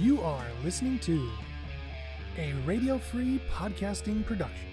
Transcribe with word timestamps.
You 0.00 0.22
are 0.22 0.44
listening 0.62 1.00
to 1.00 1.28
a 2.36 2.52
radio 2.64 2.98
free 2.98 3.40
podcasting 3.52 4.24
production. 4.24 4.68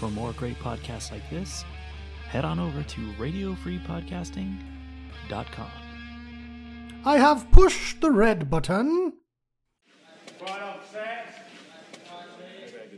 For 0.00 0.10
more 0.10 0.32
great 0.32 0.58
podcasts 0.58 1.12
like 1.12 1.30
this, 1.30 1.64
head 2.28 2.44
on 2.44 2.58
over 2.58 2.82
to 2.82 3.12
radiofreepodcasting.com. 3.12 5.70
I 7.04 7.18
have 7.18 7.48
pushed 7.52 8.00
the 8.00 8.10
red 8.10 8.50
button. 8.50 9.12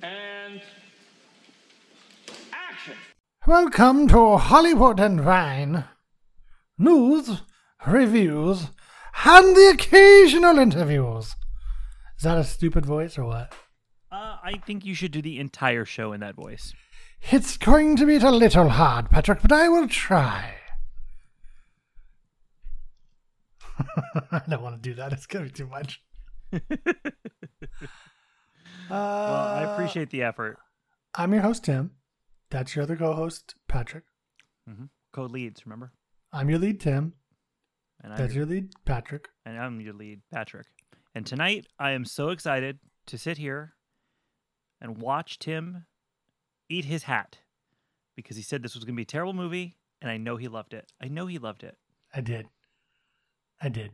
And 0.02 0.62
action. 2.50 2.94
Welcome 3.46 4.08
to 4.08 4.38
Hollywood 4.38 4.98
and 4.98 5.20
Vine. 5.20 5.84
News, 6.78 7.42
reviews, 7.86 8.68
and 9.24 9.56
the 9.56 9.70
occasional 9.74 10.58
interviews. 10.58 11.36
Is 12.16 12.22
that 12.24 12.38
a 12.38 12.44
stupid 12.44 12.86
voice 12.86 13.18
or 13.18 13.24
what? 13.24 13.52
Uh, 14.10 14.36
I 14.42 14.60
think 14.66 14.84
you 14.84 14.94
should 14.94 15.12
do 15.12 15.22
the 15.22 15.38
entire 15.38 15.84
show 15.84 16.12
in 16.12 16.20
that 16.20 16.34
voice. 16.34 16.72
It's 17.30 17.56
going 17.56 17.96
to 17.96 18.06
be 18.06 18.16
a 18.16 18.30
little 18.30 18.68
hard, 18.68 19.10
Patrick, 19.10 19.40
but 19.42 19.52
I 19.52 19.68
will 19.68 19.88
try. 19.88 20.54
I 24.30 24.42
don't 24.48 24.62
want 24.62 24.82
to 24.82 24.88
do 24.90 24.94
that. 24.96 25.12
It's 25.12 25.26
going 25.26 25.46
to 25.46 25.52
be 25.52 25.56
too 25.56 25.66
much. 25.68 26.02
Well, 28.90 29.00
I 29.00 29.64
Uh, 29.64 29.72
appreciate 29.72 30.10
the 30.10 30.22
effort. 30.22 30.58
I'm 31.14 31.32
your 31.32 31.40
host, 31.42 31.64
Tim. 31.64 31.92
That's 32.50 32.74
your 32.76 32.82
other 32.82 32.96
co 32.96 33.14
host, 33.14 33.54
Patrick. 33.68 34.04
Code 35.12 35.30
leads, 35.30 35.64
remember? 35.64 35.92
I'm 36.32 36.50
your 36.50 36.58
lead, 36.58 36.80
Tim. 36.80 37.14
And 38.02 38.12
I'm 38.12 38.18
That's 38.18 38.34
your, 38.34 38.44
your 38.44 38.54
lead, 38.54 38.70
Patrick. 38.84 39.28
and 39.46 39.58
I'm 39.58 39.80
your 39.80 39.94
lead, 39.94 40.20
Patrick. 40.32 40.66
And 41.14 41.24
tonight, 41.26 41.66
I 41.78 41.92
am 41.92 42.04
so 42.04 42.30
excited 42.30 42.78
to 43.06 43.18
sit 43.18 43.38
here 43.38 43.74
and 44.80 44.98
watch 44.98 45.38
Tim 45.38 45.86
eat 46.68 46.86
his 46.86 47.04
hat 47.04 47.38
because 48.16 48.36
he 48.36 48.42
said 48.42 48.62
this 48.62 48.74
was 48.74 48.84
going 48.84 48.94
to 48.94 48.96
be 48.96 49.02
a 49.02 49.06
terrible 49.06 49.34
movie, 49.34 49.76
and 50.00 50.10
I 50.10 50.16
know 50.16 50.36
he 50.36 50.48
loved 50.48 50.74
it. 50.74 50.90
I 51.00 51.08
know 51.08 51.26
he 51.26 51.38
loved 51.38 51.62
it. 51.62 51.76
I 52.14 52.20
did. 52.20 52.46
I 53.60 53.68
did. 53.68 53.92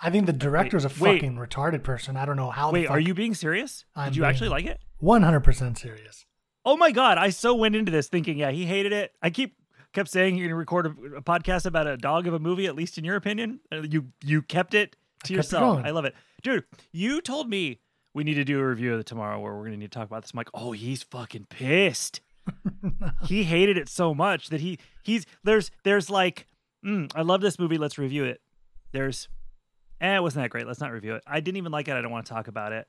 I 0.00 0.10
think 0.10 0.26
the 0.26 0.32
director's 0.32 0.84
a 0.84 0.88
wait. 1.00 1.20
fucking 1.20 1.36
retarded 1.36 1.82
person. 1.82 2.16
I 2.16 2.24
don't 2.24 2.36
know 2.36 2.50
how. 2.50 2.72
Wait, 2.72 2.86
are 2.88 3.00
you 3.00 3.14
being 3.14 3.34
serious? 3.34 3.84
I'm 3.94 4.10
Did 4.10 4.16
you 4.16 4.24
actually 4.24 4.48
like 4.50 4.66
it? 4.66 4.80
100% 5.02 5.78
serious? 5.78 6.24
Oh 6.64 6.76
my 6.76 6.92
god, 6.92 7.18
I 7.18 7.30
so 7.30 7.54
went 7.54 7.74
into 7.76 7.90
this 7.90 8.08
thinking, 8.08 8.38
yeah, 8.38 8.50
he 8.50 8.66
hated 8.66 8.92
it. 8.92 9.12
I 9.20 9.30
keep 9.30 9.54
kept 9.92 10.10
saying 10.10 10.36
you're 10.36 10.48
gonna 10.48 10.56
record 10.56 10.86
a, 10.86 10.90
a 11.16 11.22
podcast 11.22 11.66
about 11.66 11.86
a 11.86 11.96
dog 11.96 12.26
of 12.26 12.34
a 12.34 12.38
movie, 12.38 12.66
at 12.66 12.74
least 12.74 12.98
in 12.98 13.04
your 13.04 13.16
opinion. 13.16 13.60
Uh, 13.70 13.82
You 13.82 14.06
you 14.24 14.42
kept 14.42 14.74
it 14.74 14.96
to 15.24 15.32
it 15.34 15.36
yourself. 15.36 15.76
going. 15.76 15.86
I 15.86 15.90
love 15.90 16.04
it, 16.04 16.14
dude. 16.42 16.64
You 16.92 17.20
told 17.20 17.48
me 17.48 17.80
we 18.14 18.24
need 18.24 18.34
to 18.34 18.44
do 18.44 18.58
a 18.60 18.66
review 18.66 18.92
of 18.92 18.98
the 18.98 19.04
tomorrow 19.04 19.38
where 19.40 19.54
we're 19.54 19.64
gonna 19.64 19.76
need 19.78 19.90
to 19.92 19.98
talk 19.98 20.06
about 20.08 20.22
this. 20.22 20.32
I'm 20.32 20.36
like, 20.38 20.50
oh, 20.54 20.72
he's 20.72 21.02
fucking 21.02 21.46
pissed. 21.50 22.20
he 23.26 23.44
hated 23.44 23.78
it 23.78 23.88
so 23.88 24.14
much 24.14 24.48
that 24.48 24.60
he 24.60 24.78
he's 25.02 25.26
there's 25.44 25.70
there's 25.84 26.10
like, 26.10 26.46
mm, 26.84 27.10
I 27.14 27.22
love 27.22 27.40
this 27.40 27.58
movie. 27.58 27.78
Let's 27.78 27.98
review 27.98 28.24
it. 28.24 28.40
There's, 28.92 29.28
eh, 30.00 30.16
it 30.16 30.22
wasn't 30.22 30.44
that 30.44 30.50
great. 30.50 30.66
Let's 30.66 30.80
not 30.80 30.90
review 30.92 31.14
it. 31.14 31.22
I 31.26 31.40
didn't 31.40 31.56
even 31.56 31.72
like 31.72 31.88
it. 31.88 31.94
I 31.94 32.02
don't 32.02 32.10
want 32.10 32.26
to 32.26 32.32
talk 32.32 32.48
about 32.48 32.72
it. 32.72 32.86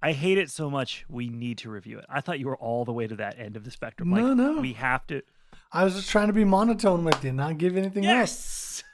I 0.00 0.12
hate 0.12 0.36
it 0.38 0.50
so 0.50 0.68
much. 0.70 1.04
We 1.08 1.28
need 1.28 1.58
to 1.58 1.70
review 1.70 1.98
it. 1.98 2.04
I 2.08 2.20
thought 2.20 2.38
you 2.38 2.46
were 2.46 2.56
all 2.56 2.84
the 2.84 2.92
way 2.92 3.06
to 3.06 3.16
that 3.16 3.38
end 3.38 3.56
of 3.56 3.64
the 3.64 3.70
spectrum. 3.70 4.10
Like, 4.10 4.22
No, 4.22 4.34
no. 4.34 4.60
We 4.60 4.74
have 4.74 5.06
to. 5.08 5.22
I 5.72 5.84
was 5.84 5.94
just 5.94 6.10
trying 6.10 6.26
to 6.26 6.32
be 6.32 6.44
monotone 6.44 7.04
with 7.04 7.24
you, 7.24 7.32
not 7.32 7.58
give 7.58 7.76
anything 7.76 8.04
else. 8.04 8.14
Yes. 8.18 8.84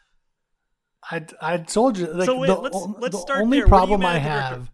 I, 1.10 1.24
I 1.40 1.56
told 1.58 1.98
you. 1.98 2.06
Like, 2.06 2.26
So 2.26 2.38
wait, 2.38 2.46
the, 2.48 2.54
let's- 2.56 2.86
let's 3.00 3.14
the 3.16 3.20
start 3.20 3.40
only 3.42 3.58
there. 3.58 3.66
What 3.66 3.86
do 3.86 3.92
you 3.92 3.98
problem 3.98 4.04
I 4.06 4.18
have. 4.18 4.70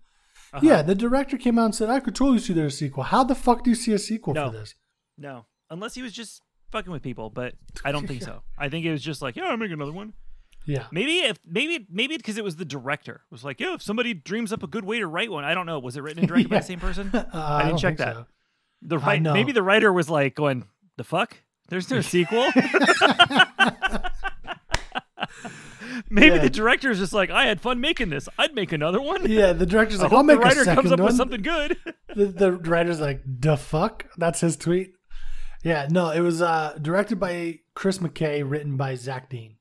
Uh-huh. 0.52 0.60
Yeah, 0.62 0.82
the 0.82 0.94
director 0.94 1.36
came 1.36 1.58
out 1.58 1.64
and 1.66 1.74
said, 1.74 1.90
I 1.90 2.00
could 2.00 2.14
totally 2.14 2.38
see 2.38 2.52
there's 2.52 2.74
a 2.74 2.76
sequel. 2.76 3.04
How 3.04 3.24
the 3.24 3.34
fuck 3.34 3.64
do 3.64 3.70
you 3.70 3.76
see 3.76 3.92
a 3.92 3.98
sequel 3.98 4.34
No. 4.34 4.50
for 4.50 4.58
this? 4.58 4.74
No, 5.18 5.46
unless 5.70 5.94
he 5.94 6.02
was 6.02 6.12
just 6.12 6.40
fucking 6.70 6.92
with 6.92 7.02
people, 7.02 7.30
but 7.30 7.54
I 7.84 7.90
don't 7.92 8.06
think 8.06 8.22
so. 8.30 8.42
I 8.58 8.68
think 8.68 8.84
it 8.84 8.92
was 8.92 9.02
just 9.02 9.22
like, 9.22 9.34
yeah, 9.36 9.44
I'll 9.46 9.56
make 9.56 9.70
another 9.72 9.92
one. 9.92 10.12
Yeah. 10.66 10.86
Maybe 10.92 11.18
if 11.18 11.38
maybe 11.46 11.86
maybe 11.90 12.16
because 12.16 12.38
it 12.38 12.44
was 12.44 12.56
the 12.56 12.64
director 12.64 13.16
it 13.16 13.30
was 13.32 13.44
like, 13.44 13.60
yeah, 13.60 13.74
if 13.74 13.82
somebody 13.82 14.14
dreams 14.14 14.50
up 14.52 14.62
a 14.62 14.66
good 14.66 14.84
way 14.84 14.98
to 14.98 15.06
write 15.06 15.30
one, 15.30 15.44
I 15.44 15.52
don't 15.54 15.66
know. 15.66 15.78
Was 15.78 15.96
it 15.96 16.02
written 16.02 16.20
and 16.20 16.28
directed 16.28 16.48
by 16.50 16.58
the 16.60 16.64
same 16.64 16.80
person? 16.80 17.10
Uh, 17.14 17.22
I 17.34 17.58
didn't 17.64 17.70
don't 17.72 17.78
check 17.80 17.96
that. 17.98 18.14
so. 18.14 18.26
The 18.82 18.98
I 18.98 19.06
right, 19.06 19.22
maybe 19.22 19.52
the 19.52 19.62
writer 19.62 19.92
was 19.92 20.08
like 20.08 20.34
going, 20.34 20.64
the 20.96 21.04
fuck? 21.04 21.36
There's 21.68 21.90
no 21.90 22.00
sequel. 22.00 22.46
maybe 26.10 26.36
Yeah. 26.36 26.42
the 26.42 26.50
director 26.50 26.90
is 26.90 26.98
just 26.98 27.12
like, 27.12 27.30
I 27.30 27.46
had 27.46 27.60
fun 27.60 27.80
making 27.80 28.10
this. 28.10 28.28
I'd 28.38 28.54
make 28.54 28.72
another 28.72 29.00
one. 29.00 29.28
Yeah, 29.30 29.52
the 29.52 29.66
director's 29.66 30.00
like, 30.00 30.12
I'll 30.12 30.22
make 30.22 30.38
the 30.38 30.44
writer 30.44 30.60
a 30.62 30.64
second 30.64 30.82
comes 30.82 30.92
up 30.92 30.98
one. 31.00 31.06
with 31.06 31.16
something 31.16 31.42
good. 31.42 31.76
the, 32.14 32.26
the 32.26 32.52
writer's 32.52 33.00
like, 33.00 33.22
the 33.26 33.56
fuck? 33.56 34.06
That's 34.16 34.40
his 34.40 34.56
tweet. 34.56 34.92
Yeah, 35.62 35.88
no, 35.90 36.10
it 36.10 36.20
was 36.20 36.42
uh, 36.42 36.76
directed 36.80 37.18
by 37.18 37.60
Chris 37.74 37.98
McKay, 37.98 38.48
written 38.48 38.76
by 38.76 38.94
Zach 38.96 39.30
Dean. 39.30 39.56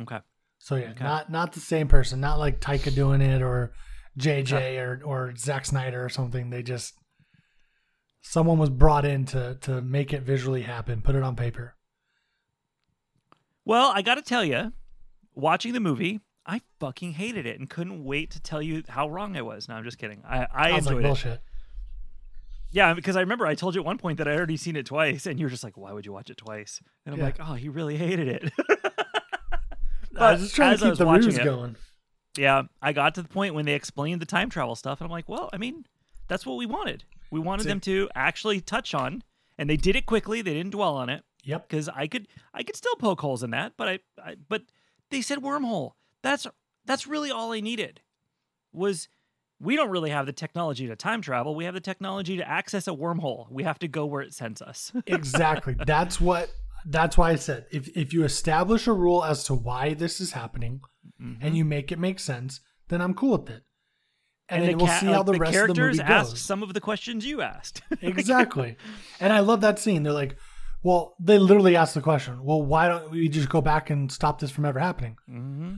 okay. 0.00 0.18
So 0.58 0.76
yeah, 0.76 0.90
Okay. 0.90 1.02
not 1.02 1.28
not 1.28 1.54
the 1.54 1.60
same 1.60 1.88
person, 1.88 2.20
not 2.20 2.38
like 2.38 2.60
Taika 2.60 2.94
doing 2.94 3.20
it 3.20 3.42
or 3.42 3.72
JJ 4.16 4.78
or 4.78 5.00
or 5.04 5.34
Zack 5.36 5.66
Snyder 5.66 6.04
or 6.04 6.08
something. 6.08 6.50
They 6.50 6.62
just 6.62 6.94
someone 8.22 8.56
was 8.58 8.70
brought 8.70 9.04
in 9.04 9.24
to 9.26 9.56
to 9.62 9.82
make 9.82 10.12
it 10.12 10.22
visually 10.22 10.62
happen, 10.62 11.02
put 11.02 11.14
it 11.14 11.22
on 11.22 11.36
paper. 11.36 11.74
Well, 13.64 13.92
I 13.94 14.02
got 14.02 14.16
to 14.16 14.22
tell 14.22 14.44
you, 14.44 14.72
watching 15.34 15.72
the 15.72 15.80
movie, 15.80 16.20
I 16.46 16.62
fucking 16.80 17.12
hated 17.12 17.46
it 17.46 17.58
and 17.60 17.68
couldn't 17.70 18.02
wait 18.04 18.30
to 18.32 18.40
tell 18.40 18.60
you 18.60 18.82
how 18.88 19.08
wrong 19.08 19.36
I 19.36 19.42
was. 19.42 19.68
No, 19.68 19.74
I'm 19.76 19.84
just 19.84 19.98
kidding. 19.98 20.22
I, 20.28 20.46
I, 20.52 20.70
I 20.70 20.72
was 20.72 20.86
like 20.86 20.96
enjoyed 20.96 21.26
it. 21.26 21.40
Yeah, 22.72 22.94
because 22.94 23.16
I 23.16 23.20
remember 23.20 23.46
I 23.46 23.54
told 23.54 23.74
you 23.74 23.82
at 23.82 23.84
one 23.84 23.98
point 23.98 24.18
that 24.18 24.26
I 24.26 24.34
already 24.34 24.56
seen 24.56 24.76
it 24.76 24.86
twice, 24.86 25.26
and 25.26 25.38
you 25.38 25.44
were 25.46 25.50
just 25.50 25.62
like, 25.62 25.76
"Why 25.76 25.92
would 25.92 26.06
you 26.06 26.12
watch 26.12 26.30
it 26.30 26.38
twice?" 26.38 26.80
And 27.04 27.12
I'm 27.14 27.18
Yeah. 27.20 27.26
like, 27.26 27.36
"Oh, 27.38 27.52
he 27.54 27.68
really 27.68 27.98
hated 27.98 28.28
it." 28.28 28.50
I 30.18 30.32
was 30.32 30.42
just 30.42 30.54
trying 30.56 30.76
to 30.78 30.84
keep 30.84 30.96
the 30.98 31.06
ruse 31.06 31.36
it- 31.38 31.44
going. 31.44 31.76
yeah, 32.36 32.62
I 32.80 32.92
got 32.92 33.14
to 33.16 33.22
the 33.22 33.28
point 33.28 33.54
when 33.54 33.66
they 33.66 33.74
explained 33.74 34.20
the 34.22 34.26
time 34.26 34.48
travel 34.50 34.74
stuff, 34.74 35.00
and 35.00 35.06
I'm 35.06 35.10
like, 35.12 35.28
"Well, 35.28 35.50
I 35.52 35.58
mean, 35.58 35.84
that's 36.28 36.46
what 36.46 36.56
we 36.56 36.64
wanted. 36.66 37.04
We 37.32 37.40
wanted 37.40 37.66
them 37.66 37.80
to 37.80 38.08
actually 38.14 38.60
touch 38.60 38.94
on, 38.94 39.22
and 39.58 39.68
they 39.68 39.76
did 39.76 39.96
it 39.96 40.06
quickly. 40.06 40.42
They 40.42 40.54
didn't 40.54 40.72
dwell 40.72 40.94
on 40.96 41.08
it." 41.08 41.24
Yep. 41.44 41.68
because 41.68 41.88
I 41.88 42.06
could 42.06 42.28
I 42.54 42.62
could 42.62 42.76
still 42.76 42.94
poke 42.96 43.20
holes 43.20 43.42
in 43.42 43.50
that, 43.50 43.72
but 43.76 43.88
I, 43.88 43.98
I 44.24 44.36
but 44.48 44.62
they 45.10 45.20
said 45.22 45.38
wormhole. 45.38 45.92
That's 46.22 46.46
that's 46.84 47.06
really 47.08 47.32
all 47.32 47.52
I 47.52 47.58
needed. 47.60 48.00
Was 48.72 49.08
we 49.60 49.74
don't 49.74 49.90
really 49.90 50.10
have 50.10 50.26
the 50.26 50.32
technology 50.32 50.86
to 50.86 50.94
time 50.94 51.20
travel. 51.20 51.54
We 51.56 51.64
have 51.64 51.74
the 51.74 51.80
technology 51.80 52.36
to 52.36 52.48
access 52.48 52.86
a 52.86 52.92
wormhole. 52.92 53.50
We 53.50 53.64
have 53.64 53.78
to 53.80 53.88
go 53.88 54.06
where 54.06 54.22
it 54.22 54.34
sends 54.34 54.62
us. 54.62 54.92
exactly. 55.06 55.74
That's 55.84 56.20
what. 56.20 56.50
That's 56.84 57.16
why 57.16 57.30
I 57.30 57.36
said 57.36 57.66
if 57.72 57.88
if 57.96 58.12
you 58.12 58.24
establish 58.24 58.86
a 58.86 58.92
rule 58.92 59.24
as 59.24 59.44
to 59.44 59.54
why 59.54 59.94
this 59.94 60.20
is 60.20 60.32
happening 60.32 60.82
Mm-hmm. 61.20 61.44
and 61.44 61.56
you 61.56 61.64
make 61.64 61.92
it 61.92 61.98
make 61.98 62.18
sense, 62.18 62.60
then 62.88 63.00
I'm 63.00 63.14
cool 63.14 63.38
with 63.38 63.50
it. 63.50 63.62
And, 64.52 64.62
then 64.62 64.70
the 64.72 64.76
we'll 64.78 64.86
ca- 64.86 65.00
see 65.00 65.06
how 65.06 65.22
like, 65.22 65.26
the, 65.26 65.32
rest 65.32 65.42
of 65.42 65.52
the 65.52 65.52
characters 65.58 65.98
movie 65.98 66.08
ask 66.12 66.30
goes. 66.30 66.40
some 66.40 66.62
of 66.62 66.74
the 66.74 66.80
questions 66.80 67.24
you 67.26 67.40
asked. 67.42 67.82
exactly. 68.02 68.76
And 69.20 69.32
I 69.32 69.40
love 69.40 69.60
that 69.62 69.78
scene. 69.78 70.02
They're 70.02 70.12
like, 70.12 70.36
well, 70.82 71.14
they 71.20 71.38
literally 71.38 71.76
asked 71.76 71.94
the 71.94 72.00
question, 72.00 72.42
well, 72.44 72.60
why 72.62 72.88
don't 72.88 73.10
we 73.10 73.28
just 73.28 73.48
go 73.48 73.60
back 73.60 73.90
and 73.90 74.10
stop 74.10 74.40
this 74.40 74.50
from 74.50 74.64
ever 74.64 74.78
happening? 74.80 75.16
hmm 75.26 75.74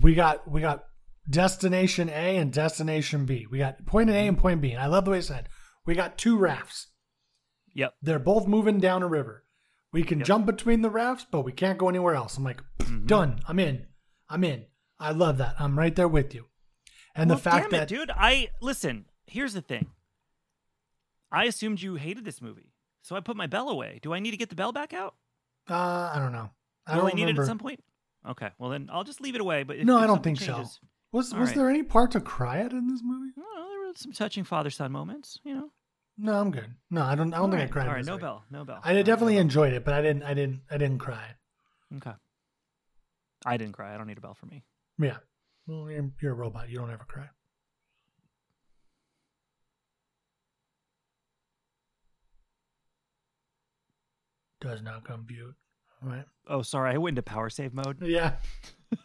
We 0.00 0.14
got 0.14 0.50
we 0.50 0.60
got 0.60 0.84
destination 1.30 2.08
A 2.08 2.36
and 2.36 2.52
destination 2.52 3.24
B. 3.26 3.46
We 3.50 3.58
got 3.58 3.84
point 3.86 4.10
A 4.10 4.14
and 4.14 4.36
point 4.36 4.60
B. 4.60 4.72
And 4.72 4.80
I 4.80 4.86
love 4.86 5.04
the 5.04 5.12
way 5.12 5.18
it 5.18 5.24
said, 5.24 5.48
we 5.86 5.94
got 5.94 6.18
two 6.18 6.36
rafts. 6.36 6.88
Yep. 7.74 7.94
They're 8.02 8.18
both 8.18 8.46
moving 8.46 8.78
down 8.80 9.02
a 9.02 9.08
river. 9.08 9.44
We 9.92 10.02
can 10.02 10.18
Yep. 10.18 10.26
jump 10.26 10.46
between 10.46 10.82
the 10.82 10.90
rafts, 10.90 11.26
but 11.30 11.42
we 11.42 11.52
can't 11.52 11.78
go 11.78 11.88
anywhere 11.88 12.14
else. 12.14 12.36
I'm 12.36 12.44
like, 12.44 12.62
Mm-hmm. 12.80 13.06
done. 13.06 13.40
I'm 13.48 13.58
in. 13.58 13.86
I'm 14.28 14.42
in. 14.44 14.64
I 14.98 15.12
love 15.12 15.38
that. 15.38 15.54
I'm 15.58 15.78
right 15.78 15.94
there 15.94 16.08
with 16.08 16.34
you. 16.34 16.46
And 17.14 17.28
Well, 17.28 17.36
the 17.38 17.42
fact 17.42 17.70
damn 17.70 17.80
that 17.80 17.90
it, 17.92 17.94
dude, 17.94 18.10
I 18.10 18.48
listen. 18.60 19.06
Here's 19.26 19.52
the 19.54 19.60
thing. 19.60 19.86
I 21.30 21.44
assumed 21.44 21.80
you 21.80 21.94
hated 21.94 22.24
this 22.24 22.40
movie, 22.42 22.72
so 23.02 23.16
I 23.16 23.20
put 23.20 23.36
my 23.36 23.46
bell 23.46 23.68
away. 23.68 23.98
Do 24.02 24.12
I 24.12 24.18
need 24.20 24.32
to 24.32 24.36
get 24.36 24.48
the 24.50 24.54
bell 24.54 24.72
back 24.72 24.92
out? 24.92 25.14
uh, 25.70 25.74
I 26.14 26.18
don't 26.18 26.32
know. 26.32 26.50
I 26.86 26.94
Will 26.96 27.02
don't 27.02 27.12
I 27.12 27.14
need 27.14 27.28
it 27.28 27.38
at 27.38 27.46
some 27.46 27.58
point? 27.58 27.82
Okay, 28.28 28.48
well 28.58 28.70
then 28.70 28.88
I'll 28.92 29.04
just 29.04 29.20
leave 29.20 29.34
it 29.34 29.40
away. 29.40 29.62
But 29.62 29.76
if, 29.76 29.86
No, 29.86 29.96
if 29.98 30.04
I 30.04 30.06
don't 30.06 30.22
think 30.22 30.40
so. 30.40 30.64
Was 31.12 31.34
was 31.34 31.48
right. 31.48 31.54
there 31.56 31.68
any 31.70 31.82
part 31.82 32.12
to 32.12 32.20
cry 32.20 32.60
at 32.60 32.72
in 32.72 32.88
this 32.88 33.00
movie? 33.04 33.32
Well, 33.36 33.68
there 33.70 33.80
were 33.80 33.92
some 33.94 34.12
touching 34.12 34.44
father-son 34.44 34.90
moments. 34.92 35.38
You 35.44 35.54
know. 35.54 35.70
No, 36.18 36.34
I'm 36.40 36.50
good. 36.50 36.74
No, 36.90 37.02
I 37.02 37.14
don't. 37.14 37.32
I 37.32 37.38
don't 37.38 37.44
All 37.46 37.50
think 37.50 37.60
right, 37.60 37.68
I 37.68 37.72
cried. 37.72 37.88
All 37.88 37.94
right, 37.94 38.04
no 38.04 38.18
bell, 38.18 38.44
no 38.50 38.64
bell. 38.64 38.80
I 38.82 38.94
right, 38.94 39.04
definitely 39.04 39.34
no 39.34 39.40
enjoyed 39.42 39.72
it, 39.72 39.84
but 39.84 39.94
I 39.94 40.02
didn't. 40.02 40.22
I 40.22 40.34
didn't. 40.34 40.60
I 40.70 40.76
didn't 40.78 40.98
cry. 40.98 41.34
Okay. 41.96 42.12
I 43.44 43.56
didn't 43.56 43.72
cry. 43.74 43.94
I 43.94 43.98
don't 43.98 44.06
need 44.06 44.18
a 44.18 44.20
bell 44.20 44.34
for 44.34 44.46
me. 44.46 44.62
Yeah. 44.98 45.16
Well, 45.66 45.90
you're, 45.90 46.10
you're 46.20 46.32
a 46.32 46.34
robot. 46.34 46.68
You 46.68 46.78
don't 46.78 46.90
ever 46.90 47.04
cry. 47.06 47.28
Does 54.60 54.82
not 54.82 55.04
compute. 55.04 55.54
All 56.02 56.10
right. 56.10 56.24
Oh, 56.48 56.62
sorry. 56.62 56.94
I 56.94 56.98
went 56.98 57.18
into 57.18 57.22
power 57.22 57.50
save 57.50 57.74
mode. 57.74 57.98
Yeah. 58.02 58.34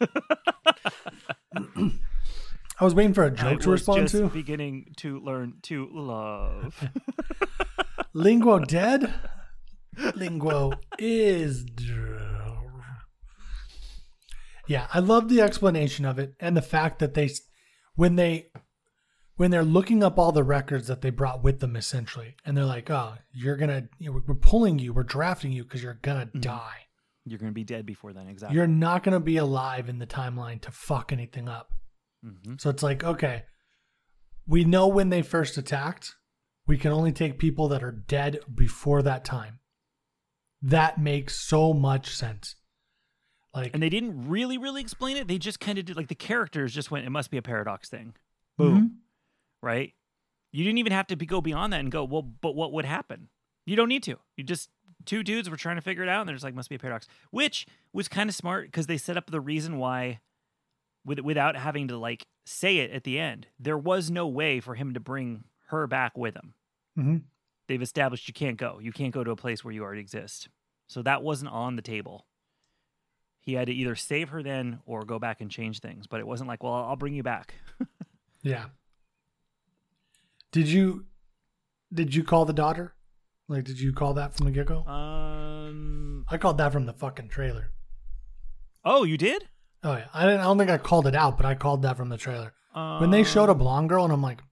I 2.80 2.84
was 2.84 2.94
waiting 2.94 3.12
for 3.12 3.24
a 3.24 3.30
joke 3.30 3.60
to 3.62 3.70
was 3.70 3.80
respond 3.80 4.02
just 4.02 4.14
to. 4.14 4.28
beginning 4.28 4.94
to 4.98 5.18
learn 5.18 5.54
to 5.62 5.88
love. 5.92 6.80
Linguo 8.14 8.64
dead? 8.66 9.12
Linguo 9.98 10.78
is 10.98 11.64
dead. 11.64 12.37
Yeah, 14.68 14.86
I 14.92 15.00
love 15.00 15.28
the 15.28 15.40
explanation 15.40 16.04
of 16.04 16.18
it 16.18 16.34
and 16.38 16.56
the 16.56 16.62
fact 16.62 16.98
that 17.00 17.14
they 17.14 17.30
when 17.94 18.16
they 18.16 18.50
when 19.36 19.50
they're 19.50 19.64
looking 19.64 20.02
up 20.02 20.18
all 20.18 20.32
the 20.32 20.42
records 20.44 20.86
that 20.88 21.00
they 21.00 21.10
brought 21.10 21.42
with 21.42 21.60
them 21.60 21.74
essentially 21.76 22.36
and 22.44 22.56
they're 22.56 22.64
like, 22.64 22.90
"Oh, 22.90 23.14
you're 23.32 23.56
going 23.56 23.70
to 23.70 23.88
you 23.98 24.10
know, 24.12 24.20
we're 24.26 24.34
pulling 24.34 24.78
you, 24.78 24.92
we're 24.92 25.02
drafting 25.04 25.52
you 25.52 25.64
cuz 25.64 25.82
you're 25.82 25.94
going 25.94 26.28
to 26.28 26.38
Mhm. 26.38 26.40
die. 26.42 26.78
You're 27.24 27.38
gonna 27.38 27.52
be 27.52 27.64
dead 27.64 27.84
before 27.84 28.12
then, 28.14 28.26
exactly. 28.26 28.56
You're 28.56 28.66
not 28.66 29.02
going 29.02 29.12
to 29.12 29.20
be 29.20 29.36
alive 29.36 29.88
in 29.88 29.98
the 29.98 30.06
timeline 30.06 30.60
to 30.62 30.70
fuck 30.70 31.12
anything 31.12 31.48
up." 31.48 31.70
hmm 32.22 32.54
So 32.58 32.68
it's 32.70 32.82
like, 32.82 33.04
okay, 33.04 33.44
we 34.46 34.64
know 34.64 34.88
when 34.88 35.10
they 35.10 35.22
first 35.22 35.56
attacked. 35.58 36.14
We 36.66 36.76
can 36.78 36.92
only 36.92 37.12
take 37.12 37.38
people 37.38 37.68
that 37.68 37.82
are 37.82 37.92
dead 37.92 38.40
before 38.54 39.02
that 39.02 39.24
time. 39.24 39.60
That 40.60 40.98
makes 41.00 41.38
so 41.38 41.72
much 41.72 42.14
sense. 42.14 42.56
Like, 43.54 43.70
And 43.74 43.82
they 43.82 43.88
didn't 43.88 44.28
really, 44.28 44.58
really 44.58 44.80
explain 44.80 45.16
it. 45.16 45.26
They 45.28 45.38
just 45.38 45.58
kind 45.60 45.78
of 45.78 45.84
did 45.86 45.96
like 45.96 46.08
the 46.08 46.14
characters 46.14 46.72
just 46.74 46.90
went, 46.90 47.06
it 47.06 47.10
must 47.10 47.30
be 47.30 47.36
a 47.38 47.42
paradox 47.42 47.88
thing. 47.88 48.14
Boom. 48.56 48.98
Right? 49.62 49.94
You 50.52 50.64
didn't 50.64 50.78
even 50.78 50.92
have 50.92 51.06
to 51.08 51.16
be, 51.16 51.26
go 51.26 51.40
beyond 51.40 51.72
that 51.72 51.80
and 51.80 51.90
go, 51.90 52.04
well, 52.04 52.22
but 52.22 52.54
what 52.54 52.72
would 52.72 52.84
happen? 52.84 53.28
You 53.66 53.76
don't 53.76 53.88
need 53.88 54.02
to. 54.04 54.16
You 54.36 54.44
just, 54.44 54.70
two 55.04 55.22
dudes 55.22 55.48
were 55.50 55.56
trying 55.56 55.76
to 55.76 55.82
figure 55.82 56.02
it 56.02 56.08
out 56.08 56.20
and 56.20 56.28
they're 56.28 56.34
just 56.36 56.44
like, 56.44 56.54
must 56.54 56.68
be 56.68 56.76
a 56.76 56.78
paradox, 56.78 57.06
which 57.30 57.66
was 57.92 58.08
kind 58.08 58.28
of 58.30 58.34
smart 58.36 58.66
because 58.66 58.86
they 58.86 58.96
set 58.96 59.16
up 59.16 59.30
the 59.30 59.40
reason 59.40 59.78
why, 59.78 60.20
with, 61.04 61.20
without 61.20 61.56
having 61.56 61.88
to 61.88 61.96
like 61.96 62.26
say 62.46 62.78
it 62.78 62.90
at 62.90 63.04
the 63.04 63.18
end, 63.18 63.46
there 63.58 63.78
was 63.78 64.10
no 64.10 64.26
way 64.26 64.60
for 64.60 64.74
him 64.74 64.94
to 64.94 65.00
bring 65.00 65.44
her 65.68 65.86
back 65.86 66.16
with 66.16 66.34
him. 66.34 66.54
Mhm. 66.98 67.22
They've 67.66 67.82
established 67.82 68.26
you 68.28 68.34
can't 68.34 68.56
go. 68.56 68.78
You 68.80 68.92
can't 68.92 69.12
go 69.12 69.22
to 69.22 69.30
a 69.30 69.36
place 69.36 69.62
where 69.64 69.72
you 69.74 69.82
already 69.82 70.00
exist. 70.00 70.48
So 70.88 71.02
that 71.02 71.22
wasn't 71.22 71.50
on 71.50 71.76
the 71.76 71.82
table. 71.82 72.26
He 73.48 73.54
had 73.54 73.68
to 73.68 73.72
either 73.72 73.94
save 73.96 74.28
her 74.28 74.42
then 74.42 74.80
or 74.84 75.06
go 75.06 75.18
back 75.18 75.40
and 75.40 75.50
change 75.50 75.80
things. 75.80 76.06
But 76.06 76.20
it 76.20 76.26
wasn't 76.26 76.48
like, 76.48 76.62
well, 76.62 76.74
I'll 76.74 76.96
bring 76.96 77.14
you 77.14 77.22
back. 77.22 77.54
yeah. 78.42 78.66
Did 80.52 80.68
you 80.68 81.06
did 81.90 82.14
you 82.14 82.24
call 82.24 82.44
the 82.44 82.52
daughter? 82.52 82.92
Like, 83.48 83.64
did 83.64 83.80
you 83.80 83.94
call 83.94 84.12
that 84.12 84.36
from 84.36 84.44
the 84.44 84.52
get 84.52 84.66
go? 84.66 84.84
Um. 84.84 86.26
I 86.28 86.36
called 86.36 86.58
that 86.58 86.72
from 86.74 86.84
the 86.84 86.92
fucking 86.92 87.30
trailer. 87.30 87.70
Oh, 88.84 89.04
you 89.04 89.16
did? 89.16 89.48
Oh 89.82 89.94
yeah, 89.96 90.08
I 90.12 90.26
didn't. 90.26 90.40
I 90.40 90.44
don't 90.44 90.58
think 90.58 90.70
I 90.70 90.76
called 90.76 91.06
it 91.06 91.14
out, 91.14 91.38
but 91.38 91.46
I 91.46 91.54
called 91.54 91.80
that 91.84 91.96
from 91.96 92.10
the 92.10 92.18
trailer 92.18 92.52
when 92.74 93.10
they 93.10 93.24
showed 93.24 93.48
a 93.48 93.52
Um, 93.52 93.58
blonde 93.58 93.88
girl, 93.88 94.04
and 94.04 94.12
I'm 94.12 94.20
like, 94.20 94.42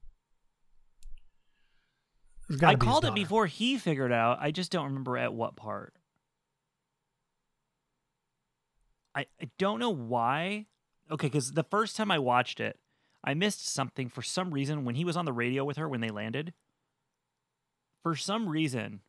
I 2.62 2.76
called 2.76 3.04
it 3.04 3.14
before 3.14 3.44
he 3.44 3.76
figured 3.76 4.10
it 4.10 4.14
out. 4.14 4.38
I 4.40 4.52
just 4.52 4.72
don't 4.72 4.86
remember 4.86 5.18
at 5.18 5.34
what 5.34 5.54
part. 5.54 5.92
I, 9.16 9.26
I 9.40 9.48
don't 9.58 9.80
know 9.80 9.90
why. 9.90 10.66
Okay, 11.10 11.28
because 11.28 11.52
the 11.52 11.64
first 11.64 11.96
time 11.96 12.10
I 12.10 12.18
watched 12.18 12.60
it, 12.60 12.78
I 13.24 13.34
missed 13.34 13.66
something 13.66 14.08
for 14.08 14.22
some 14.22 14.52
reason 14.52 14.84
when 14.84 14.94
he 14.94 15.04
was 15.04 15.16
on 15.16 15.24
the 15.24 15.32
radio 15.32 15.64
with 15.64 15.78
her 15.78 15.88
when 15.88 16.00
they 16.00 16.10
landed. 16.10 16.52
For 18.02 18.14
some 18.14 18.48
reason, 18.48 19.00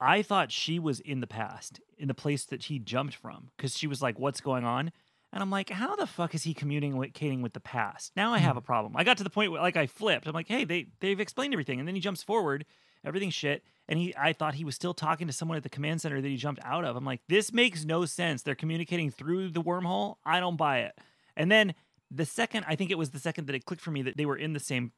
I 0.00 0.22
thought 0.22 0.50
she 0.50 0.78
was 0.78 0.98
in 0.98 1.20
the 1.20 1.26
past, 1.26 1.80
in 1.96 2.08
the 2.08 2.14
place 2.14 2.44
that 2.46 2.64
he 2.64 2.80
jumped 2.80 3.14
from, 3.14 3.50
because 3.56 3.76
she 3.76 3.86
was 3.86 4.02
like, 4.02 4.18
"What's 4.18 4.40
going 4.40 4.64
on?" 4.64 4.90
And 5.32 5.42
I'm 5.42 5.50
like, 5.50 5.70
"How 5.70 5.94
the 5.94 6.06
fuck 6.06 6.34
is 6.34 6.42
he 6.42 6.54
communicating 6.54 7.42
with 7.42 7.52
the 7.52 7.60
past?" 7.60 8.12
Now 8.16 8.32
I 8.32 8.38
have 8.38 8.54
hmm. 8.54 8.58
a 8.58 8.62
problem. 8.62 8.96
I 8.96 9.04
got 9.04 9.18
to 9.18 9.24
the 9.24 9.30
point 9.30 9.52
where, 9.52 9.60
like, 9.60 9.76
I 9.76 9.86
flipped. 9.86 10.26
I'm 10.26 10.32
like, 10.32 10.48
"Hey, 10.48 10.64
they 10.64 10.86
they've 10.98 11.20
explained 11.20 11.54
everything," 11.54 11.78
and 11.78 11.86
then 11.86 11.94
he 11.94 12.00
jumps 12.00 12.24
forward, 12.24 12.64
everything's 13.04 13.34
shit, 13.34 13.62
and 13.88 13.98
he 13.98 14.14
I 14.16 14.32
thought 14.32 14.54
he 14.54 14.64
was 14.64 14.74
still 14.74 14.94
talking 14.94 15.26
to 15.26 15.32
someone 15.32 15.56
at 15.56 15.62
the 15.62 15.68
command 15.68 16.00
center 16.00 16.20
that 16.20 16.28
he 16.28 16.36
jumped 16.36 16.60
out 16.64 16.84
of. 16.84 16.96
I'm 16.96 17.04
like, 17.04 17.20
"This 17.28 17.52
makes 17.52 17.84
no 17.84 18.04
sense. 18.04 18.42
They're 18.42 18.54
communicating 18.54 19.10
through 19.10 19.50
the 19.50 19.62
wormhole. 19.62 20.16
I 20.24 20.40
don't 20.40 20.56
buy 20.56 20.80
it." 20.80 20.96
And 21.36 21.50
then 21.50 21.74
the 22.10 22.26
second, 22.26 22.64
I 22.68 22.76
think 22.76 22.90
it 22.90 22.98
was 22.98 23.10
the 23.10 23.18
second 23.18 23.46
that 23.46 23.54
it 23.56 23.64
clicked 23.64 23.82
for 23.82 23.90
me 23.90 24.02
that 24.02 24.16
they 24.16 24.26
were 24.26 24.36
in 24.36 24.52
the 24.52 24.60
same 24.60 24.92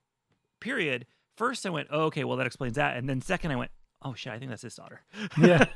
period. 0.60 1.06
First, 1.36 1.64
I 1.66 1.70
went, 1.70 1.88
oh, 1.90 2.04
okay, 2.06 2.24
well, 2.24 2.36
that 2.38 2.46
explains 2.46 2.74
that. 2.76 2.96
And 2.96 3.08
then 3.08 3.20
second, 3.20 3.52
I 3.52 3.56
went, 3.56 3.70
oh, 4.02 4.14
shit, 4.14 4.32
I 4.32 4.38
think 4.38 4.50
that's 4.50 4.62
his 4.62 4.74
daughter. 4.74 5.02
Yeah. 5.40 5.64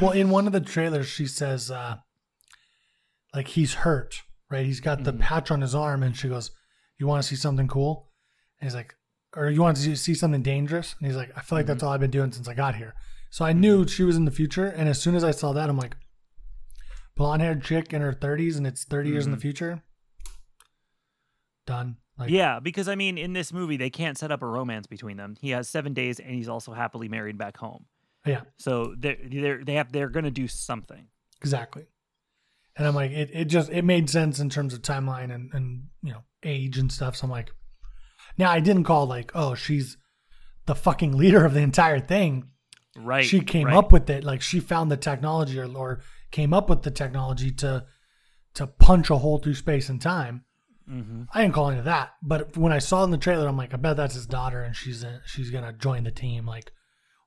Well, 0.00 0.12
in 0.12 0.30
one 0.30 0.46
of 0.46 0.52
the 0.52 0.60
trailers, 0.60 1.06
she 1.08 1.26
says, 1.26 1.70
uh, 1.70 1.96
like, 3.34 3.48
he's 3.48 3.74
hurt, 3.74 4.22
right? 4.50 4.64
He's 4.64 4.80
got 4.80 5.04
the 5.04 5.12
Mhm. 5.12 5.20
patch 5.20 5.50
on 5.50 5.60
his 5.60 5.74
arm, 5.74 6.02
and 6.02 6.16
she 6.16 6.28
goes, 6.28 6.50
You 6.98 7.06
want 7.08 7.22
to 7.22 7.28
see 7.28 7.34
something 7.36 7.66
cool? 7.68 8.08
And 8.60 8.68
he's 8.68 8.74
like, 8.74 8.94
Or 9.36 9.50
you 9.50 9.60
want 9.62 9.76
to 9.78 9.96
see 9.96 10.14
something 10.14 10.42
dangerous? 10.42 10.94
And 10.98 11.06
he's 11.08 11.16
like, 11.16 11.32
I 11.36 11.40
feel 11.40 11.58
like 11.58 11.66
that's 11.66 11.82
all 11.82 11.92
I've 11.92 12.00
been 12.00 12.10
doing 12.10 12.30
since 12.32 12.46
I 12.48 12.54
got 12.54 12.76
here. 12.76 12.94
So 13.30 13.44
I 13.44 13.52
knew 13.52 13.86
she 13.86 14.04
was 14.04 14.16
in 14.16 14.24
the 14.26 14.30
future. 14.30 14.66
And 14.66 14.88
as 14.88 15.00
soon 15.02 15.14
as 15.16 15.24
I 15.24 15.32
saw 15.32 15.52
that, 15.52 15.68
I'm 15.68 15.76
like, 15.76 15.96
blonde 17.16 17.42
haired 17.42 17.62
chick 17.64 17.92
in 17.92 18.00
her 18.00 18.12
30s, 18.12 18.56
and 18.56 18.66
it's 18.66 18.84
30 18.84 19.10
years 19.10 19.24
in 19.26 19.32
the 19.32 19.36
Mhm. 19.38 19.42
future. 19.42 19.82
Done. 21.66 21.96
Like, 22.18 22.30
yeah, 22.30 22.60
because 22.60 22.88
I 22.88 22.94
mean, 22.94 23.18
in 23.18 23.32
this 23.32 23.52
movie, 23.52 23.76
they 23.76 23.90
can't 23.90 24.16
set 24.16 24.30
up 24.30 24.42
a 24.42 24.46
romance 24.46 24.86
between 24.86 25.16
them. 25.16 25.34
He 25.40 25.50
has 25.50 25.68
seven 25.68 25.94
days, 25.94 26.20
and 26.20 26.30
he's 26.34 26.48
also 26.48 26.72
happily 26.72 27.08
married 27.08 27.36
back 27.38 27.56
home. 27.56 27.86
Yeah. 28.24 28.42
So 28.58 28.94
they're 28.96 29.16
they're 29.28 29.64
they 29.64 29.74
have 29.74 29.90
they're 29.90 30.08
gonna 30.08 30.30
do 30.30 30.46
something. 30.46 31.08
Exactly. 31.40 31.86
And 32.76 32.86
I'm 32.86 32.94
like, 32.94 33.10
it, 33.10 33.30
it 33.32 33.44
just 33.46 33.70
it 33.70 33.82
made 33.84 34.08
sense 34.10 34.38
in 34.38 34.48
terms 34.48 34.74
of 34.74 34.82
timeline 34.82 35.34
and, 35.34 35.52
and 35.52 35.88
you 36.02 36.12
know, 36.12 36.22
age 36.44 36.78
and 36.78 36.90
stuff. 36.92 37.16
So 37.16 37.24
I'm 37.24 37.30
like 37.30 37.52
now 38.38 38.50
I 38.50 38.60
didn't 38.60 38.84
call 38.84 39.06
like, 39.06 39.32
oh, 39.34 39.54
she's 39.54 39.96
the 40.66 40.74
fucking 40.74 41.16
leader 41.16 41.44
of 41.44 41.54
the 41.54 41.60
entire 41.60 42.00
thing. 42.00 42.48
Right. 42.96 43.24
she 43.24 43.40
came 43.40 43.66
right. 43.66 43.76
up 43.76 43.90
with 43.90 44.08
it. 44.08 44.22
Like 44.22 44.40
she 44.40 44.60
found 44.60 44.90
the 44.90 44.96
technology 44.96 45.58
or, 45.58 45.66
or 45.76 46.00
came 46.30 46.54
up 46.54 46.68
with 46.68 46.82
the 46.82 46.90
technology 46.90 47.50
to 47.52 47.86
to 48.54 48.66
punch 48.68 49.10
a 49.10 49.16
hole 49.16 49.38
through 49.38 49.54
space 49.54 49.88
and 49.88 50.00
time. 50.00 50.44
Mhm. 50.88 51.26
I 51.32 51.42
didn't 51.42 51.54
call 51.54 51.70
of 51.70 51.84
that. 51.84 52.12
But 52.22 52.56
when 52.56 52.72
I 52.72 52.78
saw 52.78 53.02
in 53.02 53.10
the 53.10 53.18
trailer, 53.18 53.48
I'm 53.48 53.56
like, 53.56 53.74
I 53.74 53.78
bet 53.78 53.96
that's 53.96 54.14
his 54.14 54.26
daughter 54.26 54.62
and 54.62 54.76
she's 54.76 55.02
in, 55.02 55.20
she's 55.26 55.50
gonna 55.50 55.72
join 55.72 56.04
the 56.04 56.12
team, 56.12 56.46
like 56.46 56.70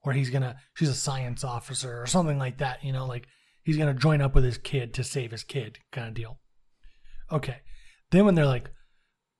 or 0.03 0.13
he's 0.13 0.29
gonna 0.29 0.55
she's 0.75 0.89
a 0.89 0.93
science 0.95 1.43
officer 1.43 2.01
or 2.01 2.07
something 2.07 2.37
like 2.37 2.59
that, 2.59 2.83
you 2.83 2.93
know, 2.93 3.05
like 3.05 3.27
he's 3.63 3.77
gonna 3.77 3.93
join 3.93 4.21
up 4.21 4.35
with 4.35 4.45
his 4.45 4.57
kid 4.57 4.93
to 4.93 5.03
save 5.03 5.31
his 5.31 5.43
kid 5.43 5.79
kind 5.91 6.07
of 6.07 6.13
deal. 6.13 6.39
Okay. 7.31 7.57
Then 8.11 8.25
when 8.25 8.35
they're 8.35 8.45
like 8.45 8.71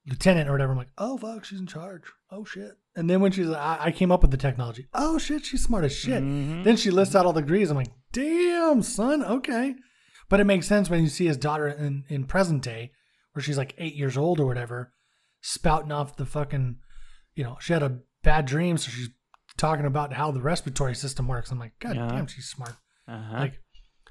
lieutenant 0.08 0.50
or 0.50 0.54
whatever, 0.54 0.72
I'm 0.72 0.78
like, 0.78 0.92
oh 0.98 1.18
fuck, 1.18 1.46
she's 1.46 1.60
in 1.60 1.68
charge. 1.68 2.04
Oh 2.32 2.46
shit. 2.46 2.72
And 2.96 3.10
then 3.10 3.22
when 3.22 3.32
she's 3.32 3.48
like, 3.48 3.62
I, 3.62 3.78
I 3.86 3.92
came 3.92 4.12
up 4.12 4.22
with 4.22 4.32
the 4.32 4.38
technology. 4.38 4.88
Oh 4.94 5.18
shit, 5.18 5.46
she's 5.46 5.64
smart 5.64 5.84
as 5.86 5.94
shit. 5.96 6.24
Mhm. 6.24 6.64
Then 6.64 6.78
she 6.78 6.92
lists 6.92 7.16
out 7.16 7.26
all 7.26 7.34
the 7.34 7.42
degrees. 7.42 7.70
I'm 7.70 7.78
like, 7.78 7.92
damn, 8.12 8.82
son, 8.82 9.24
okay. 9.24 9.76
But 10.30 10.40
it 10.40 10.46
makes 10.46 10.68
sense 10.68 10.90
when 10.90 11.02
you 11.04 11.10
see 11.10 11.28
his 11.28 11.38
daughter 11.38 11.68
in, 11.68 12.04
in 12.10 12.26
present 12.26 12.62
day, 12.64 12.92
where 13.34 13.44
she's 13.44 13.58
like 13.58 13.76
eight 13.78 13.96
years 13.96 14.18
old 14.18 14.40
or 14.40 14.46
whatever, 14.46 14.92
spouting 15.42 15.92
off 15.92 16.18
the 16.18 16.26
fucking, 16.26 16.78
you 17.36 17.44
know, 17.44 17.58
she 17.62 17.74
had 17.74 17.84
a 17.84 18.00
bad 18.24 18.46
dream, 18.46 18.78
so 18.78 18.90
she's 18.92 19.10
talking 19.58 19.86
about 19.86 20.14
how 20.14 20.32
the 20.32 20.42
respiratory 20.42 20.96
system 20.96 21.28
works. 21.28 21.52
I'm 21.52 21.60
like, 21.60 21.74
God 21.80 21.96
Yeah. 21.96 22.08
damn, 22.08 22.28
she's 22.28 22.50
smart. 22.50 22.74
Uh-huh. 23.08 23.38
Like, 23.40 23.62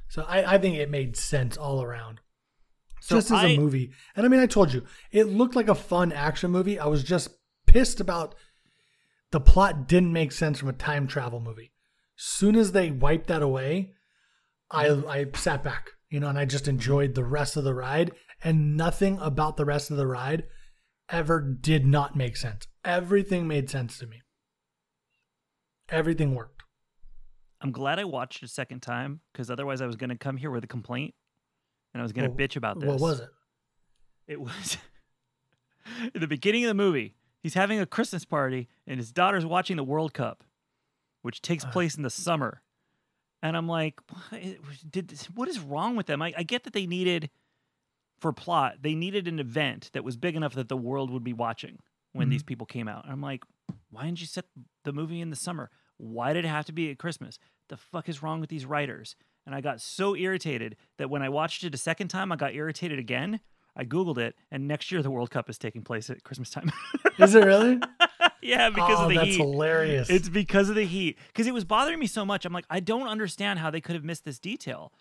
so 0.09 0.25
I, 0.27 0.55
I 0.55 0.59
think 0.59 0.77
it 0.77 0.91
made 0.91 1.17
sense 1.17 1.57
all 1.57 1.83
around. 1.83 2.21
So 3.01 3.17
just 3.17 3.31
as 3.31 3.39
I- 3.39 3.47
a 3.49 3.59
movie. 3.59 3.93
And 4.15 4.25
I 4.25 4.29
mean, 4.29 4.41
I 4.41 4.47
told 4.47 4.73
you, 4.73 4.85
it 5.13 5.25
looked 5.25 5.55
like 5.57 5.69
a 5.69 5.75
fun 5.75 6.13
action 6.13 6.51
movie. 6.51 6.79
I 6.79 6.87
was 6.87 7.05
just 7.05 7.31
pissed 7.67 8.01
about 8.01 8.35
the 9.33 9.41
plot 9.41 9.87
didn't 9.89 10.13
make 10.13 10.33
sense 10.33 10.59
from 10.59 10.69
a 10.69 10.73
time 10.73 11.07
travel 11.07 11.41
movie. 11.41 11.73
As 12.19 12.25
soon 12.25 12.57
as 12.57 12.73
they 12.73 12.91
wiped 12.91 13.27
that 13.27 13.43
away, 13.43 13.93
I 14.71 14.89
I 14.89 15.27
sat 15.35 15.63
back, 15.63 15.91
you 16.09 16.21
know, 16.21 16.29
and 16.29 16.39
I 16.39 16.45
just 16.45 16.69
enjoyed 16.69 17.15
the 17.15 17.25
rest 17.25 17.57
of 17.57 17.65
the 17.65 17.75
ride. 17.75 18.13
And 18.43 18.77
nothing 18.77 19.19
about 19.21 19.57
the 19.57 19.65
rest 19.65 19.91
of 19.91 19.97
the 19.97 20.07
ride 20.07 20.45
ever 21.09 21.41
did 21.41 21.87
not 21.87 22.17
make 22.17 22.37
sense. 22.37 22.67
Everything 22.85 23.47
made 23.47 23.69
sense 23.71 23.99
to 23.99 24.07
me. 24.07 24.23
Everything 25.89 26.35
worked. 26.35 26.63
I'm 27.61 27.73
glad 27.73 27.99
I 27.99 28.05
watched 28.05 28.43
it 28.43 28.47
a 28.47 28.49
second 28.49 28.81
time 28.81 29.21
because 29.33 29.51
otherwise 29.51 29.81
I 29.81 29.87
was 29.87 29.97
gonna 29.97 30.19
come 30.19 30.37
here 30.37 30.51
with 30.51 30.65
a 30.65 30.69
complaint 30.69 31.15
and 31.97 32.03
I 32.03 32.05
was 32.05 32.13
gonna 32.13 32.29
Well, 32.29 32.37
bitch 32.37 32.57
about 32.57 32.79
this. 32.79 32.89
What 32.91 33.01
was 33.01 33.21
it? 33.21 33.29
It 34.29 34.41
was 34.41 34.77
in 36.15 36.21
the 36.21 36.27
beginning 36.27 36.65
of 36.65 36.69
the 36.69 36.75
movie. 36.75 37.15
He's 37.43 37.55
having 37.55 37.81
a 37.81 37.87
Christmas 37.87 38.25
party 38.27 38.69
and 38.87 38.99
his 38.99 39.13
daughter's 39.13 39.47
watching 39.47 39.77
the 39.77 39.85
World 39.85 40.13
Cup, 40.13 40.45
which 41.23 41.41
takes 41.41 41.65
Uh. 41.65 41.71
place 41.71 41.97
in 41.97 42.03
the 42.03 42.11
summer. 42.11 42.61
And 43.43 43.57
I'm 43.57 43.67
like, 43.69 44.01
what 44.11 44.43
is, 44.43 44.57
did 44.91 45.09
this, 45.09 45.27
what 45.27 45.49
is 45.49 45.59
wrong 45.59 45.97
with 45.97 46.07
them? 46.07 46.21
I, 46.21 46.35
I 46.37 46.43
get 46.43 46.65
that 46.65 46.73
they 46.75 46.87
needed 46.87 47.31
for 48.21 48.33
plot, 48.33 48.77
they 48.83 48.95
needed 48.95 49.27
an 49.29 49.39
event 49.39 49.91
that 49.93 50.05
was 50.05 50.17
big 50.17 50.37
enough 50.37 50.55
that 50.55 50.69
the 50.69 50.77
world 50.77 51.11
would 51.11 51.25
be 51.25 51.33
watching 51.35 51.79
when 52.13 52.29
Mhm. 52.29 52.31
these 52.31 52.43
people 52.43 52.67
came 52.67 52.89
out. 52.89 53.05
And 53.05 53.13
I'm 53.13 53.21
like, 53.23 53.45
why 53.91 54.05
didn't 54.05 54.21
you 54.21 54.27
set 54.27 54.47
the 54.85 54.93
movie 54.93 55.21
in 55.21 55.31
the 55.31 55.37
summer? 55.37 55.71
Why 55.99 56.33
did 56.33 56.45
it 56.45 56.49
have 56.49 56.65
to 56.67 56.73
be 56.73 56.91
at 56.91 56.99
Christmas? 56.99 57.39
the 57.69 57.77
fuck 57.77 58.09
is 58.09 58.23
wrong 58.23 58.41
with 58.41 58.49
these 58.49 58.65
writers? 58.65 59.17
And 59.47 59.55
I 59.55 59.61
got 59.61 59.81
so 59.81 60.17
irritated 60.17 60.77
that 60.99 61.09
when 61.09 61.23
I 61.23 61.29
watched 61.29 61.65
it 61.65 61.75
a 61.75 61.79
second 61.79 62.09
time, 62.09 62.33
I 62.33 62.37
got 62.37 62.55
irritated 62.55 62.99
again. 62.99 63.41
I 63.77 63.85
Googled 63.85 64.19
it, 64.19 64.35
and 64.51 64.67
next 64.67 64.91
year 64.91 65.03
the 65.03 65.11
World 65.11 65.31
Cup 65.31 65.51
is 65.51 65.59
taking 65.59 65.83
place 65.83 66.09
at 66.11 66.25
Christmas 66.25 66.51
time. 66.51 66.73
Is 67.19 67.35
it 67.35 67.45
really? 67.45 67.79
yeah, 68.43 68.71
because 68.71 68.99
oh, 68.99 69.05
of 69.05 69.09
the 69.11 69.17
that's 69.17 69.29
heat. 69.29 69.39
That's 69.39 69.51
hilarious. 69.51 70.11
It's 70.11 70.29
because 70.31 70.71
of 70.71 70.77
the 70.77 70.87
heat. 70.87 71.19
Because 71.29 71.47
it 71.47 71.53
was 71.53 71.65
bothering 71.65 71.99
me 71.99 72.07
so 72.07 72.25
much. 72.25 72.45
I'm 72.45 72.55
like, 72.55 72.65
I 72.71 72.81
don't 72.81 73.07
understand 73.07 73.59
how 73.59 73.71
they 73.71 73.83
could 73.83 73.95
have 73.95 74.05
missed 74.05 74.25
this 74.25 74.39
detail. 74.39 74.93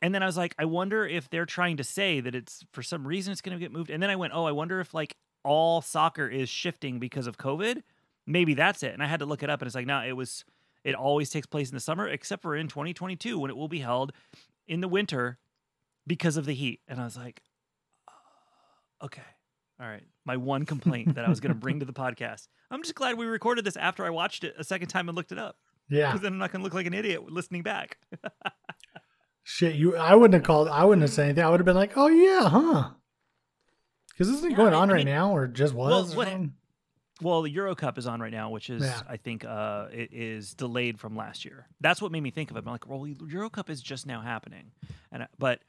And 0.00 0.14
then 0.14 0.22
I 0.22 0.26
was 0.26 0.36
like, 0.36 0.54
I 0.58 0.64
wonder 0.64 1.06
if 1.06 1.30
they're 1.30 1.46
trying 1.46 1.76
to 1.76 1.84
say 1.84 2.20
that 2.20 2.34
it's 2.34 2.64
for 2.72 2.82
some 2.82 3.06
reason 3.06 3.30
it's 3.30 3.40
going 3.40 3.56
to 3.56 3.62
get 3.62 3.72
moved. 3.72 3.90
And 3.90 4.02
then 4.02 4.10
I 4.10 4.16
went, 4.16 4.32
oh, 4.34 4.44
I 4.44 4.52
wonder 4.52 4.80
if 4.80 4.94
like 4.94 5.16
all 5.44 5.80
soccer 5.80 6.26
is 6.26 6.48
shifting 6.48 6.98
because 6.98 7.26
of 7.26 7.36
COVID. 7.36 7.82
Maybe 8.26 8.54
that's 8.54 8.82
it. 8.82 8.94
And 8.94 9.02
I 9.02 9.06
had 9.06 9.20
to 9.20 9.26
look 9.26 9.42
it 9.42 9.50
up, 9.50 9.60
and 9.60 9.66
it's 9.66 9.74
like, 9.74 9.86
no, 9.86 10.00
it 10.00 10.12
was. 10.12 10.44
It 10.84 10.94
always 10.94 11.30
takes 11.30 11.46
place 11.46 11.68
in 11.70 11.74
the 11.76 11.80
summer, 11.80 12.08
except 12.08 12.42
for 12.42 12.56
in 12.56 12.68
2022 12.68 13.38
when 13.38 13.50
it 13.50 13.56
will 13.56 13.68
be 13.68 13.80
held 13.80 14.12
in 14.66 14.80
the 14.80 14.88
winter 14.88 15.38
because 16.06 16.36
of 16.36 16.44
the 16.46 16.54
heat. 16.54 16.80
And 16.88 17.00
I 17.00 17.04
was 17.04 17.16
like, 17.16 17.42
"Uh, 18.08 19.04
okay, 19.06 19.22
all 19.80 19.86
right. 19.86 20.02
My 20.24 20.36
one 20.36 20.64
complaint 20.66 21.14
that 21.14 21.24
I 21.24 21.28
was 21.28 21.40
going 21.40 21.52
to 21.54 21.58
bring 21.58 21.80
to 21.80 21.86
the 21.86 21.92
podcast. 22.04 22.48
I'm 22.70 22.82
just 22.82 22.94
glad 22.94 23.16
we 23.18 23.26
recorded 23.26 23.64
this 23.64 23.76
after 23.76 24.04
I 24.04 24.10
watched 24.10 24.44
it 24.44 24.54
a 24.58 24.64
second 24.64 24.88
time 24.88 25.08
and 25.08 25.14
looked 25.16 25.30
it 25.32 25.38
up. 25.38 25.56
yeah. 25.88 26.08
Because 26.10 26.22
then 26.22 26.32
I'm 26.32 26.38
not 26.38 26.50
going 26.52 26.60
to 26.60 26.64
look 26.64 26.74
like 26.74 26.86
an 26.86 26.94
idiot 26.94 27.30
listening 27.30 27.62
back. 27.62 27.98
Shit, 29.44 29.74
you. 29.74 29.96
I 29.96 30.14
wouldn't 30.14 30.34
have 30.34 30.42
called. 30.44 30.68
I 30.68 30.84
wouldn't 30.84 31.02
have 31.02 31.10
said 31.12 31.24
anything. 31.24 31.44
I 31.44 31.48
would 31.50 31.58
have 31.60 31.64
been 31.64 31.74
like, 31.76 31.92
"Oh 31.96 32.06
yeah, 32.06 32.48
huh?" 32.48 32.90
Because 34.10 34.28
this 34.28 34.36
isn't 34.38 34.52
Yeah, 34.52 34.56
going 34.56 34.72
I 34.74 34.76
on 34.78 34.88
right 34.88 34.98
mean- 34.98 35.06
now, 35.06 35.34
or 35.34 35.48
just 35.48 35.74
was? 35.74 36.14
Well, 36.14 36.26
what-? 36.26 36.50
Well, 37.22 37.42
the 37.42 37.50
Euro 37.50 37.74
Cup 37.74 37.98
is 37.98 38.06
on 38.06 38.20
right 38.20 38.32
now, 38.32 38.50
which 38.50 38.68
is 38.70 38.82
Yeah. 38.82 39.00
I 39.08 39.16
think 39.16 39.44
uh, 39.44 39.86
it 39.92 40.12
is 40.12 40.54
delayed 40.54 40.98
from 40.98 41.16
last 41.16 41.44
year. 41.44 41.66
That's 41.80 42.02
what 42.02 42.12
made 42.12 42.22
me 42.22 42.30
think 42.30 42.50
of 42.50 42.56
it. 42.56 42.64
I'm 42.66 42.72
like, 42.72 42.88
well, 42.88 43.06
Euro 43.06 43.48
Cup 43.50 43.70
is 43.70 43.80
just 43.80 44.06
now 44.06 44.20
happening, 44.20 44.72
and 45.10 45.26
but 45.38 45.60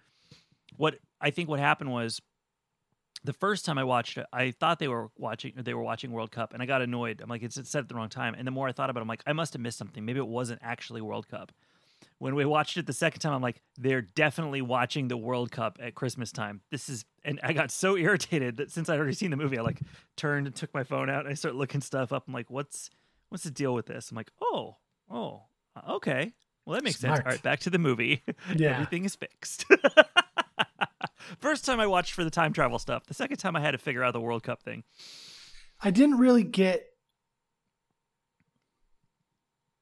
what 0.78 0.96
I 1.22 1.30
think 1.30 1.50
what 1.50 1.60
happened 1.60 1.92
was 1.92 2.22
the 3.24 3.34
first 3.34 3.66
time 3.66 3.78
I 3.78 3.84
watched 3.84 4.18
it, 4.18 4.26
I 4.34 4.52
thought 4.52 4.80
they 4.80 4.88
were 4.88 5.10
watching 5.18 5.54
they 5.56 5.74
were 5.74 5.84
watching 5.84 6.12
World 6.12 6.32
Cup, 6.32 6.54
and 6.54 6.62
I 6.62 6.66
got 6.66 6.82
annoyed. 6.82 7.22
I'm 7.22 7.30
like, 7.30 7.44
it's, 7.44 7.58
it's 7.58 7.70
set 7.70 7.80
at 7.80 7.90
the 7.90 7.96
wrong 7.96 8.10
time. 8.10 8.36
And 8.38 8.46
the 8.46 8.52
more 8.52 8.68
I 8.68 8.72
thought 8.72 8.90
about 8.90 9.00
it, 9.00 9.04
I'm 9.04 9.08
like, 9.08 9.24
I 9.26 9.34
must 9.34 9.54
have 9.54 9.62
missed 9.62 9.78
something. 9.78 10.04
Maybe 10.04 10.20
it 10.20 10.28
wasn't 10.28 10.60
actually 10.64 11.02
World 11.02 11.28
Cup. 11.30 11.52
When 12.20 12.36
we 12.36 12.46
watched 12.46 12.78
it 12.78 12.86
the 12.86 12.94
second 12.94 13.20
time, 13.22 13.34
I'm 13.34 13.42
like, 13.42 13.62
they're 13.78 14.02
definitely 14.02 14.62
watching 14.62 15.08
the 15.08 15.18
World 15.18 15.52
Cup 15.52 15.78
at 15.82 15.96
Christmas 15.96 16.32
time. 16.32 16.62
This 16.72 16.88
is, 16.90 17.06
and 17.26 17.40
I 17.44 17.54
got 17.54 17.72
so 17.72 17.98
irritated 17.98 18.58
that 18.58 18.72
since 18.72 18.90
I'd 18.90 18.98
already 18.98 19.14
seen 19.14 19.32
the 19.32 19.38
movie, 19.38 19.58
I 19.58 19.62
like 19.62 19.82
turned 20.16 20.48
and 20.48 20.56
took 20.56 20.74
my 20.74 20.84
phone 20.84 21.10
out 21.10 21.22
and 21.22 21.30
I 21.30 21.34
started 21.34 21.58
looking 21.58 21.82
stuff 21.82 22.14
up. 22.14 22.24
I'm 22.28 22.34
like, 22.34 22.50
what's, 22.50 22.90
what's 23.30 23.44
the 23.44 23.52
deal 23.52 23.74
with 23.74 23.88
this? 23.88 24.12
I'm 24.12 24.16
like, 24.16 24.32
oh, 24.42 24.78
oh, 25.10 25.44
uh, 25.76 25.94
okay. 25.96 26.34
Well, 26.66 26.76
that 26.76 26.84
makes 26.84 27.00
sense. 27.00 27.20
All 27.20 27.26
right, 27.26 27.42
back 27.42 27.60
to 27.62 27.70
the 27.70 27.80
movie. 27.80 28.24
Yeah. 28.56 28.74
Everything 28.74 29.06
is 29.06 29.16
fixed. 29.16 29.66
First 31.40 31.66
time 31.66 31.80
I 31.80 31.88
watched 31.88 32.14
for 32.14 32.24
the 32.24 32.30
time 32.30 32.54
travel 32.54 32.78
stuff. 32.80 33.06
The 33.06 33.14
second 33.14 33.38
time 33.38 33.56
I 33.56 33.62
had 33.62 33.72
to 33.72 33.78
figure 33.78 34.04
out 34.04 34.14
the 34.14 34.22
World 34.22 34.44
Cup 34.44 34.62
thing. 34.62 34.84
I 35.82 35.92
didn't 35.92 36.18
really 36.18 36.44
get. 36.44 36.86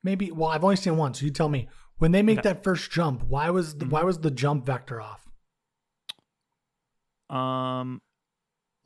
Maybe. 0.03 0.31
Well, 0.31 0.49
I've 0.49 0.63
only 0.63 0.75
seen 0.75 0.97
one, 0.97 1.13
so 1.13 1.25
you 1.25 1.31
tell 1.31 1.49
me. 1.49 1.67
When 2.01 2.11
they 2.11 2.23
make 2.23 2.41
that 2.41 2.63
first 2.63 2.89
jump, 2.89 3.21
why 3.25 3.51
was 3.51 3.77
the, 3.77 3.85
Mhm. 3.85 3.91
why 3.91 4.01
was 4.03 4.17
the 4.17 4.31
jump 4.31 4.65
vector 4.65 4.99
off? 4.99 5.29
Um, 7.29 8.01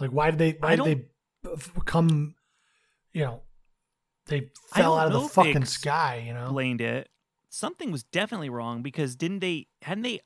Like, 0.01 0.09
why 0.11 0.31
did 0.31 0.37
they 0.37 0.51
why 0.59 0.75
did 0.75 0.85
they 0.85 1.55
come? 1.85 2.35
You 3.13 3.23
know, 3.23 3.41
they 4.25 4.51
fell 4.73 4.97
out 4.97 5.07
of 5.07 5.13
the 5.13 5.29
fucking 5.29 5.63
sky. 5.63 6.25
You 6.27 6.33
know. 6.33 6.43
explained 6.43 6.81
it. 6.81 7.09
Something 7.47 7.89
was 7.89 8.03
definitely 8.03 8.49
wrong 8.49 8.81
because 8.81 9.15
didn't 9.15 9.39
they 9.39 9.67
hadn't 9.83 10.03
they 10.03 10.19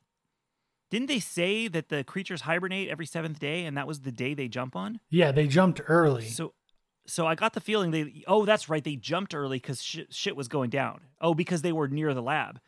didn't 0.89 1.10
they 1.10 1.19
say 1.19 1.67
that 1.67 1.89
the 1.89 2.03
creatures 2.03 2.41
hibernate 2.41 2.89
every 2.89 3.05
seventh 3.05 3.38
day 3.38 3.65
and 3.65 3.77
that 3.77 3.86
was 3.86 4.01
the 4.01 4.12
day 4.12 4.34
they 4.34 4.48
jump 4.48 4.75
on? 4.75 5.00
Yeah, 5.12 5.31
they 5.31 5.48
jumped 5.48 5.79
early. 5.88 6.25
So 6.25 6.55
so 7.05 7.27
I 7.27 7.36
got 7.36 7.53
the 7.53 7.62
feeling 7.62 7.91
they 7.91 8.24
oh 8.25 8.46
that's 8.46 8.67
right 8.67 8.84
they 8.84 8.96
jumped 8.96 9.36
early 9.36 9.58
because 9.58 9.84
shit, 9.84 10.12
shit 10.12 10.36
was 10.36 10.48
going 10.48 10.72
down. 10.72 11.01
Oh 11.22 11.36
because 11.36 11.62
they 11.62 11.72
were 11.72 11.88
near 11.88 12.15
the 12.15 12.24
lab. 12.24 12.60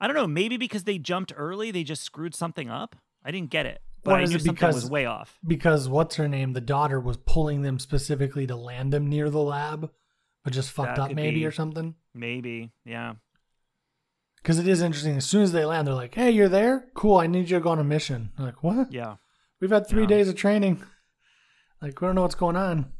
I 0.00 0.06
don't 0.06 0.16
know 0.16 0.26
maybe 0.26 0.56
because 0.56 0.84
they 0.84 0.98
jumped 0.98 1.32
early 1.36 1.70
they 1.70 1.82
just 1.84 2.02
screwed 2.02 2.34
something 2.34 2.68
up. 2.70 2.96
I 3.24 3.30
didn't 3.30 3.50
get 3.50 3.66
it, 3.66 3.80
but 4.04 4.12
Or 4.14 4.16
I 4.18 4.22
is 4.22 4.30
knew 4.30 4.36
it 4.36 4.38
something 4.40 4.54
because- 4.54 4.74
was 4.76 4.90
way 4.90 5.06
off. 5.06 5.38
because 5.46 5.88
what's 5.88 6.16
her 6.16 6.28
name? 6.28 6.52
The 6.52 6.60
daughter 6.60 7.00
was 7.00 7.16
pulling 7.16 7.62
them 7.62 7.78
specifically 7.78 8.46
to 8.46 8.56
land 8.56 8.92
them 8.92 9.08
near 9.08 9.28
the 9.30 9.40
lab, 9.42 9.90
but 10.44 10.52
just 10.52 10.70
fucked 10.70 10.96
That 10.96 11.10
up 11.10 11.12
maybe 11.14 11.40
be. 11.40 11.46
or 11.46 11.52
something. 11.52 11.94
Maybe 12.14 12.70
yeah. 12.84 13.14
Because 14.36 14.58
it 14.60 14.68
is 14.68 14.80
interesting. 14.82 15.16
As 15.16 15.26
soon 15.26 15.42
as 15.42 15.50
they 15.52 15.64
land, 15.64 15.86
they're 15.88 15.94
like, 15.94 16.14
"Hey, 16.14 16.30
you're 16.30 16.48
there? 16.48 16.86
Cool. 16.94 17.18
I 17.18 17.26
need 17.26 17.50
you 17.50 17.56
to 17.58 17.60
go 17.60 17.70
on 17.70 17.80
a 17.80 17.84
mission." 17.84 18.30
I'm 18.38 18.44
like, 18.46 18.62
what? 18.62 18.92
Yeah. 18.92 19.16
We've 19.60 19.70
had 19.70 19.88
three 19.88 20.02
Yeah. 20.02 20.08
days 20.08 20.28
of 20.28 20.36
training. 20.36 20.80
Like, 21.82 22.00
we 22.00 22.06
don't 22.06 22.14
know 22.14 22.22
what's 22.22 22.36
going 22.36 22.56
on. 22.56 22.92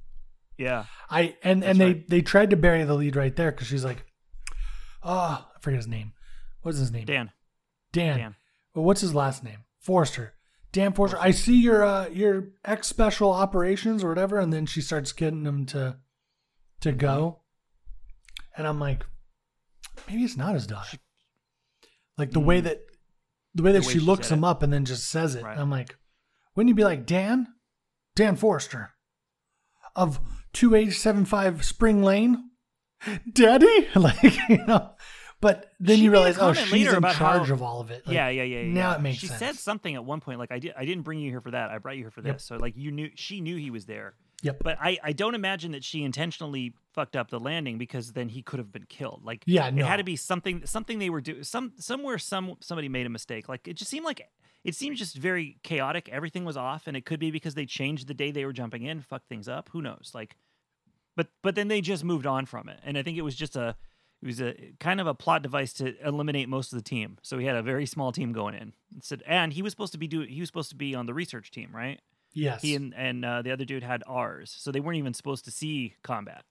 Yeah. 0.59 0.87
I 1.09 1.37
and 1.45 1.63
That's 1.63 1.71
and 1.71 1.81
they 1.81 1.87
right. 1.87 2.09
they 2.09 2.23
tried 2.23 2.51
to 2.51 2.57
bury 2.57 2.83
the 2.85 2.95
lead 2.95 3.15
right 3.15 3.35
there 3.35 3.53
because 3.53 3.69
she's 3.69 3.85
like, 3.85 4.05
oh, 5.05 5.47
I 5.57 5.61
forget 5.61 5.79
his 5.79 5.87
name. 5.87 6.13
What's 6.63 6.79
his 6.79 6.91
name? 6.93 7.05
Dan. 7.07 7.31
Dan. 7.93 8.19
Dan. 8.19 8.37
Well, 8.75 8.85
what's 8.85 9.01
his 9.01 9.15
last 9.15 9.43
name? 9.45 9.59
Forester. 9.81 10.35
Dan 10.73 10.93
Forester. 10.93 11.19
I 11.21 11.31
see 11.31 11.59
your 11.61 11.83
uh, 11.85 12.09
your 12.09 12.49
ex 12.65 12.89
special 12.89 13.33
operations 13.33 14.05
or 14.05 14.09
whatever, 14.09 14.39
and 14.39 14.53
then 14.53 14.67
she 14.67 14.81
starts 14.83 15.13
getting 15.13 15.45
him 15.47 15.65
to 15.67 15.97
to 16.81 16.93
go, 16.93 17.41
and 18.57 18.67
I'm 18.67 18.79
like, 18.79 19.05
maybe 20.09 20.25
it's 20.25 20.37
not 20.37 20.55
his 20.55 20.67
daughter. 20.67 20.99
Like 22.19 22.33
the 22.33 22.41
way 22.41 22.61
Mm. 22.61 22.65
that 22.65 22.81
the 23.55 23.63
way 23.63 23.73
that 23.73 23.81
The 23.81 23.87
way 23.87 23.93
she 23.95 23.99
she 24.01 24.05
looks 24.05 24.31
him 24.31 24.45
it. 24.45 24.47
up 24.47 24.63
and 24.63 24.73
then 24.73 24.85
just 24.85 25.09
says 25.09 25.35
it. 25.35 25.43
Right. 25.45 25.57
I'm 25.59 25.71
like, 25.71 25.97
wouldn't 26.55 26.69
you 26.69 26.75
be 26.75 26.85
like 26.85 27.07
Dan, 27.07 27.47
Dan 28.15 28.37
Forester, 28.37 28.91
of 29.97 30.21
two 30.53 30.75
eight 30.75 30.91
seven 30.91 31.25
five 31.25 31.65
Spring 31.65 32.03
Lane, 32.03 32.51
Daddy? 33.33 33.89
Like 33.97 34.23
you 34.51 34.67
know. 34.67 34.91
But 35.41 35.73
then 35.79 35.99
She 35.99 36.05
you 36.05 36.11
realize, 36.11 36.37
oh, 36.39 36.53
she's 36.53 36.93
in 36.93 37.01
charge 37.03 37.49
how- 37.49 37.55
of 37.55 37.63
all 37.63 37.81
of 37.81 37.91
it. 37.91 38.07
Like, 38.07 38.15
yeah, 38.15 38.29
yeah, 38.29 38.43
yeah, 38.43 38.61
yeah. 38.61 38.73
now 38.73 38.91
yeah. 38.91 38.97
it 38.97 39.03
makes 39.03 39.19
she 39.19 39.29
sense. 39.29 39.39
said 39.39 39.55
something 39.57 39.95
at 39.95 40.05
one 40.05 40.21
point 40.21 40.39
like 40.39 40.51
I 40.51 40.59
did 40.59 40.75
I 40.77 40.85
didn't 40.85 41.05
bring 41.05 41.21
you 41.21 41.31
here 41.31 41.41
for 41.41 41.53
that. 41.53 41.71
I 41.71 41.79
brought 41.79 41.97
you 41.97 42.03
here 42.03 42.11
for 42.11 42.23
this. 42.23 42.31
Yep. 42.31 42.41
So 42.41 42.57
like 42.57 42.75
you 42.77 42.91
knew 42.91 43.11
she 43.15 43.41
knew 43.41 43.57
he 43.57 43.71
was 43.71 43.87
there. 43.87 44.15
Yep. 44.43 44.59
But 44.63 44.79
I 44.81 44.99
I 45.03 45.13
don't 45.13 45.35
imagine 45.35 45.73
that 45.73 45.85
she 45.85 46.03
intentionally 46.03 46.75
fucked 46.93 47.15
up 47.15 47.31
the 47.31 47.39
landing 47.39 47.79
because 47.79 48.13
then 48.13 48.29
he 48.29 48.43
could 48.43 48.59
have 48.59 48.73
been 48.73 48.87
killed. 48.89 49.23
Like 49.25 49.45
Yeah, 49.47 49.69
it 49.69 49.79
had 49.79 49.99
to 49.99 50.05
be 50.05 50.17
something 50.17 50.67
something 50.67 50.99
they 50.99 51.11
were 51.11 51.21
doing 51.21 51.45
some 51.45 51.73
somewhere 51.79 52.19
some 52.19 52.57
somebody 52.61 52.89
made 52.89 53.07
a 53.07 53.11
mistake. 53.11 53.49
Like 53.49 53.69
it 53.69 53.75
just 53.75 53.91
seemed 53.91 54.05
like 54.05 54.29
it 54.65 54.75
seemed 54.75 54.97
just 54.97 55.17
very 55.17 55.59
chaotic. 55.63 56.09
Everything 56.09 56.45
was 56.45 56.57
off 56.57 56.89
and 56.89 56.97
it 56.97 57.07
could 57.07 57.21
be 57.21 57.31
because 57.31 57.55
they 57.55 57.67
changed 57.67 58.09
the 58.09 58.15
day 58.15 58.33
they 58.33 58.45
were 58.45 58.53
jumping 58.53 58.83
in, 58.83 59.03
fucked 59.03 59.29
things 59.29 59.49
up. 59.49 59.69
Who 59.73 59.83
knows? 59.83 60.11
Like 60.15 60.37
but 61.17 61.29
but 61.43 61.55
then 61.55 61.69
they 61.69 61.81
just 61.81 62.05
moved 62.05 62.27
on 62.27 62.47
from 62.47 62.69
it. 62.69 62.81
And 62.85 62.99
I 62.99 63.05
think 63.05 63.19
it 63.19 63.23
was 63.23 63.37
just 63.37 63.55
a 63.55 63.77
it 64.23 64.27
was 64.27 64.41
a 64.41 64.55
kind 64.81 65.01
of 65.01 65.07
a 65.07 65.15
plot 65.15 65.43
device 65.43 65.73
to 65.75 65.95
eliminate 66.07 66.49
most 66.49 66.73
of 66.73 66.79
the 66.79 66.83
team. 66.83 67.19
So 67.23 67.39
he 67.39 67.47
had 67.47 67.57
a 67.57 67.63
very 67.63 67.87
small 67.87 68.11
team 68.13 68.33
going 68.33 68.55
in. 68.55 68.73
Said, 69.01 69.23
and 69.27 69.53
he 69.53 69.63
was 69.63 69.73
supposed 69.73 69.93
to 69.93 69.99
be 69.99 70.09
do 70.09 70.21
he 70.23 70.41
was 70.41 70.49
supposed 70.49 70.71
to 70.71 70.77
be 70.77 70.95
on 70.95 71.07
the 71.07 71.15
research 71.15 71.51
team, 71.51 71.71
right? 71.73 72.01
Yes. 72.33 72.63
He 72.63 72.75
and 72.75 72.95
and 72.95 73.25
uh, 73.25 73.43
the 73.43 73.51
other 73.53 73.65
dude 73.65 73.83
had 73.83 74.03
ours, 74.07 74.55
so 74.59 74.71
they 74.73 74.81
weren't 74.81 74.99
even 74.99 75.15
supposed 75.15 75.45
to 75.47 75.51
see 75.51 75.95
combat. 76.03 76.45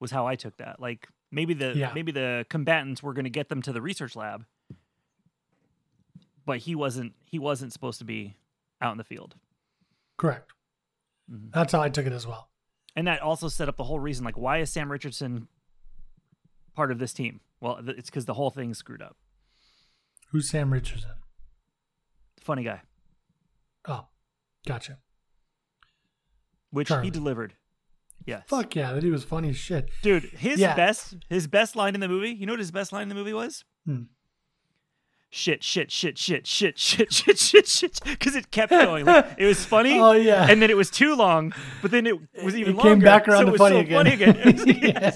Was 0.00 0.10
how 0.10 0.26
I 0.26 0.34
took 0.36 0.56
that. 0.58 0.80
Like 0.80 1.08
maybe 1.30 1.54
the 1.54 1.74
Yeah. 1.76 1.92
maybe 1.94 2.12
the 2.12 2.46
combatants 2.48 3.02
were 3.02 3.12
going 3.12 3.24
to 3.24 3.30
get 3.30 3.48
them 3.48 3.60
to 3.62 3.72
the 3.72 3.82
research 3.82 4.16
lab, 4.16 4.44
but 6.44 6.58
he 6.58 6.74
wasn't. 6.74 7.14
He 7.24 7.38
wasn't 7.38 7.72
supposed 7.72 7.98
to 7.98 8.04
be 8.04 8.36
out 8.80 8.92
in 8.92 8.98
the 8.98 9.04
field, 9.04 9.34
Correct. 10.16 10.52
Mhm. 11.30 11.52
That's 11.52 11.72
how 11.72 11.80
I 11.82 11.88
took 11.90 12.06
it 12.06 12.12
as 12.12 12.26
well. 12.26 12.48
and 12.96 13.06
that 13.06 13.20
also 13.20 13.48
set 13.48 13.68
up 13.68 13.76
the 13.76 13.84
whole 13.84 13.98
reason. 14.00 14.24
Like, 14.24 14.38
why 14.38 14.58
is 14.58 14.70
Sam 14.70 14.90
Richardson 14.90 15.48
part 16.78 16.92
of 16.92 17.00
this 17.00 17.12
team? 17.12 17.40
Well, 17.60 17.80
it's 17.88 18.08
because 18.08 18.24
the 18.26 18.34
whole 18.34 18.50
thing's 18.50 18.78
screwed 18.78 19.02
up. 19.02 19.16
Who's 20.30 20.48
Sam 20.48 20.72
Richardson? 20.72 21.10
Funny 22.40 22.62
guy, 22.62 22.82
Oh, 23.86 24.06
gotcha. 24.64 24.98
which 26.70 26.88
he 27.02 27.10
delivered. 27.10 27.54
Yes. 28.26 28.44
Fuck 28.46 28.76
yeah, 28.76 28.92
that 28.92 29.02
he 29.02 29.10
was 29.10 29.24
funny 29.24 29.48
as 29.50 29.56
shit. 29.56 29.90
Dude, 30.02 30.22
his 30.24 30.60
Yeah. 30.60 30.76
best 30.76 31.16
his 31.28 31.46
best 31.48 31.74
line 31.74 31.94
in 31.94 32.00
the 32.00 32.08
movie, 32.08 32.30
you 32.30 32.46
know 32.46 32.52
what 32.52 32.60
his 32.60 32.70
best 32.70 32.92
line 32.92 33.02
in 33.02 33.08
the 33.08 33.14
movie 33.16 33.32
was? 33.32 33.64
Hmm. 33.84 34.02
Shit, 35.30 35.62
shit, 35.62 35.90
shit, 35.90 36.16
shit, 36.16 36.46
shit, 36.46 36.78
shit, 36.78 37.12
shit, 37.12 37.38
shit, 37.38 37.68
shit, 37.68 38.00
because 38.04 38.34
it 38.34 38.50
kept 38.50 38.70
going. 38.70 39.04
Like, 39.04 39.34
it 39.36 39.44
was 39.44 39.62
funny, 39.64 39.98
Oh 40.00 40.12
yeah. 40.12 40.46
and 40.48 40.62
then 40.62 40.70
it 40.70 40.76
was 40.76 40.90
too 40.90 41.14
long, 41.14 41.52
but 41.82 41.90
then 41.90 42.06
it 42.06 42.14
was 42.42 42.56
even 42.56 42.72
it 42.72 42.76
longer. 42.76 42.94
came 42.94 43.00
back 43.00 43.28
around 43.28 43.40
so 43.40 43.44
to 43.44 43.48
it 43.48 43.52
was 43.52 43.58
funny 43.58 43.74
so 43.76 43.80
again. 43.80 43.96
funny 43.98 44.12
again. 44.14 44.36
It 44.48 44.54
was, 44.54 44.66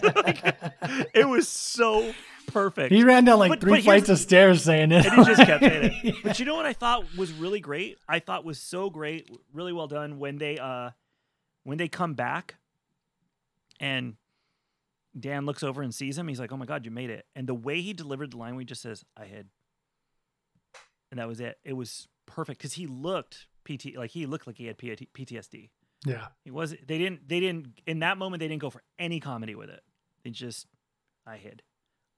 yeah, 0.05 0.23
like, 0.23 1.09
it 1.15 1.29
was 1.29 1.49
so 1.49 2.13
perfect. 2.49 2.93
he 2.93 3.05
ran 3.05 3.25
down 3.25 3.39
like 3.39 3.49
But- 3.53 3.61
three 3.63 3.73
but 3.73 3.83
flights 3.85 4.11
of 4.11 4.19
stairs 4.19 4.63
saying 4.63 4.93
it. 4.93 5.07
and 5.07 5.15
he 5.15 5.25
just 5.25 5.47
kept 5.47 5.65
saying 5.65 5.99
it. 6.05 6.15
But 6.23 6.39
you 6.39 6.45
know 6.45 6.57
what 6.57 6.67
I 6.67 6.75
thought 6.75 7.05
was 7.17 7.33
really 7.33 7.61
great? 7.61 7.97
I 8.07 8.19
thought 8.19 8.45
was 8.45 8.59
so 8.59 8.91
great, 8.91 9.31
really 9.55 9.73
well 9.73 9.87
done 9.89 10.19
when 10.19 10.37
they 10.37 10.59
uh 10.59 10.91
when 11.65 11.79
they 11.79 11.89
come 11.89 12.13
back 12.13 12.57
and 13.81 14.17
Dan 15.19 15.47
looks 15.47 15.63
over 15.63 15.81
and 15.83 15.95
sees 15.95 16.19
him. 16.19 16.29
He's 16.29 16.41
like, 16.41 16.53
"Oh 16.53 16.57
my 16.57 16.67
god, 16.67 16.85
you 16.85 16.91
made 16.91 17.09
it!" 17.11 17.25
And 17.35 17.47
the 17.47 17.55
way 17.55 17.81
he 17.81 17.93
delivered 17.95 18.33
the 18.33 18.37
line, 18.37 18.57
we 18.57 18.65
just 18.65 18.83
says, 18.83 19.05
"I 19.17 19.25
hid," 19.27 19.49
and 21.13 21.21
that 21.21 21.29
was 21.29 21.41
it. 21.41 21.59
It 21.63 21.75
was 21.75 22.09
perfect 22.27 22.59
because 22.59 22.73
he 22.73 22.89
looked 22.89 23.47
PT 23.65 23.95
like 23.97 24.11
he 24.11 24.27
looked 24.27 24.49
like 24.49 24.57
he 24.57 24.67
had 24.67 24.79
PTSD. 24.79 25.69
Yeah. 26.05 26.29
He 26.45 26.51
was. 26.51 26.71
They 26.71 26.99
didn't. 26.99 27.29
They 27.29 27.39
didn't. 27.39 27.81
In 27.87 28.01
that 28.01 28.19
moment, 28.19 28.41
they 28.41 28.49
didn't 28.49 28.63
go 28.63 28.71
for 28.71 28.83
any 28.99 29.21
comedy 29.21 29.55
with 29.55 29.69
it. 29.71 29.83
They 30.25 30.31
just, 30.31 30.67
I 31.27 31.37
hid. 31.37 31.63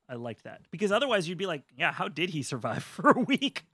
I 0.09 0.15
liked 0.15 0.45
that 0.45 0.63
because 0.71 0.93
otherwise 0.93 1.29
you'd 1.29 1.39
be 1.39 1.47
like, 1.47 1.63
yeah, 1.77 1.91
how 1.93 2.09
did 2.09 2.31
he 2.31 2.43
survive 2.43 2.85
for 2.85 3.11
a 3.11 3.21
week? 3.21 3.65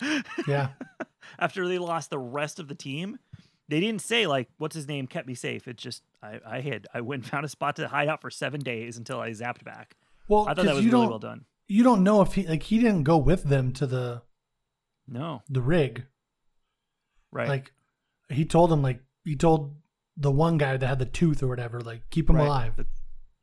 Yeah. 0.48 0.70
After 1.38 1.68
they 1.68 1.78
lost 1.78 2.10
the 2.10 2.18
rest 2.18 2.58
of 2.58 2.68
the 2.68 2.74
team, 2.74 3.18
they 3.68 3.78
didn't 3.78 4.00
say 4.00 4.26
like, 4.26 4.48
what's 4.56 4.74
his 4.74 4.88
name 4.88 5.06
kept 5.06 5.28
me 5.28 5.34
safe. 5.34 5.68
It's 5.68 5.82
just 5.82 6.02
I, 6.22 6.40
I 6.46 6.60
hid. 6.60 6.86
I 6.94 7.02
went 7.02 7.22
and 7.24 7.30
found 7.30 7.44
a 7.44 7.48
spot 7.48 7.76
to 7.76 7.88
hide 7.88 8.08
out 8.08 8.22
for 8.22 8.30
seven 8.30 8.60
days 8.60 8.96
until 8.96 9.20
I 9.20 9.30
zapped 9.30 9.64
back. 9.64 9.96
Well, 10.28 10.48
I 10.48 10.54
thought 10.54 10.64
that 10.64 10.74
was 10.74 10.86
really 10.86 11.06
well 11.06 11.18
done. 11.18 11.44
you 11.68 11.82
don't 11.84 12.02
know 12.02 12.22
if 12.22 12.34
he 12.34 12.46
like 12.46 12.62
he 12.62 12.78
didn't 12.78 13.02
go 13.02 13.18
with 13.18 13.44
them 13.44 13.72
to 13.74 13.86
the 13.86 14.22
No, 15.10 15.42
the 15.48 15.60
rig. 15.60 16.06
right? 17.32 17.48
Like 17.48 17.72
he 18.28 18.44
told 18.44 18.72
him 18.72 18.80
like 18.82 19.00
he 19.24 19.36
told 19.36 19.74
the 20.16 20.30
one 20.30 20.56
guy 20.58 20.76
that 20.76 20.86
had 20.86 20.98
the 21.00 21.04
tooth 21.06 21.42
or 21.42 21.48
whatever 21.48 21.80
like 21.80 22.02
keep 22.10 22.30
him 22.30 22.36
Right. 22.36 22.46
alive. 22.46 22.76
The- 22.76 22.86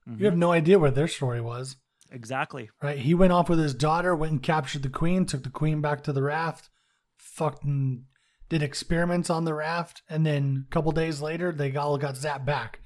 You 0.08 0.26
have 0.26 0.34
mm-hmm. 0.34 0.40
no 0.40 0.52
idea 0.54 0.80
what 0.80 0.96
their 0.96 1.08
story 1.10 1.42
was. 1.42 1.76
exactly. 2.12 2.70
Right? 2.82 2.98
He 3.00 3.14
went 3.14 3.34
off 3.34 3.50
with 3.50 3.60
his 3.60 3.74
daughter, 3.74 4.16
went 4.16 4.32
and 4.32 4.42
captured 4.44 4.84
the 4.84 4.90
queen, 4.90 5.26
took 5.26 5.44
the 5.44 5.50
queen 5.50 5.82
back 5.82 6.04
to 6.04 6.14
the 6.14 6.24
raft, 6.24 6.70
fucking 7.18 8.06
did 8.50 8.64
experiments 8.64 9.30
on 9.30 9.44
the 9.44 9.54
raft, 9.54 10.04
and 10.10 10.26
then 10.26 10.66
a 10.70 10.74
couple 10.74 10.92
days 10.94 11.22
later 11.22 11.52
they 11.52 11.76
all 11.76 11.98
got 11.98 12.16
zapped 12.16 12.46
back. 12.46 12.80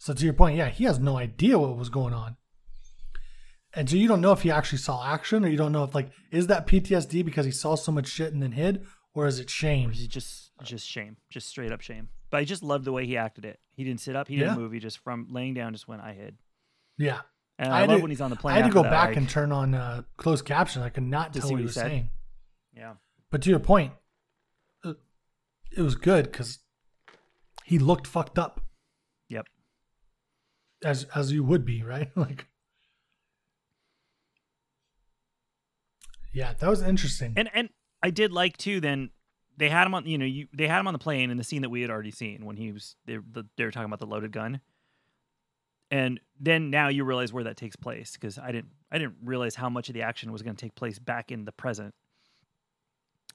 So 0.00 0.12
to 0.12 0.24
your 0.24 0.34
point, 0.34 0.56
yeah, 0.56 0.68
he 0.70 0.84
has 0.84 0.98
no 0.98 1.16
idea 1.16 1.56
what 1.58 1.76
was 1.76 1.88
going 1.88 2.12
on. 2.12 2.36
And 3.76 3.90
so 3.90 3.96
you 3.96 4.06
don't 4.08 4.20
know 4.20 4.32
if 4.32 4.42
he 4.42 4.50
actually 4.50 4.78
saw 4.78 5.04
action 5.04 5.44
or 5.44 5.48
you 5.48 5.56
don't 5.56 5.72
know 5.72 5.84
if 5.84 5.94
like 5.94 6.10
is 6.30 6.46
that 6.48 6.66
PTSD 6.66 7.24
because 7.24 7.44
he 7.44 7.50
saw 7.52 7.74
so 7.74 7.90
much 7.92 8.06
shit 8.08 8.32
and 8.32 8.42
then 8.42 8.52
hid, 8.52 8.84
or 9.14 9.26
is 9.26 9.38
it 9.40 9.50
shame? 9.50 9.90
Or 9.90 9.92
is 9.92 10.02
it 10.02 10.08
just 10.10 10.50
just 10.62 10.86
shame, 10.88 11.16
just 11.30 11.48
straight 11.48 11.72
up 11.72 11.80
shame? 11.80 12.08
But 12.30 12.38
I 12.38 12.44
just 12.44 12.62
loved 12.62 12.84
the 12.84 12.92
way 12.92 13.06
he 13.06 13.16
acted 13.16 13.44
it. 13.44 13.58
He 13.70 13.82
didn't 13.84 14.00
sit 14.00 14.14
up. 14.16 14.28
He 14.28 14.36
didn't 14.36 14.54
Yeah. 14.54 14.60
move. 14.62 14.72
He 14.72 14.78
just 14.78 14.98
from 14.98 15.26
laying 15.30 15.54
down 15.54 15.72
just 15.72 15.88
went. 15.88 16.02
I 16.02 16.12
hid. 16.12 16.36
Yeah. 16.98 17.20
And 17.58 17.72
I 17.72 17.80
I, 17.82 17.84
love 17.86 17.98
to- 17.98 18.02
when 18.02 18.10
he's 18.10 18.20
on 18.20 18.30
the 18.30 18.36
plane. 18.36 18.54
I 18.54 18.58
had 18.60 18.66
to 18.66 18.72
go 18.72 18.82
that, 18.82 18.90
back 18.90 19.08
like- 19.08 19.16
and 19.16 19.28
turn 19.28 19.50
on 19.52 19.74
uh, 19.74 20.02
closed 20.16 20.44
caption. 20.44 20.82
I 20.82 20.88
could 20.88 21.04
not 21.04 21.32
tell 21.32 21.48
what 21.50 21.58
he 21.58 21.64
was 21.64 21.74
said? 21.74 21.86
saying. 21.86 22.10
yeah. 22.76 22.94
But 23.30 23.42
to 23.42 23.50
your 23.50 23.58
point, 23.60 23.92
uh, 24.84 24.94
it 25.76 25.82
was 25.82 25.94
good 25.96 26.24
because 26.30 26.60
he 27.64 27.78
looked 27.78 28.06
fucked 28.06 28.38
up 28.38 28.60
Yep. 29.28 29.46
as 30.84 31.04
as 31.14 31.32
you 31.32 31.42
would 31.44 31.64
be, 31.64 31.82
right? 31.82 32.10
like, 32.16 32.46
yeah, 36.34 36.52
that 36.58 36.68
was 36.68 36.82
interesting. 36.82 37.32
And 37.36 37.48
and 37.54 37.70
I 38.02 38.10
did 38.10 38.32
like 38.32 38.56
too. 38.58 38.80
Then 38.80 39.10
they 39.56 39.68
had 39.70 39.86
him 39.86 39.94
on. 39.94 40.06
You 40.06 40.18
know, 40.18 40.24
you 40.26 40.48
they 40.52 40.66
had 40.68 40.80
him 40.80 40.86
on 40.86 40.92
the 40.92 40.98
plane 40.98 41.30
in 41.30 41.36
the 41.38 41.44
scene 41.44 41.62
that 41.62 41.70
we 41.70 41.80
had 41.80 41.88
already 41.90 42.10
seen 42.10 42.44
when 42.44 42.56
he 42.56 42.72
was 42.72 42.96
they 43.06 43.16
the, 43.16 43.46
they 43.56 43.64
were 43.64 43.70
talking 43.70 43.86
about 43.86 44.00
the 44.00 44.06
loaded 44.06 44.32
gun. 44.32 44.60
And 45.90 46.18
then 46.40 46.70
now 46.70 46.88
you 46.88 47.04
realize 47.04 47.32
where 47.32 47.44
that 47.44 47.56
takes 47.56 47.76
place 47.76 48.12
because 48.14 48.38
I 48.38 48.50
didn't 48.52 48.70
I 48.90 48.98
didn't 48.98 49.16
realize 49.22 49.54
how 49.54 49.68
much 49.68 49.88
of 49.88 49.94
the 49.94 50.02
action 50.02 50.32
was 50.32 50.42
going 50.42 50.56
to 50.56 50.60
take 50.64 50.74
place 50.74 50.98
back 50.98 51.30
in 51.30 51.44
the 51.44 51.52
present. 51.52 51.94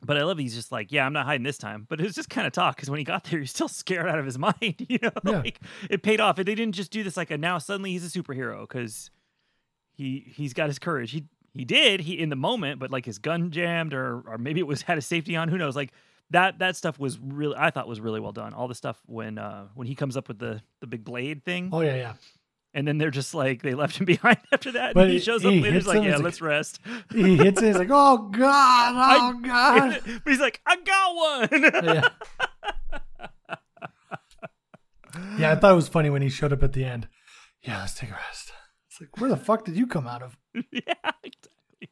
But 0.01 0.17
I 0.17 0.23
love 0.23 0.37
he's 0.37 0.55
just 0.55 0.71
like, 0.71 0.91
yeah, 0.93 1.05
I'm 1.05 1.11
not 1.13 1.25
hiding 1.25 1.43
this 1.43 1.57
time. 1.57 1.85
But 1.89 1.99
it 1.99 2.03
was 2.05 2.15
just 2.15 2.29
kind 2.29 2.47
of 2.47 2.53
talk 2.53 2.75
because 2.75 2.89
when 2.89 2.99
he 2.99 3.03
got 3.03 3.25
there, 3.25 3.39
he's 3.39 3.51
still 3.51 3.67
scared 3.69 4.07
out 4.07 4.17
of 4.19 4.25
his 4.25 4.37
mind. 4.39 4.55
You 4.87 4.97
know, 5.01 5.11
Yeah. 5.25 5.39
like 5.39 5.59
it 5.89 6.03
paid 6.03 6.19
off. 6.19 6.35
They 6.37 6.43
didn't 6.43 6.71
just 6.73 6.91
do 6.91 7.03
this 7.03 7.15
like 7.17 7.31
a 7.31 7.37
now 7.37 7.57
suddenly 7.59 7.91
he's 7.91 8.05
a 8.15 8.19
superhero 8.19 8.61
because 8.61 9.09
he 9.93 10.31
he's 10.35 10.53
got 10.53 10.67
his 10.67 10.79
courage. 10.79 11.11
He 11.11 11.25
he 11.59 11.65
did 11.65 11.99
he 11.99 12.17
in 12.17 12.29
the 12.29 12.37
moment, 12.37 12.79
but 12.79 12.89
like 12.89 13.03
his 13.05 13.19
gun 13.19 13.51
jammed 13.51 13.93
or 13.93 14.21
or 14.25 14.37
maybe 14.37 14.61
it 14.61 14.67
was 14.67 14.81
had 14.89 14.97
a 14.97 15.01
safety 15.01 15.35
on. 15.35 15.49
Who 15.49 15.57
knows? 15.57 15.75
Like 15.75 15.91
that 16.29 16.59
that 16.59 16.77
stuff 16.77 16.97
was 16.97 17.19
really 17.19 17.55
I 17.57 17.69
thought 17.69 17.85
was 17.85 17.99
really 17.99 18.21
well 18.21 18.31
done. 18.31 18.53
All 18.53 18.69
the 18.69 18.75
stuff 18.75 18.97
when 19.07 19.37
uh 19.37 19.67
when 19.75 19.85
he 19.87 19.93
comes 19.95 20.15
up 20.15 20.29
with 20.29 20.39
the 20.39 20.61
the 20.79 20.87
big 20.87 21.03
blade 21.03 21.43
thing, 21.43 21.69
oh 21.73 21.81
yeah, 21.81 21.95
yeah. 21.95 22.13
and 22.73 22.87
then 22.87 22.97
they're 22.97 23.11
just 23.11 23.33
like 23.33 23.61
they 23.61 23.73
left 23.75 23.97
him 23.97 24.05
behind 24.13 24.37
after 24.53 24.71
that. 24.71 24.93
But 24.93 25.01
and 25.01 25.09
he 25.11 25.17
he- 25.17 25.23
shows 25.23 25.43
up 25.43 25.51
he 25.51 25.59
later, 25.61 25.75
he's 25.75 25.87
like, 25.87 26.01
yeah, 26.03 26.15
like- 26.15 26.23
let's 26.23 26.39
rest. 26.41 26.79
He 27.11 27.35
hits 27.35 27.61
it. 27.61 27.67
He's 27.67 27.77
like, 27.77 27.89
"Oh 27.91 28.29
God, 28.29 28.93
oh 28.95 29.39
I- 29.43 29.47
God." 29.47 30.01
but 30.23 30.31
he's 30.31 30.39
like, 30.39 30.61
I 30.65 30.77
got 30.77 31.15
one. 31.15 31.83
yeah. 31.83 32.07
yeah, 35.37 35.51
I 35.51 35.55
thought 35.55 35.73
it 35.73 35.75
was 35.75 35.87
funny 35.89 36.09
when 36.09 36.21
he 36.21 36.29
showed 36.29 36.53
up 36.53 36.63
at 36.63 36.71
the 36.73 36.85
end. 36.85 37.07
Yeah, 37.63 37.79
let's 37.81 37.95
take 37.95 38.09
a 38.11 38.13
rest. 38.13 38.53
It's 38.87 39.01
like, 39.01 39.19
where 39.19 39.29
the 39.29 39.37
fuck 39.37 39.65
did 39.65 39.75
you 39.75 39.85
come 39.87 40.07
out 40.07 40.21
of? 40.21 40.37
yeah, 40.53 40.93
exactly. 41.23 41.89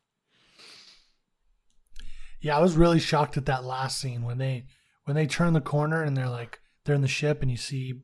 Yeah, 2.48 2.58
I 2.58 2.62
was 2.62 2.78
really 2.78 3.00
shocked 3.00 3.36
at 3.36 3.46
that 3.48 3.66
last 3.66 4.00
scene 4.00 4.24
when 4.24 4.38
they 4.38 4.66
when 5.04 5.16
they 5.16 5.28
turn 5.28 5.52
the 5.54 5.62
corner 5.62 6.02
and 6.02 6.16
they're 6.16 6.30
like 6.30 6.62
they're 6.86 6.96
in 6.96 7.02
the 7.02 7.08
ship 7.08 7.42
and 7.42 7.52
you 7.52 7.58
see 7.58 8.02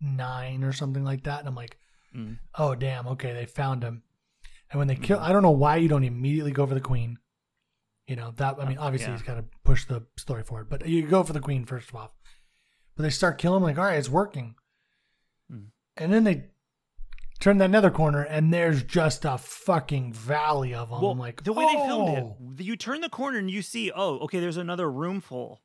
nine 0.00 0.62
or 0.62 0.72
something 0.72 1.02
like 1.02 1.24
that, 1.24 1.40
and 1.40 1.48
I'm 1.48 1.54
like, 1.54 1.78
Mm. 2.14 2.38
oh 2.58 2.74
damn, 2.74 3.06
okay, 3.08 3.32
they 3.32 3.46
found 3.46 3.82
him. 3.82 4.02
And 4.70 4.78
when 4.78 4.88
they 4.88 4.96
kill, 4.96 5.18
I 5.18 5.32
don't 5.32 5.42
know 5.42 5.50
why 5.50 5.76
you 5.76 5.88
don't 5.88 6.04
immediately 6.04 6.50
go 6.52 6.66
for 6.66 6.74
the 6.74 6.80
queen. 6.80 7.18
You 8.06 8.16
know 8.16 8.32
that. 8.36 8.56
I 8.60 8.68
mean, 8.68 8.78
obviously 8.78 9.08
yeah. 9.08 9.16
he's 9.16 9.26
got 9.26 9.34
to 9.34 9.44
push 9.64 9.84
the 9.84 10.04
story 10.16 10.42
forward, 10.42 10.68
but 10.68 10.86
you 10.86 11.06
go 11.06 11.22
for 11.22 11.32
the 11.32 11.40
queen 11.40 11.64
first 11.64 11.88
of 11.88 11.96
all. 11.96 12.14
But 12.96 13.02
they 13.02 13.10
start 13.10 13.38
killing 13.38 13.62
like, 13.62 13.78
all 13.78 13.84
right, 13.84 13.98
it's 13.98 14.08
working. 14.08 14.54
Mm. 15.52 15.68
And 15.96 16.12
then 16.12 16.24
they 16.24 16.44
turn 17.40 17.58
that 17.58 17.66
another 17.66 17.90
corner, 17.90 18.22
and 18.22 18.52
there's 18.52 18.82
just 18.82 19.24
a 19.24 19.38
fucking 19.38 20.12
valley 20.12 20.74
of 20.74 20.90
them. 20.90 21.00
Well, 21.00 21.10
I'm 21.12 21.18
like, 21.18 21.44
the 21.44 21.52
way 21.52 21.64
they 21.66 21.86
filmed 21.86 22.18
"Oh." 22.18 22.36
it, 22.58 22.64
you 22.64 22.76
turn 22.76 23.00
the 23.00 23.08
corner 23.08 23.38
and 23.38 23.50
you 23.50 23.62
see, 23.62 23.92
oh, 23.94 24.18
okay, 24.20 24.40
there's 24.40 24.56
another 24.56 24.90
room 24.90 25.20
full, 25.20 25.60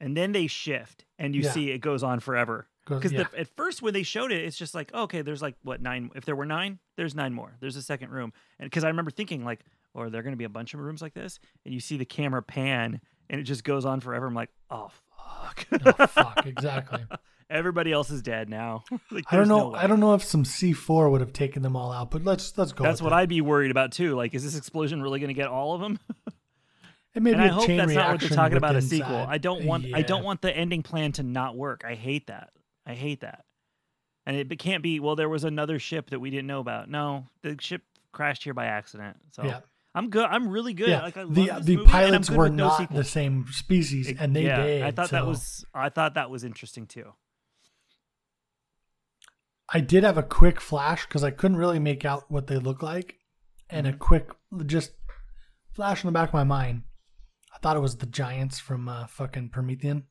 and 0.00 0.16
then 0.16 0.32
they 0.32 0.46
shift 0.46 1.04
and 1.18 1.34
you 1.34 1.42
Yeah. 1.42 1.50
see 1.50 1.70
it 1.70 1.78
goes 1.78 2.02
on 2.02 2.20
forever. 2.20 2.68
Because 2.86 3.12
yeah. 3.12 3.24
at 3.36 3.48
first 3.56 3.80
when 3.80 3.94
they 3.94 4.02
showed 4.02 4.30
it, 4.30 4.44
it's 4.44 4.58
just 4.58 4.74
like, 4.74 4.90
oh, 4.92 5.04
okay, 5.04 5.22
there's 5.22 5.40
like 5.40 5.54
what 5.62 5.80
nine? 5.80 6.10
If 6.14 6.26
there 6.26 6.36
were 6.36 6.44
nine, 6.44 6.78
there's 6.96 7.14
nine 7.14 7.32
more. 7.32 7.56
There's 7.60 7.76
a 7.76 7.82
second 7.82 8.10
room, 8.10 8.32
and 8.58 8.68
because 8.68 8.84
I 8.84 8.88
remember 8.88 9.10
thinking 9.10 9.44
like, 9.44 9.60
oh, 9.94 10.00
or 10.00 10.06
are 10.06 10.10
there 10.10 10.22
going 10.22 10.34
to 10.34 10.38
be 10.38 10.44
a 10.44 10.50
bunch 10.50 10.74
of 10.74 10.80
rooms 10.80 11.00
like 11.00 11.14
this? 11.14 11.38
And 11.64 11.72
you 11.72 11.80
see 11.80 11.96
the 11.96 12.04
camera 12.04 12.42
pan, 12.42 13.00
and 13.30 13.40
it 13.40 13.44
just 13.44 13.64
goes 13.64 13.86
on 13.86 14.00
forever. 14.00 14.26
I'm 14.26 14.34
like, 14.34 14.50
oh 14.70 14.90
fuck, 15.16 15.66
oh, 15.86 16.06
fuck, 16.08 16.44
exactly. 16.46 17.04
Everybody 17.50 17.92
else 17.92 18.10
is 18.10 18.22
dead 18.22 18.48
now. 18.48 18.84
like, 19.10 19.24
I 19.30 19.36
don't 19.36 19.38
there's 19.38 19.48
no 19.48 19.70
know. 19.70 19.74
I 19.74 19.86
don't 19.86 20.00
know 20.00 20.14
if 20.14 20.24
some 20.24 20.44
C 20.44 20.72
four 20.72 21.08
would 21.10 21.20
have 21.20 21.32
taken 21.32 21.62
them 21.62 21.76
all 21.76 21.92
out, 21.92 22.10
but 22.10 22.24
let's 22.24 22.56
let's 22.58 22.72
go. 22.72 22.84
That's 22.84 23.02
what 23.02 23.12
it. 23.12 23.16
I'd 23.16 23.28
be 23.28 23.40
worried 23.40 23.70
about 23.70 23.92
too. 23.92 24.14
Like, 24.16 24.34
is 24.34 24.44
this 24.44 24.56
explosion 24.56 25.02
really 25.02 25.20
going 25.20 25.28
to 25.28 25.34
get 25.34 25.48
all 25.48 25.74
of 25.74 25.80
them? 25.80 25.98
It 27.14 27.22
may 27.22 27.32
and 27.32 27.40
be 27.40 27.44
I 27.44 27.46
a 27.48 27.52
hope 27.52 27.66
chain 27.66 27.76
that's 27.78 27.92
not 27.92 28.12
what 28.12 28.20
they're 28.20 28.28
talking 28.30 28.56
about 28.56 28.72
a 28.72 28.76
within 28.76 28.88
sequel. 28.90 29.26
I 29.28 29.38
don't 29.38 29.64
want 29.64 29.86
I 29.94 30.02
don't 30.02 30.24
want 30.24 30.42
the 30.42 30.54
ending 30.54 30.82
plan 30.82 31.12
to 31.12 31.22
not 31.22 31.56
work. 31.56 31.84
I 31.86 31.94
hate 31.94 32.26
that. 32.28 32.50
I 32.86 32.94
hate 32.94 33.20
that. 33.20 33.44
And 34.26 34.36
it 34.36 34.58
can't 34.58 34.82
be 34.82 35.00
well 35.00 35.16
there 35.16 35.28
was 35.28 35.44
another 35.44 35.78
ship 35.78 36.10
that 36.10 36.18
we 36.20 36.30
didn't 36.30 36.46
know 36.46 36.60
about. 36.60 36.88
No, 36.88 37.28
the 37.42 37.56
ship 37.60 37.82
crashed 38.12 38.44
here 38.44 38.54
by 38.54 38.66
accident. 38.66 39.16
So 39.32 39.44
Yeah. 39.44 39.60
I'm 39.96 40.10
good. 40.10 40.24
I'm 40.24 40.48
really 40.48 40.74
good. 40.74 40.88
Yeah, 40.88 41.02
Like 41.02 41.16
I 41.16 41.22
love 41.22 41.34
the 41.34 41.50
the 41.62 41.76
movie, 41.76 41.88
pilots 41.88 42.28
were 42.28 42.48
no 42.48 42.68
not 42.68 42.78
sequel. 42.78 42.96
the 42.96 43.04
same 43.04 43.46
species, 43.52 44.12
and 44.18 44.34
they 44.34 44.42
yeah, 44.44 44.64
did. 44.64 44.82
I 44.82 44.90
thought 44.90 45.10
that 45.10 45.24
was 45.24 45.64
I 45.72 45.88
thought 45.88 46.14
that 46.14 46.30
was 46.30 46.42
interesting 46.42 46.86
too. 46.86 47.12
I 49.74 49.80
did 49.80 50.04
have 50.04 50.16
a 50.16 50.22
quick 50.22 50.60
flash 50.60 51.04
because 51.04 51.24
I 51.24 51.30
couldn't 51.32 51.56
really 51.58 51.78
make 51.80 52.04
out 52.04 52.30
what 52.30 52.46
they 52.46 52.56
look 52.58 52.82
like, 52.82 53.18
and 53.68 53.86
a 53.86 53.90
Mm-hmm. 53.90 53.98
quick 53.98 54.30
just 54.66 54.92
flash 55.72 56.04
in 56.04 56.08
the 56.08 56.12
back 56.12 56.28
of 56.30 56.34
my 56.34 56.44
mind. 56.44 56.82
I 57.52 57.58
thought 57.58 57.76
it 57.76 57.80
was 57.80 57.96
the 57.96 58.06
giants 58.06 58.58
from 58.60 58.88
uh, 58.88 59.06
fucking 59.08 59.48
Prometheus. 59.50 60.02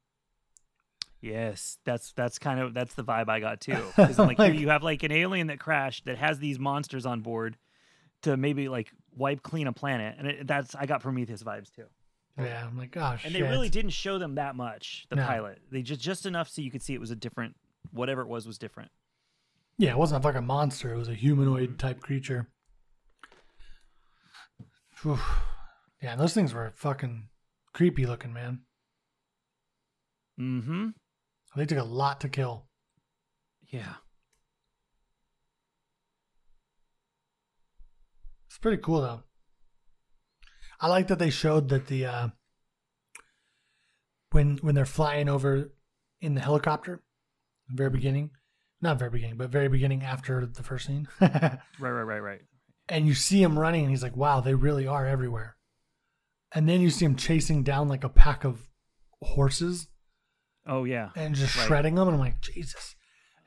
Yes, 1.21 1.78
that's 1.86 2.12
that's 2.13 2.38
kind 2.38 2.60
of 2.60 2.73
that's 2.73 2.95
the 2.95 3.04
vibe 3.04 3.30
I 3.30 3.39
got 3.39 3.62
too. 3.62 3.78
Because 3.95 4.19
like, 4.19 4.38
Like- 4.39 4.56
you 4.60 4.69
have 4.69 4.84
like 4.84 5.04
an 5.04 5.12
alien 5.12 5.47
that 5.47 5.60
crashed 5.60 6.06
that 6.06 6.17
has 6.17 6.39
these 6.39 6.60
monsters 6.60 7.06
on 7.06 7.21
board 7.21 7.58
to 8.23 8.36
maybe 8.38 8.67
like 8.67 8.91
wipe 9.15 9.41
clean 9.41 9.67
a 9.67 9.73
planet, 9.73 10.15
and 10.17 10.28
it, 10.28 10.47
that's 10.47 10.76
I 10.76 10.86
got 10.86 11.02
Prometheus 11.02 11.41
vibes 11.43 11.71
too. 11.73 11.86
Yeah, 12.38 12.65
I'm 12.65 12.78
like, 12.78 12.89
gosh, 12.91 13.26
And 13.26 13.36
they 13.36 13.43
really 13.43 13.69
didn't 13.69 13.91
show 13.91 14.17
them 14.17 14.36
that 14.36 14.56
much. 14.56 15.06
The 15.10 15.17
No. 15.17 15.26
pilot, 15.28 15.60
they 15.71 15.84
just 15.84 16.02
just 16.02 16.26
enough 16.26 16.49
so 16.49 16.62
you 16.63 16.71
could 16.71 16.82
see 16.82 16.93
it 16.95 16.99
was 16.99 17.12
a 17.12 17.15
different 17.15 17.56
whatever 17.91 18.21
it 18.21 18.28
was 18.28 18.45
was 18.47 18.58
different. 18.58 18.91
Yeah, 19.84 19.91
it 19.91 19.98
wasn't 19.98 20.24
a 20.24 20.24
fucking 20.24 20.48
monster. 20.48 20.93
It 20.93 20.98
was 20.98 21.10
a 21.10 21.13
humanoid 21.13 21.78
type 21.78 22.00
creature. 22.00 22.48
Whew. 25.02 25.19
Yeah, 26.02 26.15
those 26.15 26.34
things 26.34 26.54
were 26.54 26.72
fucking 26.78 27.28
creepy 27.74 28.06
looking, 28.06 28.32
man. 28.32 28.62
Mm-hmm. 30.39 30.88
They 31.58 31.65
took 31.65 31.80
a 31.80 31.84
lot 31.84 32.22
to 32.22 32.30
kill. 32.30 32.69
Yeah. 33.74 33.96
It's 38.48 38.60
pretty 38.60 38.82
cool 38.82 39.02
though. 39.02 39.24
I 40.80 40.88
like 40.88 41.08
that 41.08 41.19
they 41.19 41.30
showed 41.30 41.67
that 41.67 41.88
the 41.88 42.06
uh 42.06 42.28
when 44.32 44.60
when 44.62 44.76
they're 44.76 44.86
flying 44.86 45.28
over 45.28 45.74
in 46.22 46.36
the 46.36 46.41
helicopter, 46.41 47.04
the 47.67 47.76
very 47.76 47.89
beginning, 47.89 48.32
not 48.84 49.00
very 49.00 49.10
beginning, 49.10 49.38
but 49.38 49.50
very 49.50 49.67
beginning 49.69 50.04
after 50.04 50.46
the 50.46 50.62
first 50.63 50.86
scene. 50.86 51.08
Right, 51.22 51.60
right, 51.80 52.04
right, 52.04 52.19
right. 52.19 52.41
and 52.89 53.08
you 53.08 53.13
see 53.15 53.41
him 53.41 53.58
running 53.58 53.82
and 53.82 53.89
he's 53.89 54.04
like, 54.04 54.15
wow, 54.15 54.39
they 54.41 54.54
really 54.54 54.86
are 54.86 55.08
everywhere. 55.08 55.56
And 56.54 56.69
then 56.69 56.82
you 56.82 56.91
see 56.91 57.06
him 57.06 57.15
chasing 57.15 57.63
down 57.63 57.88
like 57.88 58.04
a 58.04 58.10
pack 58.10 58.43
of 58.43 58.67
horses 59.22 59.88
Oh 60.67 60.84
yeah. 60.84 61.10
and 61.15 61.34
just 61.36 61.56
Right. 61.58 61.65
shredding 61.65 61.96
them. 61.96 62.08
And 62.08 62.15
I'm 62.15 62.19
like, 62.22 62.41
Jesus. 62.41 62.96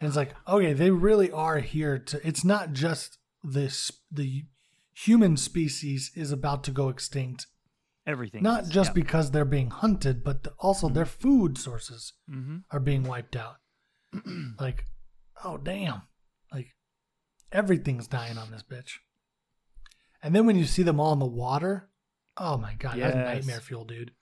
And 0.01 0.09
it's 0.09 0.17
like, 0.17 0.35
okay, 0.49 0.73
they 0.73 0.91
really 0.91 1.31
are 1.31 1.59
here 1.61 1.99
to, 1.99 2.27
it's 2.27 2.45
not 2.45 2.73
just 2.73 3.19
this, 3.45 3.91
the 4.11 4.45
human 4.93 5.37
species 5.37 6.11
is 6.15 6.33
about 6.33 6.65
to 6.65 6.71
go 6.71 6.89
extinct, 6.89 7.47
Everything. 8.07 8.43
not 8.43 8.65
is, 8.65 8.69
just 8.71 8.91
yeah. 8.91 8.95
because 9.03 9.31
they're 9.31 9.45
being 9.45 9.71
hunted, 9.71 10.23
but 10.25 10.43
the- 10.43 10.53
also 10.59 10.89
their 10.89 11.07
food 11.07 11.57
sources 11.59 12.13
Mhm. 12.31 12.65
are 12.71 12.81
being 12.81 13.05
wiped 13.05 13.37
out. 13.37 13.57
like, 14.61 14.85
oh, 15.45 15.57
damn. 15.57 16.03
Like, 16.53 16.75
everything's 17.53 18.07
dying 18.07 18.39
on 18.39 18.51
this 18.51 18.63
bitch. 18.63 18.99
And 20.23 20.35
then 20.35 20.47
when 20.47 20.57
you 20.57 20.65
see 20.65 20.83
them 20.83 20.99
all 20.99 21.13
in 21.13 21.19
the 21.19 21.27
water, 21.27 21.89
oh 22.37 22.57
my 22.57 22.75
God, 22.75 22.99
that's 22.99 23.15
nightmare 23.15 23.61
fuel, 23.61 23.85
dude. 23.85 24.13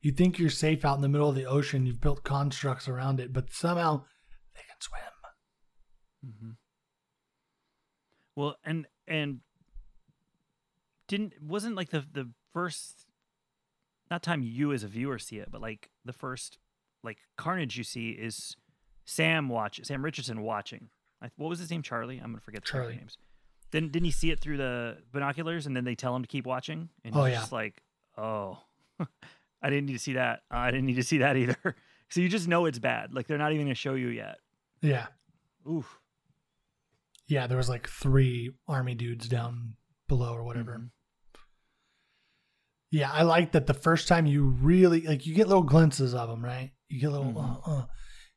You 0.00 0.12
think 0.12 0.38
you're 0.38 0.50
safe 0.50 0.84
out 0.84 0.96
in 0.96 1.02
the 1.02 1.08
middle 1.08 1.28
of 1.28 1.34
the 1.34 1.46
ocean, 1.46 1.86
you've 1.86 2.00
built 2.00 2.24
constructs 2.24 2.88
around 2.88 3.20
it, 3.20 3.32
but 3.32 3.52
somehow 3.52 4.04
they 4.54 4.62
can 4.62 4.80
swim. 4.80 5.00
hmm 6.24 6.50
Well, 8.36 8.56
and 8.64 8.86
and 9.06 9.40
didn't 11.08 11.34
wasn't 11.42 11.76
like 11.76 11.90
the 11.90 12.04
the 12.10 12.30
first 12.52 13.06
not 14.10 14.22
time 14.22 14.42
you 14.42 14.72
as 14.72 14.82
a 14.82 14.88
viewer 14.88 15.18
see 15.18 15.38
it, 15.38 15.50
but 15.50 15.60
like 15.60 15.90
the 16.04 16.12
first 16.12 16.58
like 17.02 17.18
carnage 17.36 17.76
you 17.76 17.84
see 17.84 18.10
is 18.10 18.56
Sam 19.04 19.48
watch 19.48 19.80
Sam 19.84 20.04
Richardson 20.04 20.42
watching. 20.42 20.88
I, 21.22 21.30
what 21.36 21.48
was 21.48 21.58
his 21.58 21.70
name? 21.70 21.82
Charlie. 21.82 22.18
I'm 22.18 22.30
gonna 22.30 22.40
forget 22.40 22.62
the 22.62 22.68
Charlie. 22.70 22.96
names. 22.96 23.18
Then 23.70 23.88
didn't 23.88 24.04
he 24.04 24.10
see 24.10 24.30
it 24.30 24.40
through 24.40 24.56
the 24.58 24.98
binoculars, 25.12 25.66
and 25.66 25.76
then 25.76 25.84
they 25.84 25.94
tell 25.94 26.14
him 26.14 26.22
to 26.22 26.28
keep 26.28 26.46
watching, 26.46 26.88
and 27.04 27.14
Oh, 27.16 27.24
he's 27.24 27.32
yeah. 27.34 27.40
just 27.40 27.52
like, 27.52 27.82
oh, 28.16 28.58
I 29.60 29.70
didn't 29.70 29.86
need 29.86 29.94
to 29.94 29.98
see 29.98 30.12
that. 30.14 30.42
I 30.50 30.70
didn't 30.70 30.86
need 30.86 30.94
to 30.96 31.02
see 31.02 31.18
that 31.18 31.36
either. 31.36 31.56
so 32.08 32.20
you 32.20 32.28
just 32.28 32.46
know 32.48 32.66
it's 32.66 32.78
bad. 32.78 33.12
Like 33.14 33.26
they're 33.26 33.38
not 33.38 33.52
even 33.52 33.66
gonna 33.66 33.74
show 33.74 33.94
you 33.94 34.08
yet. 34.08 34.36
Yeah. 34.80 35.06
Oof. 35.68 35.98
Yeah, 37.26 37.46
there 37.46 37.56
was 37.56 37.68
like 37.70 37.88
three 37.88 38.52
army 38.68 38.94
dudes 38.94 39.28
down 39.28 39.74
below 40.08 40.34
or 40.34 40.44
whatever. 40.44 40.78
Mhm. 40.78 40.90
Yeah, 42.90 43.10
I 43.10 43.22
like 43.22 43.52
that 43.52 43.66
the 43.66 43.74
first 43.74 44.06
time 44.06 44.26
you 44.26 44.44
really 44.44 45.00
like 45.02 45.26
you 45.26 45.34
get 45.34 45.48
little 45.48 45.62
glimpses 45.64 46.14
of 46.14 46.28
them, 46.28 46.44
right? 46.44 46.70
You 46.88 47.00
get 47.00 47.10
little 47.10 47.32
Mhm. 47.32 47.68
uh, 47.68 47.70
uh. 47.78 47.86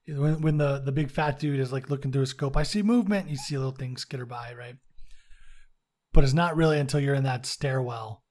When 0.07 0.41
when 0.41 0.57
the 0.57 0.79
the 0.79 0.91
big 0.91 1.11
fat 1.11 1.39
dude 1.39 1.59
is 1.59 1.71
like 1.73 1.89
looking 1.89 2.11
through 2.11 2.21
a 2.23 2.27
scope. 2.27 2.55
I 2.57 2.63
see 2.63 2.81
movement. 2.81 3.29
You 3.29 3.35
see 3.37 3.55
a 3.55 3.59
little 3.59 3.73
thing 3.75 3.97
skitter 3.97 4.25
by, 4.25 4.53
right? 4.57 4.75
But 6.13 6.23
it's 6.23 6.33
not 6.33 6.55
really 6.55 6.79
until 6.79 6.99
you're 6.99 7.15
in 7.15 7.23
that 7.23 7.45
stairwell 7.45 8.23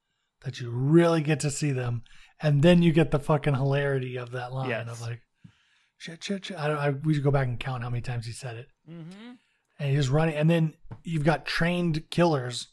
that 0.44 0.60
you 0.60 0.70
really 0.70 1.20
get 1.22 1.40
to 1.40 1.50
see 1.50 1.72
them, 1.72 2.02
and 2.40 2.62
then 2.62 2.82
you 2.82 2.92
get 2.92 3.10
the 3.10 3.18
fucking 3.18 3.54
hilarity 3.54 4.16
of 4.16 4.32
that 4.32 4.52
line 4.52 4.70
Yes. 4.70 4.88
of 4.88 5.00
like, 5.00 5.20
shit, 5.98 6.22
shit, 6.22 6.44
shit. 6.46 6.58
I 6.58 6.68
don't. 6.68 6.78
I, 6.78 6.90
we 6.90 7.14
should 7.14 7.24
go 7.24 7.30
back 7.30 7.46
and 7.46 7.58
count 7.60 7.82
how 7.82 7.90
many 7.90 8.02
times 8.02 8.26
he 8.26 8.32
said 8.32 8.56
it 8.56 8.66
Mm-hmm. 8.90 9.32
and 9.80 9.96
he's 9.96 10.08
running 10.08 10.36
and 10.36 10.48
then 10.48 10.74
you've 11.02 11.24
got 11.24 11.44
trained 11.44 12.08
killers 12.10 12.68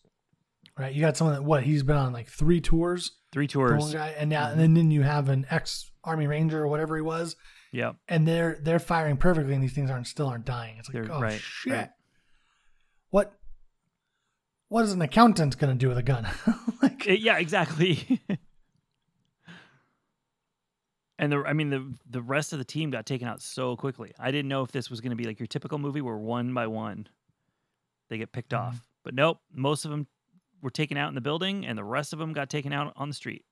right 0.77 0.93
you 0.93 1.01
got 1.01 1.17
someone 1.17 1.35
that 1.35 1.41
what 1.43 1.63
he's 1.63 1.81
been 1.83 1.95
on 1.97 2.13
like 2.13 2.27
three 2.27 2.61
tours 2.61 3.11
Three 3.33 3.47
tours. 3.47 3.93
guy 3.93 4.09
and 4.17 4.29
now 4.29 4.49
and 4.51 4.77
then 4.77 4.91
you 4.91 5.01
have 5.01 5.27
an 5.27 5.45
ex 5.49 5.91
army 6.03 6.27
ranger 6.27 6.61
or 6.63 6.67
whatever 6.67 6.95
he 6.95 7.01
was 7.01 7.35
Yeah. 7.71 7.93
and 8.07 8.25
they're 8.27 8.57
they're 8.61 8.79
firing 8.79 9.17
perfectly 9.17 9.53
and 9.53 9.61
these 9.63 9.73
things 9.73 9.89
aren't 9.89 10.07
still 10.07 10.27
aren't 10.27 10.45
dying 10.45 10.77
it's 10.77 10.87
like 10.87 11.03
They're- 11.03 11.11
oh 11.11 11.19
right, 11.19 11.39
shit 11.41 11.73
right. 11.73 11.89
what 13.09 13.33
what 14.69 14.83
is 14.85 14.91
an 14.93 15.01
accountant 15.01 15.57
going 15.57 15.73
to 15.73 15.77
do 15.79 15.87
with 15.89 15.97
a 15.97 16.03
gun 16.03 16.27
like 16.81 17.07
Uh, 17.07 17.13
yeah, 17.13 17.37
exactly. 17.37 18.21
and 21.19 21.31
the 21.31 21.43
I 21.45 21.53
mean 21.53 21.69
the 21.69 21.93
the 22.09 22.21
rest 22.21 22.53
of 22.53 22.59
the 22.59 22.65
team 22.65 22.89
got 22.89 23.05
taken 23.05 23.27
out 23.27 23.41
so 23.41 23.75
quickly. 23.75 24.13
I 24.19 24.31
didn't 24.31 24.49
know 24.49 24.63
if 24.63 24.71
this 24.71 24.89
was 24.89 24.99
going 25.01 25.11
to 25.11 25.15
be 25.15 25.25
like 25.25 25.39
your 25.39 25.47
typical 25.47 25.77
movie 25.77 26.01
where 26.01 26.17
one 26.17 26.53
by 26.53 26.67
one 26.67 27.07
they 28.09 28.17
get 28.17 28.31
picked 28.31 28.51
Mhm. 28.51 28.59
off. 28.59 28.87
But 29.03 29.13
nope, 29.13 29.39
most 29.53 29.85
of 29.85 29.91
them 29.91 30.07
were 30.63 30.71
taken 30.71 30.97
out 30.97 31.09
in 31.09 31.15
the 31.15 31.21
building 31.21 31.63
and 31.65 31.77
the 31.77 31.83
rest 31.83 32.13
of 32.13 32.17
them 32.19 32.33
got 32.33 32.49
taken 32.49 32.73
out 32.73 32.91
on 32.95 33.09
the 33.09 33.13
street. 33.13 33.45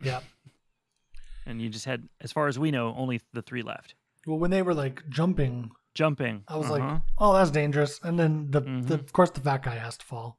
yeah 0.00 0.20
And 1.46 1.60
you 1.60 1.68
just 1.70 1.86
had 1.86 2.08
as 2.20 2.30
far 2.30 2.46
as 2.46 2.58
we 2.58 2.70
know 2.70 2.94
only 2.96 3.20
the 3.32 3.42
3 3.42 3.62
left. 3.62 3.94
well 4.26 4.38
when 4.38 4.50
they 4.52 4.62
were 4.62 4.74
like 4.74 5.02
jumping 5.08 5.70
Jumping. 5.94 6.44
i 6.46 6.56
was 6.56 6.66
Uh-huh. 6.70 6.78
like 6.78 7.02
oh 7.18 7.32
that's 7.32 7.50
dangerous 7.50 7.98
and 8.04 8.18
then 8.20 8.50
the, 8.52 8.60
the 8.60 8.68
Mhm. 8.68 8.90
of 9.06 9.12
course 9.12 9.30
the 9.30 9.40
fat 9.40 9.62
guy 9.64 9.74
has 9.76 9.96
to 9.98 10.04
fall 10.06 10.38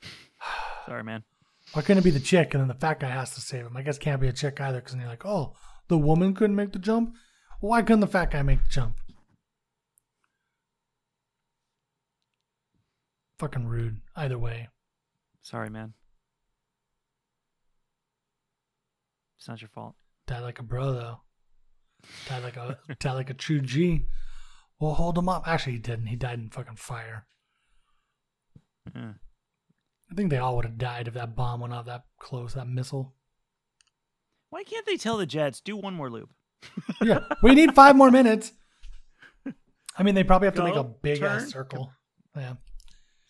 sorry 0.86 1.02
man. 1.02 1.24
Why 1.72 1.80
couldn't 1.82 1.98
it 2.02 2.04
be 2.04 2.10
the 2.10 2.20
chick 2.20 2.52
and 2.54 2.60
then 2.60 2.68
the 2.68 2.74
fat 2.74 3.00
guy 3.00 3.08
has 3.08 3.34
to 3.34 3.40
save 3.40 3.64
him? 3.66 3.76
I 3.76 3.82
guess 3.82 3.98
can't 3.98 4.20
be 4.20 4.28
a 4.28 4.32
chick 4.34 4.60
either 4.60 4.78
because 4.78 4.92
then 4.92 5.00
you're 5.00 5.10
like, 5.10 5.24
oh, 5.26 5.54
the 5.88 5.98
woman 5.98 6.34
couldn't 6.34 6.54
make 6.54 6.72
the 6.72 6.78
jump? 6.78 7.14
Why 7.60 7.80
couldn't 7.82 8.00
the 8.00 8.06
fat 8.06 8.30
guy 8.30 8.42
make 8.42 8.62
the 8.62 8.68
jump? 8.70 8.96
Fucking 13.38 13.66
rude. 13.66 14.02
Either 14.14 14.38
way. 14.38 14.68
Sorry 15.44 15.68
man. 15.68 15.92
It's 19.38 19.46
not 19.46 19.60
your 19.60 19.68
fault. 19.68 19.94
Died 20.26 20.40
like 20.40 20.58
a 20.58 20.62
bro 20.62 20.92
though. 20.92 21.20
Died 22.26 22.42
like 22.42 22.56
a 22.56 22.78
died 22.98 23.12
like 23.12 23.28
a 23.28 23.34
true 23.34 23.60
G. 23.60 24.06
Well, 24.80 24.94
hold 24.94 25.18
him 25.18 25.28
up. 25.28 25.46
Actually, 25.46 25.74
he 25.74 25.78
didn't. 25.80 26.06
He 26.06 26.16
died 26.16 26.38
in 26.38 26.48
fucking 26.48 26.76
fire. 26.76 27.26
Yeah. 28.94 29.12
I 30.10 30.14
think 30.14 30.30
they 30.30 30.38
all 30.38 30.56
would 30.56 30.64
have 30.64 30.78
died 30.78 31.08
if 31.08 31.14
that 31.14 31.36
bomb 31.36 31.60
went 31.60 31.74
off 31.74 31.84
that 31.86 32.04
close. 32.18 32.54
That 32.54 32.66
missile. 32.66 33.14
Why 34.48 34.64
can't 34.64 34.86
they 34.86 34.96
tell 34.96 35.18
the 35.18 35.26
Jets 35.26 35.60
do 35.60 35.76
one 35.76 35.94
more 35.94 36.10
loop? 36.10 36.32
Yeah, 37.02 37.18
we 37.42 37.54
need 37.54 37.74
five 37.74 37.96
more 37.96 38.10
minutes. 38.10 38.52
I 39.98 40.02
mean, 40.02 40.14
they 40.14 40.24
probably 40.24 40.46
have 40.46 40.54
to 40.54 40.64
make 40.64 40.74
a 40.74 40.84
big 40.84 41.18
turn. 41.18 41.42
ass 41.42 41.50
circle. 41.50 41.92
Yeah. 42.34 42.54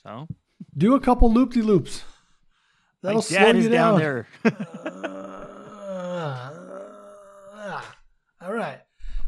So 0.05 0.29
Do 0.77 0.95
a 0.95 1.01
couple 1.01 1.33
loop 1.33 1.53
de 1.53 1.63
loops. 1.63 2.03
That'll 3.03 3.19
my 3.19 3.23
slow 3.23 3.39
dad 3.39 3.57
you 3.57 3.63
is 3.63 3.69
down 3.69 3.99
there. 3.99 4.27
Uh, 4.45 4.51
all 8.43 8.53
right. 8.53 8.81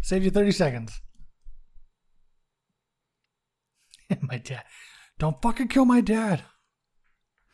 Save 0.03 0.25
you 0.25 0.31
30 0.31 0.53
seconds. 0.53 1.01
my 4.23 4.39
dad. 4.39 4.63
Don't 5.19 5.41
fucking 5.43 5.69
kill 5.69 5.85
my 5.85 6.01
dad. 6.01 6.43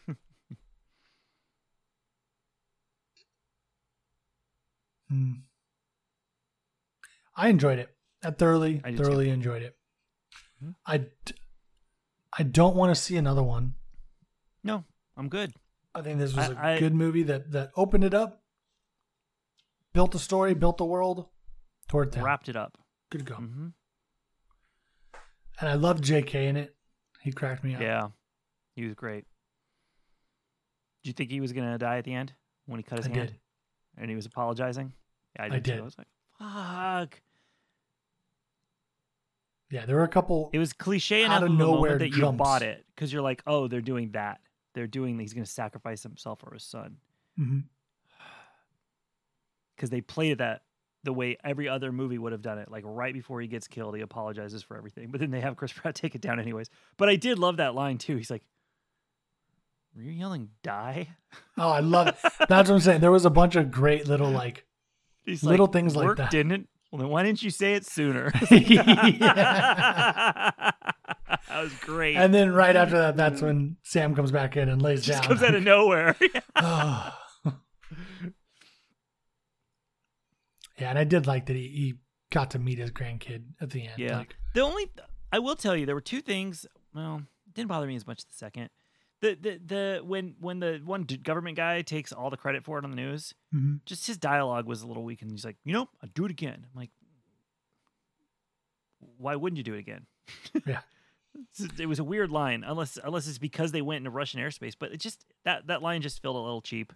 Hmm. 5.08 5.32
I 7.36 7.48
enjoyed 7.48 7.78
it. 7.78 7.90
I 8.24 8.30
thoroughly, 8.30 8.80
I 8.84 8.90
too. 8.92 8.96
thoroughly 8.96 9.28
enjoyed 9.30 9.62
it. 9.62 9.76
Mhm. 10.62 10.74
I, 10.86 11.06
I 12.38 12.42
don't 12.44 12.76
want 12.76 12.94
to 12.94 13.00
see 13.00 13.16
another 13.16 13.42
one. 13.42 13.74
no, 14.64 14.84
I'm 15.16 15.28
good. 15.28 15.52
I 15.94 16.00
think 16.00 16.18
this 16.18 16.34
was 16.34 16.48
a 16.48 16.58
I- 16.58 16.78
good 16.78 16.94
movie 16.94 17.22
that 17.24 17.52
that 17.52 17.70
opened 17.76 18.04
it 18.04 18.14
up, 18.14 18.42
built 19.92 20.14
a 20.14 20.18
story, 20.18 20.54
built 20.54 20.80
a 20.80 20.84
world, 20.84 21.28
toward. 21.88 22.16
Wrapped 22.16 22.48
it 22.48 22.56
up. 22.56 22.78
Good 23.10 23.18
to 23.18 23.24
go. 23.24 23.34
hmm 23.34 23.68
And 25.60 25.68
I 25.68 25.74
love 25.74 26.00
J.K. 26.00 26.48
in 26.48 26.56
it. 26.56 26.74
He 27.20 27.30
cracked 27.30 27.62
me 27.62 27.74
up. 27.74 27.80
Yeah, 27.82 28.08
he 28.74 28.86
was 28.86 28.94
great. 28.94 29.26
Did 31.02 31.10
you 31.10 31.12
think 31.12 31.30
he 31.30 31.40
was 31.40 31.52
gonna 31.52 31.76
die 31.78 31.98
at 31.98 32.04
the 32.04 32.14
end 32.14 32.32
when 32.66 32.78
he 32.78 32.82
cut 32.84 32.98
his 32.98 33.06
I 33.06 33.10
hand 33.14 33.28
did. 33.30 33.38
and 33.98 34.08
he 34.08 34.16
was 34.16 34.24
apologizing? 34.26 34.92
Yeah, 35.36 35.44
I 35.44 35.48
did. 35.48 35.54
I 35.54 35.60
too. 35.60 35.70
did. 35.72 35.80
I 35.80 35.82
was 35.84 35.98
like, 35.98 36.08
"Fuck!" 36.38 37.20
Yeah, 39.72 39.86
there 39.86 39.96
were 39.96 40.04
a 40.04 40.08
couple. 40.08 40.50
It 40.52 40.58
was 40.58 40.74
cliche 40.74 41.24
Out 41.24 41.28
enough 41.28 41.42
of 41.44 41.50
of 41.52 41.58
nowhere 41.58 41.98
that 41.98 42.10
you 42.10 42.30
bought 42.32 42.60
it 42.60 42.84
because 42.94 43.10
you're 43.10 43.22
like, 43.22 43.42
"Oh, 43.46 43.68
they're 43.68 43.80
doing 43.80 44.10
that. 44.10 44.40
They're 44.74 44.86
doing. 44.86 45.18
He's 45.18 45.32
gonna 45.32 45.46
sacrifice 45.46 46.02
himself 46.02 46.40
for 46.40 46.52
his 46.52 46.62
son." 46.62 46.98
Mm-hmm. 47.40 47.60
Because 49.74 49.88
they 49.88 50.02
played 50.02 50.38
that 50.38 50.62
the 51.02 51.12
way 51.12 51.38
every 51.42 51.68
other 51.68 51.90
movie 51.90 52.18
would 52.18 52.30
have 52.32 52.42
done 52.42 52.58
it. 52.58 52.70
Like 52.70 52.84
right 52.86 53.12
before 53.14 53.40
he 53.40 53.48
gets 53.48 53.66
killed, 53.66 53.96
he 53.96 54.02
apologizes 54.02 54.62
for 54.62 54.76
everything, 54.76 55.08
but 55.10 55.18
then 55.20 55.30
they 55.30 55.40
have 55.40 55.56
Chris 55.56 55.72
Pratt 55.72 55.94
take 55.96 56.14
it 56.14 56.20
down 56.20 56.38
anyways. 56.38 56.68
But 56.98 57.08
I 57.08 57.16
did 57.16 57.38
love 57.38 57.56
that 57.56 57.74
line 57.74 57.96
too. 57.96 58.16
He's 58.16 58.30
like, 58.30 58.44
"Were 59.96 60.02
you 60.02 60.12
yelling 60.12 60.50
die?" 60.62 61.08
Oh, 61.56 61.70
I 61.70 61.80
love 61.80 62.08
it. 62.08 62.16
That's 62.22 62.68
what 62.68 62.70
I'm 62.76 62.80
saying. 62.80 63.00
There 63.00 63.10
was 63.10 63.24
a 63.24 63.30
bunch 63.30 63.56
of 63.56 63.70
great 63.70 64.06
little 64.06 64.30
like 64.30 64.66
He's 65.24 65.42
Little 65.42 65.66
like, 65.66 65.72
things 65.72 65.96
like 65.96 66.16
that." 66.18 66.30
Didn't? 66.30 66.68
Well, 66.92 67.00
then 67.00 67.08
why 67.08 67.22
didn't 67.22 67.42
you 67.42 67.50
say 67.50 67.72
it 67.74 67.86
sooner? 67.86 68.30
That 71.48 71.64
was 71.64 71.74
great. 71.74 72.16
And 72.16 72.32
then 72.32 72.52
right 72.52 72.74
after 72.74 72.96
that, 72.98 73.16
that's 73.16 73.42
when 73.42 73.76
Sam 73.82 74.14
comes 74.14 74.30
back 74.30 74.56
in 74.56 74.68
and 74.70 74.80
lays 74.80 75.04
just 75.04 75.22
down. 75.22 75.28
comes 75.28 75.42
out 75.42 75.54
of 75.54 75.62
nowhere. 75.62 76.16
Oh. 76.56 77.18
yeah, 80.78 80.90
and 80.90 80.98
I 80.98 81.04
did 81.04 81.26
like 81.26 81.46
that 81.46 81.56
he, 81.56 81.62
he 81.68 81.94
got 82.30 82.52
to 82.52 82.58
meet 82.58 82.78
his 82.78 82.90
grandkid 82.90 83.42
at 83.60 83.70
the 83.70 83.86
end. 83.86 83.98
Yeah. 83.98 84.18
Like, 84.18 84.36
the 84.54 84.60
only 84.60 84.90
I 85.32 85.38
will 85.40 85.56
tell 85.56 85.76
you 85.76 85.84
there 85.86 85.94
were 85.94 86.00
two 86.00 86.20
things. 86.20 86.66
Well, 86.94 87.22
it 87.46 87.54
didn't 87.54 87.68
bother 87.68 87.86
me 87.86 87.96
as 87.96 88.06
much 88.06 88.24
the 88.24 88.34
second. 88.34 88.70
The 89.22 89.38
the 89.40 89.60
the 89.64 90.02
when 90.04 90.34
when 90.40 90.58
the 90.58 90.80
one 90.84 91.04
government 91.04 91.56
guy 91.56 91.80
takes 91.82 92.12
all 92.12 92.28
the 92.28 92.36
credit 92.36 92.64
for 92.64 92.78
it 92.78 92.84
on 92.84 92.90
the 92.90 92.96
news, 92.96 93.34
hmm 93.52 93.76
just 93.86 94.06
his 94.06 94.18
dialogue 94.18 94.66
was 94.66 94.82
a 94.82 94.86
little 94.86 95.04
weak, 95.04 95.22
and 95.22 95.30
he's 95.30 95.44
like, 95.44 95.56
you 95.64 95.72
know, 95.72 95.88
I'd 96.02 96.12
do 96.12 96.24
it 96.24 96.30
again. 96.30 96.66
I'm 96.66 96.78
like, 96.78 96.90
why 99.18 99.36
wouldn't 99.36 99.56
you 99.58 99.62
do 99.64 99.74
it 99.74 99.78
again? 99.80 100.06
Yeah. 100.66 100.80
It 101.78 101.86
was 101.86 101.98
a 101.98 102.04
weird 102.04 102.30
line, 102.30 102.62
unless 102.66 102.98
unless 103.02 103.26
it's 103.26 103.38
because 103.38 103.72
they 103.72 103.80
went 103.80 103.98
into 103.98 104.10
Russian 104.10 104.38
airspace. 104.40 104.74
But 104.78 104.92
it 104.92 104.98
just 104.98 105.24
that 105.44 105.66
that 105.68 105.80
line 105.80 106.02
just 106.02 106.20
felt 106.20 106.36
a 106.36 106.38
little 106.38 106.60
cheap. 106.60 106.92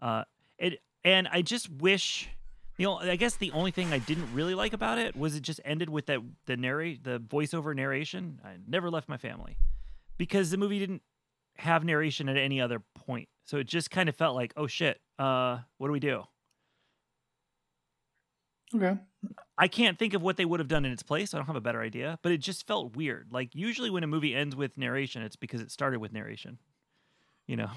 Uh, 0.00 0.24
it 0.58 0.82
and 1.04 1.26
I 1.28 1.42
just 1.42 1.70
wish. 1.70 2.28
You 2.76 2.86
know, 2.86 2.98
I 2.98 3.16
guess 3.16 3.36
the 3.36 3.50
only 3.52 3.70
thing 3.70 3.92
I 3.92 3.98
didn't 3.98 4.34
really 4.34 4.54
like 4.54 4.72
about 4.72 4.98
it 4.98 5.14
was 5.14 5.36
it 5.36 5.42
just 5.42 5.60
ended 5.64 5.88
with 5.88 6.06
that 6.06 6.20
the 6.46 6.56
narrate 6.56 7.04
the 7.04 7.18
voiceover 7.18 7.74
narration. 7.74 8.40
I 8.44 8.56
never 8.66 8.90
left 8.90 9.08
my 9.08 9.16
family 9.16 9.56
because 10.18 10.50
the 10.50 10.56
movie 10.58 10.78
didn't 10.78 11.02
have 11.56 11.84
narration 11.84 12.28
at 12.28 12.36
any 12.36 12.60
other 12.60 12.80
point. 12.94 13.28
So 13.44 13.58
it 13.58 13.64
just 13.66 13.90
kind 13.90 14.08
of 14.08 14.16
felt 14.16 14.34
like, 14.34 14.52
oh 14.56 14.66
shit, 14.66 15.00
uh, 15.18 15.58
what 15.78 15.88
do 15.88 15.92
we 15.92 16.00
do? 16.00 16.22
Okay. 18.74 18.96
I 19.58 19.68
can't 19.68 19.98
think 19.98 20.14
of 20.14 20.22
what 20.22 20.36
they 20.36 20.44
would 20.44 20.58
have 20.60 20.68
done 20.68 20.84
in 20.84 20.92
its 20.92 21.02
place. 21.02 21.34
I 21.34 21.36
don't 21.36 21.46
have 21.46 21.56
a 21.56 21.60
better 21.60 21.82
idea, 21.82 22.18
but 22.22 22.32
it 22.32 22.38
just 22.38 22.66
felt 22.66 22.96
weird. 22.96 23.28
Like 23.30 23.54
usually 23.54 23.90
when 23.90 24.02
a 24.02 24.06
movie 24.06 24.34
ends 24.34 24.56
with 24.56 24.78
narration, 24.78 25.22
it's 25.22 25.36
because 25.36 25.60
it 25.60 25.70
started 25.70 26.00
with 26.00 26.12
narration. 26.12 26.58
You 27.46 27.56
know, 27.56 27.70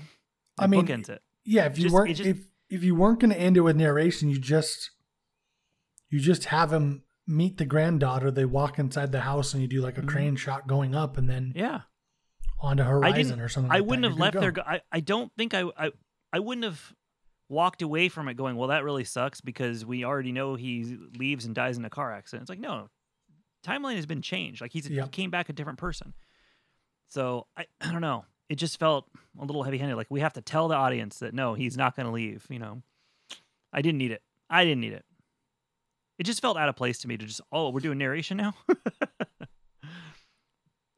I 0.58 0.68
mean, 0.68 0.86
bookends 0.86 1.10
it. 1.10 1.22
Yeah, 1.44 1.66
if 1.66 1.78
you 1.78 1.84
Just- 1.86 1.94
weren't 1.94 2.16
just- 2.16 2.28
if 2.30 2.48
if 2.70 2.84
you 2.84 2.96
weren't 2.96 3.20
going 3.20 3.30
to 3.32 3.40
end 3.40 3.58
it 3.58 3.62
with 3.62 3.76
narration, 3.76 4.30
you 4.30 4.40
just 4.40 4.92
you 6.10 6.20
just 6.20 6.46
have 6.46 6.72
him 6.72 7.04
meet 7.28 7.58
the 7.58 7.66
granddaughter. 7.66 8.32
They 8.32 8.46
walk 8.46 8.80
inside 8.80 9.12
the 9.12 9.22
house, 9.22 9.54
and 9.54 9.62
you 9.62 9.68
do 9.68 9.82
like 9.82 9.98
a 9.98 10.02
Mhm. 10.02 10.08
crane 10.08 10.36
shot 10.36 10.66
going 10.68 10.96
up, 10.96 11.18
and 11.18 11.30
then 11.30 11.52
Yeah, 11.56 11.82
onto 12.60 12.84
Horizon 12.84 13.40
or 13.40 13.50
something. 13.50 13.72
I 13.72 13.76
like 13.76 13.88
wouldn't 13.88 14.06
have 14.06 14.18
left 14.18 14.40
there. 14.40 14.52
go. 14.52 14.62
I 14.66 14.82
I 14.92 15.00
don't 15.00 15.32
think 15.38 15.54
I 15.54 15.64
I 15.78 15.92
I 16.34 16.40
wouldn't 16.40 16.66
have 16.66 16.94
walked 17.50 17.82
away 17.82 18.10
from 18.10 18.28
it 18.28 18.36
going, 18.36 18.56
well, 18.56 18.70
that 18.70 18.84
really 18.84 19.04
sucks 19.04 19.40
because 19.42 19.86
we 19.86 20.04
already 20.04 20.32
know 20.32 20.56
he 20.56 20.98
leaves 21.18 21.46
and 21.46 21.54
dies 21.54 21.78
in 21.78 21.86
a 21.86 21.90
car 21.90 22.12
accident. 22.12 22.44
It's 22.44 22.50
like 22.50 22.60
no, 22.60 22.90
timeline 23.66 23.96
has 23.96 24.06
been 24.06 24.22
changed. 24.22 24.62
Like 24.62 24.72
he's 24.72 24.86
he 24.86 25.02
came 25.12 25.30
back 25.32 25.50
a 25.50 25.54
different 25.54 25.80
person. 25.80 26.14
So 27.10 27.48
I 27.58 27.66
I 27.82 27.92
don't 27.92 28.02
know. 28.02 28.26
It 28.50 28.56
just 28.56 28.80
felt 28.80 29.08
a 29.40 29.46
little 29.46 29.64
heavy 29.64 29.78
handed. 29.78 29.96
Like 29.96 30.08
we 30.10 30.22
have 30.22 30.34
to 30.34 30.42
tell 30.42 30.68
the 30.68 30.76
audience 30.76 31.20
that 31.20 31.34
no, 31.34 31.54
he's 31.56 31.78
not 31.78 31.96
going 31.96 32.06
to 32.06 32.12
leave. 32.12 32.46
You 32.50 32.60
know, 32.60 32.82
I 33.74 33.82
didn't 33.82 33.98
need 33.98 34.12
it. 34.12 34.22
I 34.50 34.64
didn't 34.64 34.82
need 34.82 34.94
it. 34.94 35.06
It 36.18 36.24
just 36.24 36.42
felt 36.42 36.58
out 36.58 36.70
of 36.70 36.76
place 36.76 37.00
to 37.00 37.08
me 37.08 37.18
to 37.18 37.26
just 37.26 37.42
oh 37.52 37.70
we're 37.70 37.80
doing 37.80 37.98
narration 37.98 38.38
now. 38.38 38.54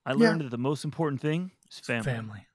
I 0.08 0.12
Yeah. 0.12 0.30
learned 0.30 0.42
that 0.42 0.50
the 0.52 0.58
most 0.58 0.84
important 0.86 1.22
thing 1.22 1.52
is 1.70 1.80
family. 1.80 2.04
family. 2.04 2.48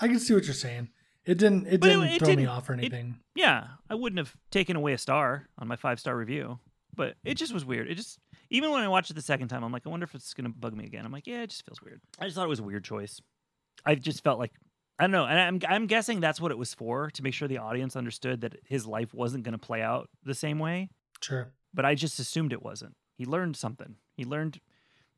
I 0.00 0.08
can 0.08 0.18
see 0.18 0.34
what 0.34 0.44
you're 0.44 0.54
saying. 0.54 0.90
It 1.24 1.38
didn't. 1.38 1.66
It 1.66 1.80
But 1.80 1.88
didn't 1.88 2.02
it 2.04 2.18
throw 2.18 2.28
me 2.28 2.36
didn't- 2.36 2.48
off 2.48 2.68
or 2.68 2.74
it- 2.74 2.78
anything. 2.78 3.20
Yeah, 3.34 3.68
I 3.90 3.94
wouldn't 3.94 4.18
have 4.18 4.36
taken 4.50 4.76
away 4.76 4.92
a 4.92 4.98
star 4.98 5.48
on 5.58 5.68
my 5.68 5.76
five 5.76 5.98
star 6.00 6.16
review, 6.16 6.60
but 6.94 7.16
it 7.24 7.34
just 7.34 7.52
was 7.52 7.64
weird. 7.64 7.88
It 7.88 7.96
just 7.96 8.18
even 8.50 8.70
when 8.70 8.82
I 8.82 8.88
watched 8.88 9.10
it 9.10 9.14
the 9.14 9.22
second 9.22 9.48
time, 9.48 9.64
I'm 9.64 9.72
like, 9.72 9.86
I 9.86 9.90
wonder 9.90 10.04
if 10.04 10.14
it's 10.14 10.34
gonna 10.34 10.48
bug 10.50 10.74
me 10.74 10.84
again. 10.84 11.04
I'm 11.04 11.12
like, 11.12 11.26
yeah, 11.26 11.42
it 11.42 11.50
just 11.50 11.64
feels 11.66 11.82
weird. 11.82 12.00
I 12.18 12.24
just 12.24 12.36
thought 12.36 12.44
it 12.44 12.48
was 12.48 12.60
a 12.60 12.64
weird 12.64 12.84
choice. 12.84 13.20
I 13.84 13.94
just 13.96 14.22
felt 14.22 14.38
like 14.38 14.52
I 14.98 15.02
don't 15.04 15.10
know, 15.10 15.26
and 15.26 15.38
I'm 15.38 15.60
I'm 15.68 15.86
guessing 15.86 16.20
that's 16.20 16.40
what 16.40 16.50
it 16.52 16.58
was 16.58 16.72
for 16.72 17.10
to 17.10 17.22
make 17.22 17.34
sure 17.34 17.48
the 17.48 17.58
audience 17.58 17.96
understood 17.96 18.40
that 18.42 18.56
his 18.64 18.86
life 18.86 19.12
wasn't 19.12 19.44
gonna 19.44 19.58
play 19.58 19.82
out 19.82 20.08
the 20.22 20.34
same 20.34 20.58
way. 20.58 20.88
Sure. 21.20 21.52
But 21.74 21.84
I 21.84 21.94
just 21.94 22.18
assumed 22.18 22.52
it 22.52 22.62
wasn't. 22.62 22.96
He 23.16 23.26
learned 23.26 23.56
something. 23.56 23.96
He 24.16 24.24
learned 24.24 24.60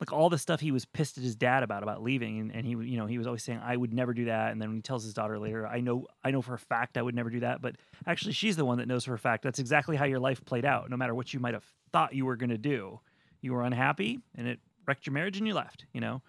like 0.01 0.13
all 0.13 0.31
the 0.31 0.39
stuff 0.39 0.61
he 0.61 0.71
was 0.71 0.85
pissed 0.85 1.19
at 1.19 1.25
his 1.25 1.35
dad 1.35 1.63
about 1.63 1.83
about 1.83 2.03
leaving 2.03 2.39
and, 2.39 2.55
and 2.55 2.67
he 2.67 2.71
you 2.71 2.97
know 2.97 3.07
he 3.07 3.19
was 3.19 3.27
always 3.27 3.43
saying 3.43 3.61
i 3.63 3.77
would 3.77 3.93
never 3.93 4.15
do 4.15 4.27
that 4.27 4.53
and 4.53 4.63
then 4.63 4.75
he 4.75 4.81
tells 4.81 5.03
his 5.05 5.13
daughter 5.13 5.39
later 5.39 5.67
i 5.67 5.81
know 5.81 6.07
i 6.25 6.31
know 6.31 6.41
for 6.41 6.55
a 6.55 6.59
fact 6.59 6.97
i 6.97 7.03
would 7.03 7.15
never 7.15 7.31
do 7.31 7.41
that 7.41 7.61
but 7.61 7.77
actually 8.07 8.33
she's 8.33 8.57
the 8.57 8.65
one 8.65 8.79
that 8.79 8.87
knows 8.87 9.05
for 9.05 9.15
a 9.15 9.19
fact 9.19 9.43
that's 9.43 9.59
exactly 9.59 9.97
how 9.97 10.05
your 10.05 10.21
life 10.21 10.45
played 10.45 10.65
out. 10.65 10.91
No 10.91 10.97
matter 10.97 11.15
what 11.15 11.35
you 11.35 11.41
might 11.41 11.55
have 11.55 11.65
thought 11.93 12.15
you 12.15 12.25
were 12.25 12.37
going 12.37 12.51
to 12.51 12.59
do 12.59 13.01
you 13.41 13.53
were 13.53 13.63
unhappy 13.63 14.21
and 14.35 14.49
it 14.49 14.61
wrecked 14.87 15.07
your 15.07 15.13
marriage 15.13 15.39
and 15.39 15.47
you 15.47 15.55
left 15.55 15.85
you 15.93 16.01
know? 16.01 16.23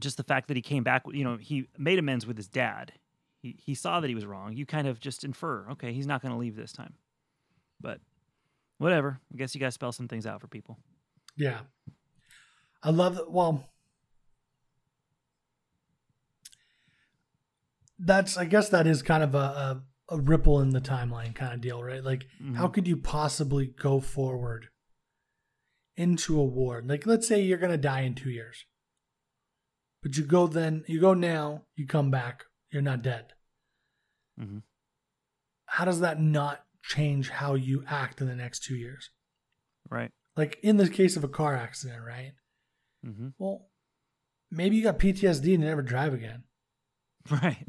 Just 0.00 0.16
the 0.16 0.24
fact 0.24 0.48
that 0.48 0.56
he 0.56 0.62
came 0.62 0.82
back 0.82 1.04
you 1.12 1.24
know 1.24 1.36
he 1.36 1.68
made 1.78 1.98
amends 1.98 2.26
with 2.26 2.36
his 2.36 2.48
dad. 2.48 2.92
He, 3.40 3.56
he 3.62 3.74
saw 3.74 4.00
that 4.00 4.08
he 4.08 4.14
was 4.14 4.24
wrong. 4.24 4.54
You 4.54 4.64
kind 4.66 4.88
of 4.88 5.00
just 5.00 5.24
infer 5.24 5.68
okay 5.72 5.92
he's 5.92 6.06
not 6.06 6.22
going 6.22 6.32
to 6.32 6.38
leave 6.38 6.56
this 6.56 6.72
time. 6.72 6.94
But 7.80 8.00
whatever. 8.78 9.20
I 9.32 9.36
guess 9.36 9.54
you 9.54 9.60
to 9.60 9.70
spell 9.70 9.92
some 9.92 10.08
things 10.08 10.26
out 10.26 10.40
for 10.40 10.48
people. 10.48 10.78
Yeah. 11.36 11.60
I 12.84 12.90
love 12.90 13.14
that. 13.16 13.30
Well, 13.30 13.70
that's, 17.98 18.36
I 18.36 18.44
guess 18.44 18.68
that 18.70 18.86
is 18.86 19.02
kind 19.02 19.22
of 19.22 19.34
a, 19.34 19.38
a, 19.38 19.82
a 20.10 20.18
ripple 20.20 20.60
in 20.60 20.70
the 20.70 20.80
timeline 20.80 21.34
kind 21.34 21.54
of 21.54 21.60
deal, 21.60 21.82
right? 21.82 22.02
Like, 22.04 22.24
how 22.54 22.68
Mhm. 22.68 22.74
could 22.74 22.86
you 22.88 22.96
possibly 22.96 23.66
go 23.68 24.00
forward 24.00 24.68
into 25.96 26.38
a 26.38 26.44
war? 26.44 26.82
Like, 26.84 27.06
let's 27.06 27.26
say 27.26 27.40
you're 27.40 27.58
going 27.58 27.72
to 27.72 27.78
die 27.78 28.00
in 28.02 28.14
two 28.14 28.30
years, 28.30 28.66
but 30.02 30.16
you 30.16 30.24
go 30.24 30.46
then, 30.46 30.84
you 30.86 31.00
go 31.00 31.14
now, 31.14 31.64
you 31.74 31.86
come 31.86 32.10
back, 32.10 32.44
you're 32.70 32.82
not 32.82 33.02
dead. 33.02 33.32
Mm-hmm. 34.38 34.58
How 35.66 35.84
does 35.86 36.00
that 36.00 36.20
not 36.20 36.66
change 36.82 37.30
how 37.30 37.54
you 37.54 37.84
act 37.86 38.20
in 38.20 38.26
the 38.26 38.36
next 38.36 38.62
two 38.64 38.76
years? 38.76 39.10
right 39.90 40.10
Like, 40.36 40.58
in 40.62 40.76
the 40.78 40.88
case 40.88 41.16
of 41.16 41.24
a 41.24 41.28
car 41.28 41.54
accident, 41.54 42.02
right? 42.04 42.32
Mm-hmm. 43.04 43.28
Well, 43.38 43.66
maybe 44.50 44.76
you 44.76 44.82
got 44.82 44.98
PTSD 44.98 45.54
and 45.54 45.62
you 45.62 45.68
never 45.68 45.82
drive 45.82 46.14
again. 46.14 46.44
Right. 47.30 47.66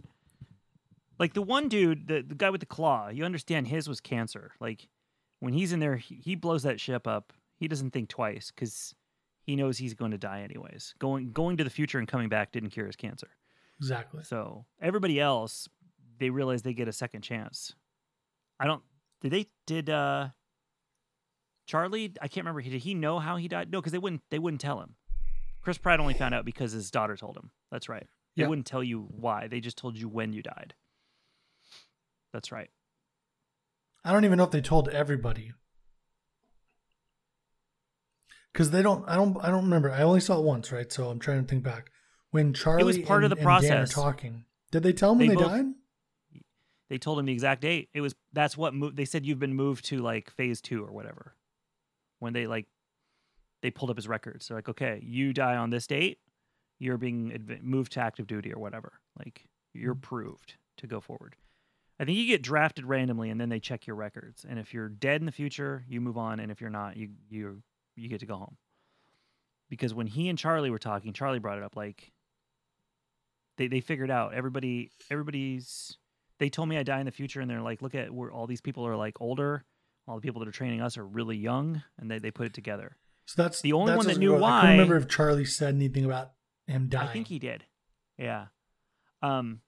Like 1.18 1.34
the 1.34 1.42
one 1.42 1.70
dude, 1.70 2.10
the, 2.10 2.22
the 2.22 2.36
guy 2.36 2.50
with 2.50 2.60
the 2.60 2.66
claw, 2.66 3.08
you 3.08 3.24
understand 3.24 3.68
his 3.68 3.88
was 3.88 4.02
cancer. 4.02 4.52
Like 4.60 4.90
when 5.40 5.54
he's 5.54 5.72
in 5.72 5.80
there, 5.80 5.96
he, 5.96 6.16
he 6.16 6.36
blows 6.36 6.64
that 6.64 6.82
ship 6.82 7.08
up. 7.08 7.32
He 7.56 7.70
doesn't 7.70 7.92
think 7.92 8.10
twice 8.10 8.52
because 8.54 8.94
he 9.44 9.56
knows 9.56 9.78
he's 9.78 9.94
going 9.94 10.12
to 10.12 10.18
die 10.18 10.42
anyways. 10.42 10.94
Going 11.00 11.32
going 11.32 11.56
to 11.56 11.64
the 11.64 11.70
future 11.70 12.00
and 12.00 12.08
coming 12.08 12.28
back 12.28 12.52
didn't 12.52 12.72
cure 12.72 12.88
his 12.88 12.96
cancer. 12.98 13.30
Exactly. 13.80 14.24
So 14.24 14.66
everybody 14.82 15.20
else, 15.20 15.70
they 16.20 16.30
realize 16.30 16.64
they 16.64 16.74
get 16.74 16.88
a 16.88 16.94
second 16.94 17.22
chance. 17.22 17.76
I 18.60 18.68
don't. 18.68 18.84
Did 19.22 19.32
they? 19.32 19.48
Did 19.68 19.90
uh 19.90 20.30
Charlie? 21.66 22.14
I 22.22 22.28
can't 22.28 22.46
remember. 22.46 22.62
Did 22.62 22.82
he 22.82 22.94
know 22.94 23.20
how 23.20 23.38
he 23.38 23.48
died? 23.48 23.72
No, 23.72 23.80
because 23.80 23.92
they 23.92 24.00
wouldn't. 24.00 24.22
They 24.30 24.40
wouldn't 24.40 24.62
tell 24.62 24.82
him. 24.82 24.96
Chris 25.66 25.80
Pratt 25.80 26.00
only 26.00 26.14
found 26.14 26.36
out 26.36 26.46
because 26.46 26.72
his 26.74 26.92
daughter 26.92 27.18
told 27.18 27.36
him. 27.36 27.50
That's 27.72 27.90
right. 27.90 28.08
They 28.38 28.44
Yeah. 28.44 28.48
wouldn't 28.50 28.68
tell 28.68 28.84
you 28.84 29.02
why. 29.10 29.48
They 29.48 29.60
just 29.60 29.80
told 29.80 29.98
you 29.98 30.08
when 30.08 30.32
you 30.32 30.44
died. 30.44 30.76
That's 32.32 32.52
right. 32.52 32.70
I 34.04 34.12
don't 34.14 34.26
even 34.26 34.38
know 34.38 34.44
if 34.44 34.52
they 34.52 34.62
told 34.62 34.90
everybody. 34.90 35.54
Cause 38.54 38.70
they 38.70 38.84
don't 38.84 39.04
I 39.10 39.16
don't 39.16 39.36
I 39.44 39.50
don't 39.50 39.64
remember. 39.64 39.92
I 39.92 40.04
only 40.04 40.20
saw 40.22 40.38
it 40.40 40.44
once, 40.46 40.72
right? 40.72 40.90
So 40.92 41.10
I'm 41.10 41.18
trying 41.20 41.42
to 41.42 41.48
think 41.48 41.64
back. 41.64 41.92
When 42.30 42.54
Charlie 42.54 42.82
It 42.84 42.86
was 42.86 43.00
part 43.00 43.24
and, 43.24 43.34
of 43.34 43.38
the 43.40 43.44
and 43.50 43.62
Dan 43.62 43.72
are 43.74 43.78
process. 43.80 43.94
talking. 43.94 44.46
Did 44.72 44.84
they 44.84 44.94
tell 44.94 45.12
when 45.16 45.20
They 45.20 45.28
they 45.30 45.36
both- 45.36 45.48
died? 45.48 45.66
They 46.90 47.00
told 47.00 47.18
him 47.18 47.26
the 47.26 47.34
exact 47.34 47.62
date. 47.62 47.90
It 47.96 48.02
was 48.02 48.14
that's 48.32 48.56
what 48.56 48.74
mo- 48.76 48.92
they 48.92 49.06
said. 49.06 49.26
You've 49.26 49.40
been 49.40 49.56
moved 49.56 49.86
to 49.86 49.98
like 49.98 50.30
phase 50.30 50.62
two 50.62 50.86
or 50.86 50.92
whatever. 50.92 51.34
When 52.20 52.34
they 52.34 52.46
like, 52.46 52.68
they 53.66 53.72
pulled 53.72 53.90
up 53.90 53.98
his 53.98 54.08
records. 54.08 54.48
They're 54.48 54.58
like, 54.60 54.70
okay, 54.70 55.00
you 55.04 55.34
die 55.34 55.56
on 55.56 55.72
this 55.72 55.88
date. 55.88 56.20
You're 56.78 57.00
being 57.00 57.34
adv- 57.34 57.64
moved 57.64 57.94
to 57.94 58.00
active 58.00 58.28
duty 58.28 58.54
or 58.54 58.60
whatever. 58.60 58.94
Like 59.18 59.48
you're 59.74 59.96
mm-hmm. 59.96 60.02
proved 60.02 60.54
to 60.78 60.86
go 60.86 61.02
forward. 61.02 61.36
I 62.00 62.06
think 62.06 62.20
you 62.20 62.28
get 62.28 62.44
drafted 62.44 62.86
randomly, 62.86 63.32
and 63.32 63.42
then 63.42 63.50
they 63.50 63.60
check 63.60 63.88
your 63.88 63.96
records. 63.96 64.46
And 64.48 64.60
if 64.60 64.72
you're 64.72 64.90
dead 64.90 65.20
in 65.20 65.26
the 65.26 65.32
future, 65.32 65.84
you 65.90 66.00
move 66.00 66.16
on. 66.16 66.40
And 66.40 66.52
if 66.52 66.62
you're 66.62 66.70
not, 66.70 66.96
you 66.96 67.10
you 67.28 67.64
you 67.96 68.08
get 68.08 68.20
to 68.20 68.28
go 68.28 68.36
home. 68.36 68.58
Because 69.68 69.96
when 69.96 70.06
he 70.06 70.30
and 70.30 70.38
Charlie 70.38 70.70
were 70.70 70.78
talking, 70.78 71.12
Charlie 71.12 71.40
brought 71.40 71.58
it 71.58 71.64
up 71.64 71.76
like 71.76 72.12
they 73.58 73.66
they 73.66 73.80
figured 73.80 74.12
out 74.12 74.36
everybody 74.36 74.92
everybody's 75.10 75.98
they 76.38 76.50
told 76.50 76.70
me 76.70 76.78
I 76.78 76.84
die 76.84 77.00
in 77.00 77.08
the 77.08 77.12
future, 77.12 77.42
and 77.42 77.50
they're 77.50 77.62
like, 77.62 77.82
look 77.82 77.96
at 77.96 78.12
where 78.12 78.30
all 78.30 78.46
these 78.46 78.62
people 78.62 78.86
are 78.86 78.96
like 78.96 79.20
older. 79.20 79.64
All 80.08 80.16
the 80.16 80.22
people 80.22 80.42
that 80.42 80.48
are 80.48 80.52
training 80.52 80.82
us 80.82 81.00
are 81.00 81.06
really 81.06 81.36
young, 81.36 81.82
and 81.98 82.12
they, 82.12 82.20
they 82.20 82.30
put 82.30 82.46
it 82.46 82.54
together. 82.54 82.96
So 83.26 83.42
that's 83.42 83.62
The 83.62 83.74
only 83.74 83.92
that's 83.92 83.98
one 83.98 84.08
that 84.08 84.20
knew 84.20 84.36
why. 84.36 84.60
I 84.60 84.62
can't 84.62 84.72
remember 84.74 84.98
if 84.98 85.08
Charlie 85.08 85.46
said 85.46 85.74
anything 85.74 86.06
about 86.06 86.32
him 86.68 86.88
dying. 86.88 87.10
I 87.10 87.14
think 87.14 87.28
he 87.28 87.40
did. 87.40 87.66
Yeah. 88.18 88.48
Um, 89.22 89.62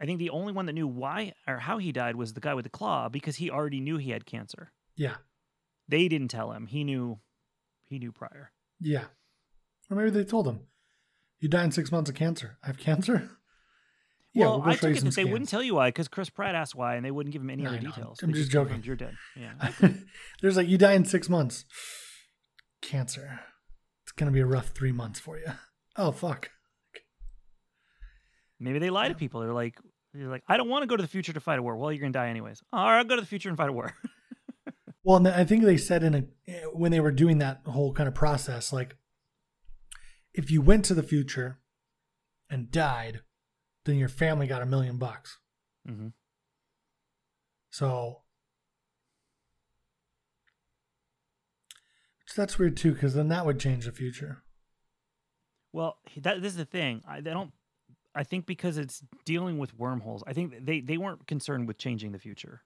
I 0.00 0.06
think 0.06 0.18
the 0.18 0.30
only 0.30 0.52
one 0.52 0.66
that 0.66 0.74
knew 0.74 0.86
why 0.86 1.32
or 1.46 1.58
how 1.58 1.78
he 1.78 1.92
died 1.92 2.16
was 2.16 2.34
the 2.34 2.40
guy 2.40 2.54
with 2.54 2.64
the 2.64 2.70
claw 2.70 3.08
because 3.08 3.36
he 3.36 3.50
already 3.50 3.80
knew 3.80 3.96
he 3.96 4.10
had 4.10 4.26
cancer. 4.26 4.72
Yeah. 4.96 5.16
They 5.88 6.08
didn't 6.08 6.28
tell 6.28 6.52
him. 6.52 6.66
He 6.66 6.84
knew. 6.84 7.20
He 7.86 7.98
knew 7.98 8.12
prior. 8.12 8.52
Yeah. 8.80 9.04
Or 9.90 9.96
maybe 9.96 10.10
they 10.10 10.24
told 10.24 10.46
him. 10.46 10.60
You 11.40 11.48
die 11.48 11.64
in 11.64 11.72
six 11.72 11.92
months 11.92 12.08
of 12.10 12.16
cancer. 12.16 12.58
I 12.62 12.68
have 12.68 12.78
cancer? 12.78 13.30
Yeah, 14.36 14.46
well, 14.46 14.62
we'll 14.62 14.70
I 14.70 14.74
took 14.74 14.96
it 14.96 15.04
that 15.04 15.14
they 15.14 15.24
wouldn't 15.24 15.48
tell 15.48 15.62
you 15.62 15.76
why 15.76 15.90
because 15.90 16.08
Chris 16.08 16.28
Pratt 16.28 16.56
asked 16.56 16.74
why, 16.74 16.96
and 16.96 17.04
they 17.04 17.12
wouldn't 17.12 17.32
give 17.32 17.40
him 17.40 17.50
any 17.50 17.64
I 17.64 17.68
other 17.68 17.78
details. 17.78 18.18
I'm 18.20 18.32
They 18.32 18.38
just 18.40 18.50
joking. 18.50 18.82
You're 18.82 18.96
dead. 18.96 19.14
Yeah. 19.36 19.90
There's 20.42 20.56
like 20.56 20.66
you 20.66 20.76
die 20.76 20.94
in 20.94 21.04
six 21.04 21.28
months. 21.28 21.64
Cancer. 22.84 23.40
It's 24.04 24.12
gonna 24.12 24.30
be 24.30 24.40
a 24.40 24.46
rough 24.46 24.68
three 24.68 24.92
months 24.92 25.20
for 25.20 25.38
you. 25.38 25.46
Oh 25.96 26.10
fuck. 26.10 26.50
Maybe 28.58 28.80
they 28.80 28.90
lie 28.90 29.06
to 29.06 29.14
people. 29.14 29.42
They're 29.42 29.52
like, 29.52 29.78
they're 30.12 30.26
like, 30.26 30.42
I 30.48 30.56
don't 30.56 30.68
want 30.68 30.82
to 30.82 30.88
go 30.88 30.96
to 30.96 31.02
the 31.04 31.08
future 31.08 31.32
to 31.32 31.38
fight 31.38 31.60
a 31.60 31.62
war. 31.62 31.76
Well, 31.76 31.92
you're 31.92 32.00
gonna 32.00 32.12
die 32.12 32.30
anyways. 32.30 32.64
All 32.72 32.84
right, 32.84 32.98
I'll 32.98 33.04
go 33.04 33.14
to 33.14 33.20
the 33.20 33.28
future 33.28 33.48
and 33.48 33.56
fight 33.56 33.68
a 33.68 33.72
war. 33.72 33.94
Well, 35.04 35.18
and 35.18 35.28
I 35.28 35.44
think 35.44 35.64
they 35.64 35.76
said 35.76 36.02
in 36.02 36.14
a 36.14 36.50
when 36.72 36.90
they 36.90 37.00
were 37.00 37.12
doing 37.12 37.38
that 37.38 37.60
whole 37.66 37.92
kind 37.92 38.08
of 38.08 38.14
process, 38.14 38.72
like 38.72 38.96
if 40.32 40.50
you 40.50 40.62
went 40.62 40.86
to 40.86 40.94
the 40.94 41.02
future 41.02 41.60
and 42.48 42.70
died, 42.70 43.20
then 43.84 43.96
your 43.96 44.08
family 44.08 44.46
got 44.46 44.62
a 44.62 44.66
million 44.66 44.96
bucks. 44.96 45.38
Mm-hmm. 45.86 46.08
So 47.70 48.22
so 52.34 52.42
that's 52.42 52.58
weird 52.58 52.76
too, 52.76 52.92
because 52.92 53.14
then 53.14 53.28
that 53.28 53.46
would 53.46 53.60
change 53.60 53.84
the 53.84 53.92
future. 53.92 54.42
Well, 55.72 55.98
that 56.16 56.42
this 56.42 56.50
is 56.50 56.58
the 56.58 56.64
thing. 56.64 57.00
I 57.06 57.20
they 57.20 57.30
don't. 57.30 57.52
I 58.12 58.24
think 58.24 58.44
because 58.44 58.76
it's 58.76 59.04
dealing 59.24 59.56
with 59.58 59.78
wormholes. 59.78 60.24
I 60.26 60.32
think 60.32 60.66
they 60.66 60.80
they 60.80 60.96
weren't 60.96 61.28
concerned 61.28 61.68
with 61.68 61.78
changing 61.78 62.10
the 62.10 62.18
future 62.18 62.62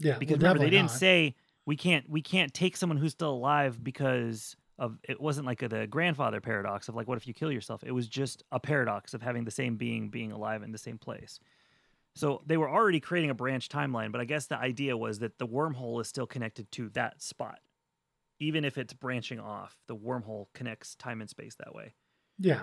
Yeah, 0.00 0.18
because 0.18 0.38
well, 0.38 0.48
remember 0.48 0.64
they 0.64 0.70
didn't 0.70 0.86
not. 0.86 0.98
say 0.98 1.36
we 1.66 1.76
can't 1.76 2.10
we 2.10 2.20
can't 2.20 2.52
take 2.52 2.76
someone 2.76 2.96
who's 2.96 3.12
still 3.12 3.30
alive 3.30 3.82
because 3.84 4.56
of 4.76 4.98
it 5.04 5.20
wasn't 5.20 5.46
like 5.46 5.62
a, 5.62 5.68
the 5.68 5.86
grandfather 5.86 6.40
paradox 6.40 6.88
of 6.88 6.96
like 6.96 7.06
what 7.06 7.16
if 7.16 7.28
you 7.28 7.32
kill 7.32 7.52
yourself. 7.52 7.84
It 7.84 7.92
was 7.92 8.08
just 8.08 8.42
a 8.50 8.58
paradox 8.58 9.14
of 9.14 9.22
having 9.22 9.44
the 9.44 9.52
same 9.52 9.76
being 9.76 10.08
being 10.08 10.32
alive 10.32 10.64
in 10.64 10.72
the 10.72 10.78
same 10.78 10.98
place. 10.98 11.38
So 12.16 12.42
they 12.44 12.56
were 12.56 12.68
already 12.68 12.98
creating 12.98 13.30
a 13.30 13.34
branch 13.34 13.68
timeline, 13.68 14.10
but 14.10 14.20
I 14.20 14.24
guess 14.24 14.46
the 14.46 14.58
idea 14.58 14.96
was 14.96 15.20
that 15.20 15.38
the 15.38 15.46
wormhole 15.46 16.00
is 16.00 16.08
still 16.08 16.26
connected 16.26 16.72
to 16.72 16.88
that 16.90 17.22
spot. 17.22 17.60
Even 18.42 18.64
if 18.64 18.76
it's 18.76 18.92
branching 18.92 19.38
off, 19.38 19.76
the 19.86 19.94
wormhole 19.96 20.46
connects 20.54 20.94
time 20.96 21.20
and 21.20 21.30
space 21.30 21.54
that 21.60 21.74
way 21.74 21.94
Yeah, 22.38 22.62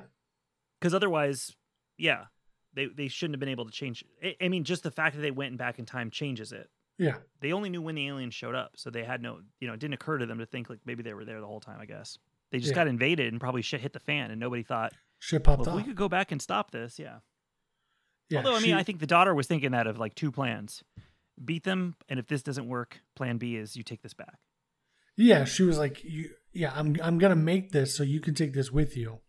because 0.80 0.94
otherwise, 0.94 1.56
yeah, 1.98 2.26
they 2.74 2.88
they 2.88 3.08
shouldn't 3.08 3.36
have 3.36 3.40
been 3.40 3.50
able 3.50 3.66
to 3.66 3.72
change. 3.72 4.04
I, 4.24 4.36
I 4.42 4.48
mean, 4.50 4.64
just 4.64 4.84
the 4.84 4.92
fact 4.92 5.16
that 5.16 5.22
they 5.22 5.32
went 5.32 5.58
back 5.58 5.80
in 5.80 5.86
time 5.86 6.10
changes 6.12 6.52
it. 6.52 6.70
yeah, 6.98 7.18
They 7.42 7.54
only 7.54 7.70
knew 7.70 7.82
when 7.82 7.96
the 7.96 8.08
aliens 8.08 8.34
showed 8.34 8.56
up, 8.56 8.72
so 8.76 8.90
they 8.90 9.04
had 9.06 9.22
no, 9.22 9.40
you 9.62 9.68
know, 9.68 9.74
it 9.74 9.80
didn't 9.80 9.94
occur 9.94 10.18
to 10.18 10.26
them 10.26 10.40
to 10.40 10.46
think 10.46 10.70
like 10.70 10.80
maybe 10.86 11.02
they 11.04 11.14
were 11.14 11.24
there 11.26 11.40
the 11.40 11.48
whole 11.48 11.62
time. 11.62 11.80
I 11.80 11.86
guess 11.86 12.18
they 12.52 12.60
just 12.60 12.72
Yeah. 12.72 12.76
got 12.84 12.88
invaded 12.88 13.32
and 13.32 13.40
probably 13.40 13.62
shit 13.62 13.80
hit 13.82 13.94
the 13.94 14.00
fan, 14.00 14.32
and 14.32 14.40
nobody 14.40 14.64
thought, 14.64 14.94
shit 15.20 15.44
popped 15.44 15.66
well, 15.66 15.70
if 15.70 15.76
we 15.82 15.84
could 15.88 15.96
go 15.96 16.10
back 16.10 16.32
and 16.34 16.42
stop 16.42 16.72
this. 16.72 17.00
Yeah. 17.00 17.20
Yeah, 18.30 18.40
Although 18.40 18.52
I 18.52 18.60
mean, 18.60 18.64
she- 18.66 18.74
I 18.74 18.84
think 18.84 19.00
the 19.00 19.08
daughter 19.08 19.34
was 19.34 19.48
thinking 19.48 19.72
that 19.72 19.88
of 19.88 19.98
like 19.98 20.14
two 20.16 20.32
plans: 20.32 20.84
beat 21.44 21.64
them, 21.64 21.96
and 22.10 22.20
if 22.20 22.28
this 22.28 22.44
doesn't 22.44 22.68
work, 22.68 23.02
Plan 23.16 23.38
B 23.38 23.56
is 23.56 23.76
you 23.78 23.84
take 23.84 24.02
this 24.02 24.14
back. 24.14 24.40
Yeah, 25.20 25.44
she 25.46 25.64
was 25.64 25.78
like, 25.78 26.04
you, 26.04 26.30
yeah, 26.54 26.72
I'm 26.76 26.96
I'm 27.04 27.18
gonna 27.20 27.36
make 27.36 27.72
this 27.72 27.96
so 27.96 28.04
you 28.04 28.20
can 28.20 28.34
take 28.34 28.54
this 28.54 28.72
with 28.72 28.96
you, 28.98 29.20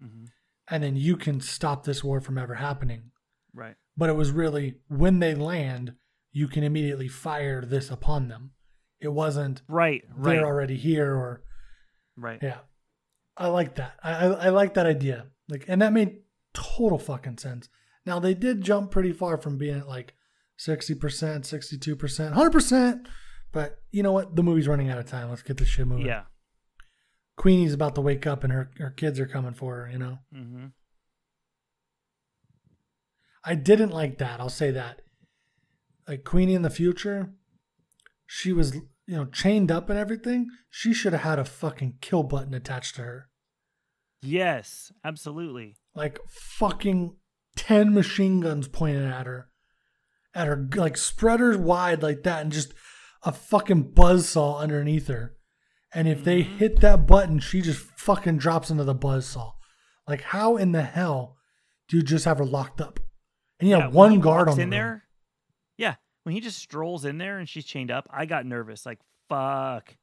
hmm 0.00 0.24
and 0.66 0.82
then 0.82 0.96
you 0.96 1.14
can 1.14 1.40
stop 1.42 1.84
this 1.84 2.02
war 2.02 2.20
from 2.22 2.38
ever 2.38 2.54
happening. 2.54 3.10
Right. 3.52 3.76
but 3.96 4.08
it 4.08 4.14
was 4.16 4.30
really 4.30 4.76
when 4.88 5.18
they 5.18 5.34
land, 5.34 5.94
you 6.32 6.48
can 6.48 6.62
immediately 6.64 7.06
fire 7.08 7.62
this 7.64 7.90
upon 7.90 8.28
them. 8.28 8.52
It 9.00 9.12
wasn't 9.12 9.60
Right. 9.68 10.02
Right. 10.16 10.36
they're 10.36 10.46
already 10.46 10.76
here 10.76 11.14
or 11.14 11.42
right. 12.16 12.38
yeah. 12.42 12.58
I 13.36 13.48
like 13.48 13.74
that. 13.76 13.92
I, 14.02 14.12
I 14.12 14.26
I 14.46 14.48
like 14.50 14.74
that 14.74 14.86
idea. 14.86 15.26
Like, 15.50 15.66
and 15.68 15.82
that 15.82 15.92
made 15.92 16.22
total 16.54 16.98
fucking 16.98 17.38
sense. 17.38 17.68
Now 18.06 18.18
they 18.18 18.32
did 18.34 18.62
jump 18.62 18.90
pretty 18.90 19.12
far 19.12 19.36
from 19.36 19.58
being 19.58 19.78
at 19.80 19.88
like 19.88 20.14
sixty 20.56 20.94
percent, 20.94 21.44
sixty-two 21.44 21.96
percent, 21.96 22.34
hundred 22.34 22.52
percent. 22.52 23.06
But 23.54 23.78
you 23.92 24.02
know 24.02 24.12
what? 24.12 24.34
The 24.34 24.42
movie's 24.42 24.66
running 24.68 24.90
out 24.90 24.98
of 24.98 25.06
time. 25.06 25.30
Let's 25.30 25.42
get 25.42 25.56
this 25.56 25.68
shit 25.68 25.86
moving. 25.86 26.06
Yeah. 26.06 26.24
Queenie's 27.36 27.72
about 27.72 27.94
to 27.94 28.00
wake 28.00 28.26
up, 28.26 28.42
and 28.44 28.52
her 28.52 28.70
her 28.78 28.90
kids 28.90 29.18
are 29.20 29.26
coming 29.26 29.54
for 29.54 29.76
her. 29.76 29.90
You 29.90 29.98
know. 29.98 30.18
hmm 30.32 30.66
I 33.46 33.54
didn't 33.54 33.90
like 33.90 34.18
that. 34.18 34.40
I'll 34.40 34.48
say 34.48 34.70
that. 34.70 35.02
Like 36.08 36.24
Queenie 36.24 36.54
in 36.54 36.62
the 36.62 36.70
future, 36.70 37.34
she 38.26 38.52
was, 38.54 38.74
you 38.74 39.16
know, 39.16 39.26
chained 39.26 39.70
up 39.70 39.90
and 39.90 39.98
everything. 39.98 40.48
She 40.70 40.94
should 40.94 41.12
have 41.12 41.22
had 41.22 41.38
a 41.38 41.44
fucking 41.44 41.98
kill 42.00 42.22
button 42.22 42.54
attached 42.54 42.96
to 42.96 43.02
her. 43.02 43.28
Yes. 44.22 44.90
Absolutely. 45.04 45.76
Like 45.94 46.18
fucking 46.30 47.16
10 47.56 47.92
machine 47.92 48.40
guns 48.40 48.66
pointed 48.66 49.04
at 49.04 49.26
her. 49.26 49.50
At 50.34 50.46
her, 50.46 50.66
like 50.74 50.96
spreaders 50.96 51.58
wide 51.58 52.02
like 52.02 52.22
that, 52.22 52.40
and 52.40 52.50
just 52.50 52.72
a 53.24 53.32
fucking 53.32 53.92
buzzsaw 53.92 54.58
underneath 54.58 55.08
her. 55.08 55.36
And 55.92 56.08
if 56.08 56.24
they 56.24 56.42
Mhm. 56.42 56.56
hit 56.56 56.80
that 56.80 57.06
button, 57.06 57.38
she 57.38 57.60
just 57.60 57.80
fucking 57.98 58.38
drops 58.38 58.70
into 58.70 58.84
the 58.84 58.94
buzzsaw. 58.94 59.54
Like, 60.08 60.20
how 60.22 60.56
in 60.56 60.72
the 60.72 60.82
hell 60.82 61.38
do 61.88 61.96
you 61.96 62.02
just 62.02 62.24
have 62.24 62.38
her 62.38 62.44
locked 62.44 62.80
up? 62.80 63.00
And 63.60 63.68
you 63.68 63.76
have 63.76 63.94
one 63.94 64.20
guard 64.20 64.48
on 64.48 64.56
the 64.56 64.62
in 64.62 64.68
room. 64.68 64.70
there. 64.70 65.04
Yeah, 65.78 65.94
when 66.24 66.34
he 66.34 66.40
just 66.40 66.58
strolls 66.58 67.04
in 67.04 67.18
there 67.18 67.38
and 67.38 67.48
she's 67.48 67.64
chained 67.64 67.90
up, 67.90 68.06
I 68.10 68.26
got 68.26 68.44
nervous. 68.44 68.84
Like, 68.84 68.98
fuck, 69.28 69.96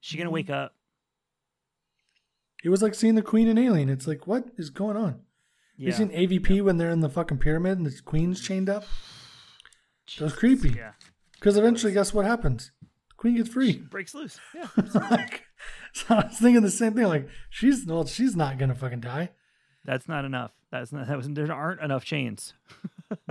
she 0.00 0.16
gonna 0.16 0.30
wake 0.30 0.50
up? 0.50 0.74
It 2.64 2.68
was 2.68 2.82
like 2.82 2.94
seeing 2.94 3.14
the 3.14 3.22
queen 3.22 3.48
in 3.48 3.58
Alien. 3.58 3.88
It's 3.88 4.06
like, 4.06 4.26
what 4.26 4.48
is 4.56 4.70
going 4.70 4.96
on? 4.96 5.22
Yeah, 5.76 5.86
You 5.86 5.92
seen 5.92 6.10
AVP 6.10 6.60
when 6.60 6.76
they're 6.76 6.90
in 6.90 7.00
the 7.00 7.08
fucking 7.08 7.38
pyramid 7.38 7.78
and 7.78 7.86
the 7.86 8.02
queen's 8.02 8.40
chained 8.40 8.68
up? 8.68 8.84
That 10.18 10.24
was 10.24 10.34
creepy. 10.34 10.70
Yeah, 10.70 10.92
Because 11.40 11.56
eventually, 11.56 11.92
guess 11.92 12.12
what 12.12 12.26
happens? 12.26 12.70
The 13.08 13.14
queen 13.16 13.36
gets 13.36 13.48
she 13.48 13.52
free. 13.54 13.72
breaks 13.78 14.14
loose. 14.14 14.38
Yeah, 14.54 14.68
like, 15.10 15.44
so 15.94 16.14
I 16.14 16.26
was 16.28 16.38
thinking 16.38 16.62
the 16.62 16.70
same 16.70 16.92
thing. 16.92 17.06
Like, 17.06 17.28
she's 17.48 17.86
well, 17.86 18.04
she's 18.06 18.36
not 18.36 18.58
gonna 18.58 18.74
fucking 18.74 19.00
die. 19.00 19.30
that's 19.84 20.06
not 20.06 20.24
enough. 20.26 20.52
That's 20.70 20.92
not. 20.92 21.08
That 21.08 21.16
was. 21.16 21.28
There 21.28 21.50
aren't 21.52 21.80
enough 21.80 22.04
chains. 22.04 22.54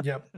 Yep. 0.04 0.30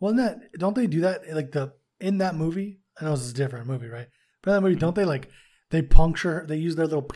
Well, 0.00 0.14
that 0.14 0.52
don't 0.58 0.74
they 0.76 0.86
do 0.86 1.00
that 1.00 1.22
like 1.34 1.52
the 1.52 1.72
in 2.00 2.18
that 2.18 2.34
movie? 2.34 2.80
I 3.00 3.04
know 3.04 3.12
this 3.12 3.22
is 3.22 3.30
a 3.32 3.34
different 3.34 3.66
movie, 3.66 3.88
right? 3.88 4.06
But 4.42 4.50
in 4.50 4.54
that 4.56 4.60
movie, 4.60 4.76
don't 4.78 4.94
they 4.94 5.04
like 5.04 5.30
they 5.70 5.82
puncture? 5.82 6.44
They 6.48 6.56
use 6.56 6.76
their 6.76 6.86
little 6.86 7.08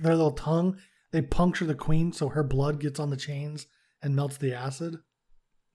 their 0.00 0.14
little 0.16 0.32
tongue. 0.32 0.76
They 1.12 1.22
puncture 1.22 1.64
the 1.64 1.74
queen 1.74 2.12
so 2.12 2.28
her 2.28 2.42
blood 2.42 2.80
gets 2.80 3.00
on 3.00 3.10
the 3.10 3.16
chains 3.16 3.66
and 4.02 4.14
melts 4.16 4.36
the 4.38 4.54
acid. 4.54 4.98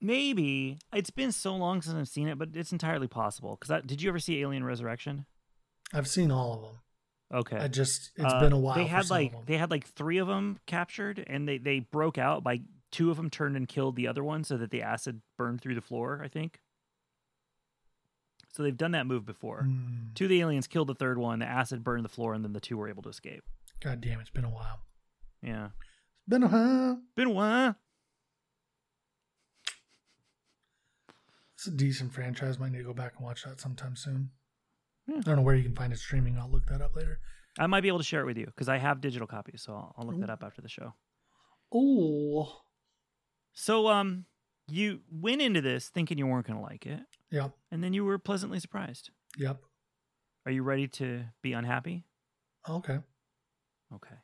Maybe 0.02 0.78
it's 0.94 1.10
been 1.10 1.32
so 1.32 1.56
long 1.56 1.82
since 1.82 1.96
I've 1.96 2.08
seen 2.08 2.28
it, 2.28 2.38
but 2.38 2.50
it's 2.54 2.72
entirely 2.72 3.08
possible. 3.08 3.58
Because 3.60 3.82
did 3.86 4.02
you 4.02 4.10
ever 4.10 4.20
see 4.20 4.42
Alien 4.42 4.64
Resurrection? 4.64 5.26
I've 5.94 6.08
seen 6.08 6.32
all 6.32 6.54
of 6.54 6.62
them. 6.62 6.80
Okay, 7.34 7.58
I 7.58 7.68
just 7.68 8.12
it's 8.16 8.34
Uh, 8.34 8.40
been 8.40 8.54
a 8.54 8.60
while. 8.60 8.76
They 8.76 8.86
had 8.86 9.10
like 9.10 9.46
they 9.48 9.58
had 9.58 9.72
like 9.72 9.86
three 9.88 10.18
of 10.20 10.28
them 10.28 10.60
captured, 10.68 11.24
and 11.26 11.48
they 11.48 11.58
they 11.58 11.80
broke 11.80 12.18
out 12.18 12.44
by 12.44 12.62
two 12.92 13.10
of 13.10 13.18
them 13.18 13.30
turned 13.30 13.56
and 13.58 13.68
killed 13.68 13.96
the 13.96 14.08
other 14.08 14.24
one, 14.24 14.44
so 14.44 14.58
that 14.58 14.70
the 14.70 14.82
acid 14.84 15.22
burned 15.38 15.62
through 15.62 15.76
the 15.76 15.82
floor. 15.82 16.22
I 16.24 16.28
think. 16.28 16.60
So 18.54 18.64
they've 18.64 18.78
done 18.78 18.92
that 18.92 19.08
move 19.08 19.26
before. 19.26 19.64
Hmm. 19.64 20.14
Two 20.14 20.26
of 20.26 20.30
the 20.30 20.40
aliens 20.42 20.68
killed 20.68 20.88
the 20.88 20.96
third 20.96 21.18
one. 21.18 21.40
The 21.40 21.46
acid 21.46 21.84
burned 21.84 22.06
the 22.06 22.10
floor, 22.10 22.34
and 22.34 22.44
then 22.44 22.54
the 22.54 22.60
two 22.62 22.78
were 22.78 22.88
able 22.90 23.04
to 23.04 23.10
escape. 23.10 23.44
God 23.82 24.00
damn, 24.02 24.20
it's 24.22 24.30
been 24.30 24.46
a 24.46 24.50
while. 24.50 24.82
Yeah, 25.42 25.70
It's 26.20 26.30
been 26.30 26.44
a 26.44 26.48
while. 26.48 27.02
been 27.16 27.28
a 27.28 27.32
while. 27.32 27.76
It's 31.58 31.68
a 31.68 31.72
decent 31.72 32.14
franchise. 32.14 32.60
Might 32.60 32.72
need 32.72 32.80
to 32.80 32.84
go 32.84 32.94
back 32.94 33.14
and 33.18 33.26
watch 33.26 33.44
that 33.44 33.60
sometime 33.62 33.96
soon. 33.96 34.30
Yeah. 35.08 35.18
I 35.18 35.22
don't 35.22 35.36
know 35.38 35.42
where 35.42 35.56
you 35.56 35.64
can 35.64 35.76
find 35.76 35.94
it 35.94 36.00
streaming. 36.00 36.38
I'll 36.38 36.50
look 36.50 36.66
that 36.68 36.82
up 36.82 36.96
later. 36.96 37.20
I 37.58 37.68
might 37.68 37.82
be 37.82 37.88
able 37.88 38.00
to 38.00 38.04
share 38.04 38.22
it 38.22 38.26
with 38.26 38.38
you 38.38 38.46
because 38.48 38.68
I 38.68 38.78
have 38.78 39.00
digital 39.00 39.28
copies, 39.28 39.62
so 39.64 39.74
I'll, 39.74 39.96
I'll 39.98 40.06
look 40.08 40.20
that 40.20 40.30
up 40.30 40.44
after 40.44 40.62
the 40.62 40.68
show. 40.68 40.94
Oh, 41.74 42.62
So, 43.54 43.88
um, 43.88 44.26
you 44.68 45.02
went 45.10 45.42
into 45.42 45.62
this 45.62 45.88
thinking 45.90 46.18
you 46.18 46.28
weren't 46.28 46.48
going 46.48 46.58
to 46.60 46.64
like 46.64 46.86
it, 46.86 47.00
yep, 47.32 47.52
and 47.72 47.84
then 47.84 47.94
you 47.94 48.04
were 48.04 48.18
pleasantly 48.18 48.60
surprised. 48.60 49.10
yep. 49.38 49.62
Are 50.46 50.52
you 50.52 50.64
ready 50.64 50.88
to 50.90 51.24
be 51.42 51.54
unhappy? 51.54 52.06
Okay. 52.70 53.00
Okay. 53.94 54.16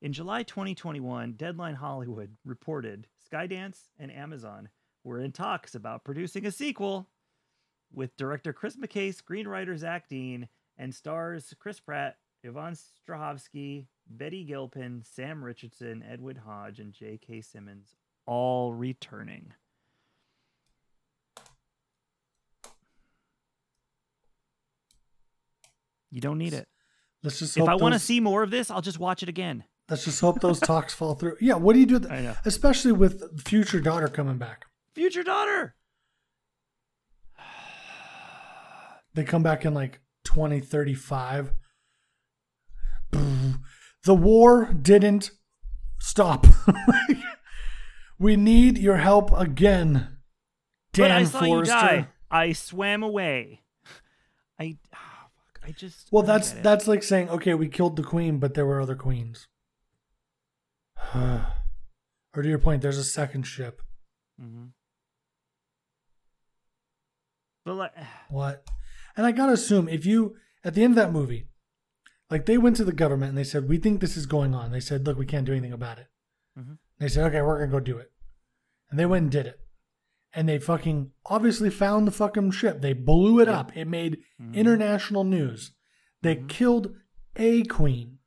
In 0.00 0.12
July 0.12 0.42
2021, 0.42 1.32
Deadline 1.34 1.74
Hollywood 1.76 2.36
reported 2.44 3.06
Skydance 3.30 3.88
and 3.98 4.10
Amazon 4.12 4.68
were 5.04 5.20
in 5.20 5.32
talks 5.32 5.74
about 5.74 6.04
producing 6.04 6.46
a 6.46 6.50
sequel 6.50 7.08
with 7.92 8.16
director 8.16 8.52
Chris 8.52 8.76
McKay, 8.76 9.14
screenwriter 9.14 9.76
Zach 9.76 10.08
Dean, 10.08 10.48
and 10.76 10.94
stars 10.94 11.54
Chris 11.58 11.78
Pratt, 11.78 12.16
Yvonne 12.42 12.74
Strahovski, 12.74 13.86
Betty 14.08 14.44
Gilpin, 14.44 15.02
Sam 15.04 15.44
Richardson, 15.44 16.02
Edwin 16.10 16.36
Hodge, 16.36 16.80
and 16.80 16.92
J.K. 16.92 17.42
Simmons 17.42 17.94
all 18.26 18.72
returning. 18.72 19.52
You 26.10 26.20
don't 26.20 26.38
need 26.38 26.54
it. 26.54 26.68
Let's 27.22 27.38
just 27.38 27.56
If 27.56 27.68
I 27.68 27.74
want 27.74 27.94
to 27.94 27.98
see 27.98 28.20
more 28.20 28.42
of 28.42 28.50
this, 28.50 28.70
I'll 28.70 28.82
just 28.82 29.00
watch 29.00 29.22
it 29.22 29.28
again. 29.28 29.64
Let's 29.88 30.04
just 30.04 30.20
hope 30.20 30.40
those 30.40 30.60
talks 30.60 30.94
fall 30.94 31.14
through. 31.14 31.36
Yeah. 31.40 31.54
What 31.54 31.72
do 31.74 31.80
you 31.80 31.86
do? 31.86 31.98
Know. 31.98 32.34
especially 32.44 32.92
with 32.92 33.44
future 33.46 33.80
daughter 33.80 34.08
coming 34.08 34.38
back. 34.38 34.66
Future 34.94 35.22
daughter. 35.22 35.74
they 39.14 39.24
come 39.24 39.42
back 39.42 39.64
in 39.64 39.74
like 39.74 40.00
2035. 40.24 41.52
The 44.04 44.14
war 44.14 44.72
didn't 44.72 45.30
stop. 45.98 46.46
we 48.18 48.36
need 48.36 48.76
your 48.78 48.98
help 48.98 49.32
again. 49.32 50.18
Dan 50.92 51.04
but 51.04 51.10
I 51.10 51.24
saw 51.24 51.38
Forester. 51.40 51.74
you 51.74 51.80
die. 51.80 52.08
I 52.30 52.52
swam 52.52 53.02
away. 53.02 53.62
I, 54.60 54.76
oh, 54.94 54.98
fuck, 55.36 55.60
I 55.66 55.70
just. 55.72 56.08
Well, 56.12 56.22
that's 56.22 56.52
that's 56.52 56.86
like 56.86 57.02
saying, 57.02 57.30
okay, 57.30 57.54
we 57.54 57.68
killed 57.68 57.96
the 57.96 58.02
queen, 58.02 58.38
but 58.38 58.54
there 58.54 58.66
were 58.66 58.80
other 58.80 58.94
queens. 58.94 59.48
or 61.14 61.52
to 62.42 62.48
your 62.48 62.58
point, 62.58 62.82
there's 62.82 62.98
a 62.98 63.04
second 63.04 63.44
ship. 63.44 63.80
Mhm. 64.40 64.70
But 67.64 67.74
like, 67.74 67.92
What? 68.28 68.66
And 69.16 69.26
I 69.26 69.32
gotta 69.32 69.52
assume 69.52 69.88
if 69.88 70.04
you 70.06 70.36
at 70.64 70.74
the 70.74 70.82
end 70.82 70.92
of 70.92 70.96
that 70.96 71.12
movie, 71.12 71.48
like 72.30 72.46
they 72.46 72.58
went 72.58 72.76
to 72.76 72.84
the 72.84 72.92
government 72.92 73.30
and 73.30 73.38
they 73.38 73.44
said, 73.44 73.68
"We 73.68 73.76
think 73.78 74.00
this 74.00 74.16
is 74.16 74.26
going 74.26 74.54
on." 74.54 74.72
They 74.72 74.80
said, 74.80 75.06
"Look, 75.06 75.18
we 75.18 75.26
can't 75.26 75.46
do 75.46 75.52
anything 75.52 75.72
about 75.72 75.98
it." 75.98 76.08
Mhm. 76.58 76.78
They 76.98 77.08
said, 77.08 77.26
"Okay, 77.28 77.42
we're 77.42 77.58
gonna 77.60 77.70
go 77.70 77.80
do 77.80 77.98
it," 77.98 78.10
and 78.90 78.98
they 78.98 79.06
went 79.06 79.22
and 79.24 79.30
did 79.32 79.46
it. 79.46 79.60
And 80.32 80.48
they 80.48 80.58
fucking 80.58 81.12
obviously 81.26 81.70
found 81.70 82.08
the 82.08 82.12
fucking 82.12 82.50
ship. 82.50 82.80
They 82.80 82.92
blew 82.92 83.38
it 83.40 83.48
up. 83.48 83.76
It 83.76 83.84
made 83.86 84.18
Mhm. 84.40 84.54
international 84.54 85.22
news. 85.22 85.72
They 86.22 86.36
Mhm. 86.36 86.48
killed 86.48 86.96
a 87.36 87.62
queen. 87.64 88.18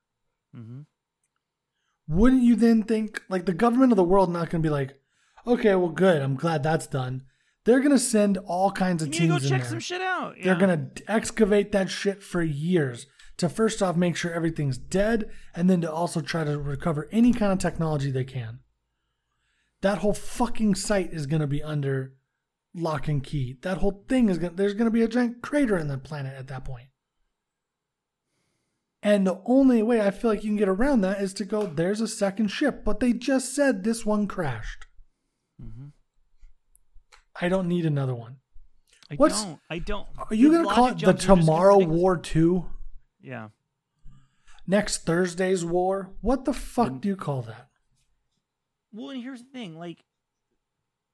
Mhm. 0.56 0.86
Wouldn't 2.08 2.44
you 2.44 2.56
then 2.56 2.84
think 2.84 3.24
like 3.28 3.46
the 3.46 3.54
government 3.54 3.92
of 3.92 3.98
the 3.98 4.04
world 4.06 4.32
not 4.32 4.50
going 4.50 4.62
to 4.62 4.66
be 4.66 4.72
like, 4.72 5.02
okay, 5.46 5.76
well, 5.76 5.90
good. 5.90 6.22
I'm 6.22 6.36
glad 6.36 6.64
that's 6.64 6.88
done. 6.88 7.26
They're 7.68 7.82
going 7.82 7.92
to 7.92 8.00
send 8.00 8.38
all 8.38 8.72
kinds 8.72 9.04
you 9.04 9.08
of 9.08 9.12
go 9.12 9.18
teams 9.18 9.44
in 9.44 9.50
check 9.50 9.62
there. 9.64 9.70
some 9.72 9.80
shit 9.82 10.02
out. 10.02 10.38
Yeah. 10.38 10.46
They're 10.46 10.56
going 10.68 10.90
to 10.96 11.12
excavate 11.12 11.74
that 11.74 11.90
shit 11.90 12.24
for 12.24 12.42
years 12.42 13.08
to 13.36 13.50
first 13.50 13.84
off 13.84 13.98
make 13.98 14.16
sure 14.16 14.32
everything's 14.32 14.78
dead 14.78 15.30
and 15.54 15.70
then 15.70 15.82
to 15.82 15.92
also 15.92 16.22
try 16.22 16.46
to 16.46 16.58
recover 16.58 17.10
any 17.12 17.34
kind 17.34 17.52
of 17.52 17.60
technology 17.60 18.10
they 18.10 18.24
can. 18.24 18.60
That 19.82 19.98
whole 19.98 20.14
fucking 20.14 20.76
site 20.76 21.12
is 21.12 21.26
going 21.26 21.42
to 21.42 21.48
be 21.48 21.62
under 21.62 22.14
lock 22.74 23.10
and 23.10 23.22
key. 23.22 23.58
That 23.64 23.80
whole 23.80 24.06
thing 24.08 24.30
is 24.30 24.38
going 24.38 24.52
to, 24.52 24.56
there's 24.56 24.74
to 24.74 24.90
be 24.90 25.04
a 25.04 25.10
giant 25.10 25.42
crater 25.42 25.78
in 25.78 25.90
the 25.90 25.98
planet 25.98 26.36
at 26.40 26.48
that 26.48 26.64
point. 26.64 26.88
And 29.04 29.28
the 29.28 29.42
only 29.46 29.84
way 29.84 30.00
I 30.00 30.12
feel 30.12 30.32
like 30.32 30.46
you 30.46 30.52
can 30.52 30.58
get 30.58 30.70
around 30.70 31.02
that 31.02 31.22
is 31.22 31.34
to 31.34 31.44
go, 31.44 31.66
there's 31.68 32.00
a 32.00 32.08
second 32.08 32.48
ship, 32.48 32.86
but 32.86 33.02
they 33.02 33.12
just 33.12 33.54
said 33.54 33.84
this 33.84 34.06
one 34.06 34.26
crashed. 34.26 34.86
Mhm. 35.62 35.92
I 37.40 37.50
don't 37.50 37.68
need 37.68 37.86
another 37.86 38.16
one. 38.16 38.38
I 39.12 39.16
What's- 39.16 39.44
don't. 39.44 39.60
I 39.70 39.80
don't. 39.80 40.08
Are 40.18 40.36
you 40.36 40.52
going 40.52 40.68
to 40.68 40.74
call 40.74 40.88
it 40.88 40.90
the 40.96 40.96
jumps 40.96 41.24
are 41.24 41.36
just 41.36 41.46
Tomorrow. 41.46 41.80
War 41.86 42.18
2? 42.18 42.66
Yeah. 43.22 43.50
Next 44.66 45.06
Thursday's 45.06 45.64
War? 45.64 46.12
What 46.22 46.46
the 46.46 46.54
fuck 46.54 47.00
do 47.00 47.08
you 47.08 47.16
call 47.16 47.42
that? 47.44 47.70
Well, 48.92 49.12
and 49.12 49.22
here's 49.24 49.42
the 49.44 49.50
thing: 49.50 49.78
like, 49.78 50.04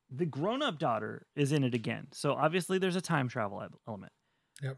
the 0.09 0.26
grown-up 0.26 0.80
daughter 0.80 1.28
is 1.36 1.51
in 1.51 1.63
it 1.63 1.74
again, 1.76 2.07
so 2.13 2.34
obviously 2.34 2.78
there's 2.80 2.95
a 2.95 3.01
time 3.01 3.28
travel 3.28 3.63
element. 3.88 4.11
Yep. 4.61 4.78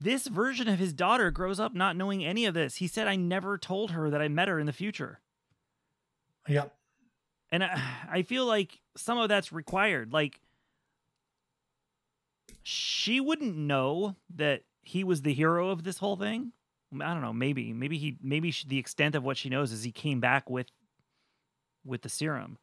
This 0.00 0.26
version 0.28 0.68
of 0.68 0.78
his 0.78 0.92
daughter 0.92 1.30
grows 1.30 1.58
up 1.60 1.74
not 1.74 1.96
knowing 1.96 2.24
any 2.24 2.46
of 2.46 2.54
this. 2.54 2.76
He 2.76 2.86
said, 2.86 3.06
"I 3.06 3.16
never 3.16 3.58
told 3.58 3.90
her 3.90 4.08
that 4.10 4.22
I 4.22 4.28
met 4.28 4.48
her 4.48 4.58
in 4.58 4.66
the 4.66 4.72
future," 4.72 5.20
Yep. 6.48 6.74
and 7.52 7.64
I, 7.64 7.82
I 8.10 8.22
feel 8.22 8.46
like 8.46 8.80
some 8.96 9.18
of 9.18 9.28
that's 9.28 9.52
required. 9.52 10.12
Like, 10.12 10.40
she 12.64 13.20
wouldn't 13.20 13.56
know 13.56 14.16
that 14.34 14.62
he 14.82 15.04
was 15.04 15.22
the 15.22 15.34
hero 15.34 15.68
of 15.68 15.84
this 15.84 15.98
whole 15.98 16.16
thing. 16.16 16.52
I 17.00 17.12
don't 17.12 17.22
know. 17.22 17.32
Maybe, 17.32 17.72
maybe 17.72 17.98
he, 17.98 18.16
maybe 18.22 18.50
she, 18.50 18.66
the 18.66 18.78
extent 18.78 19.14
of 19.14 19.22
what 19.22 19.36
she 19.36 19.48
knows 19.48 19.70
is 19.70 19.84
he 19.84 19.92
came 19.92 20.18
back 20.18 20.48
with, 20.48 20.66
with 21.84 22.02
the 22.02 22.08
serum. 22.08 22.58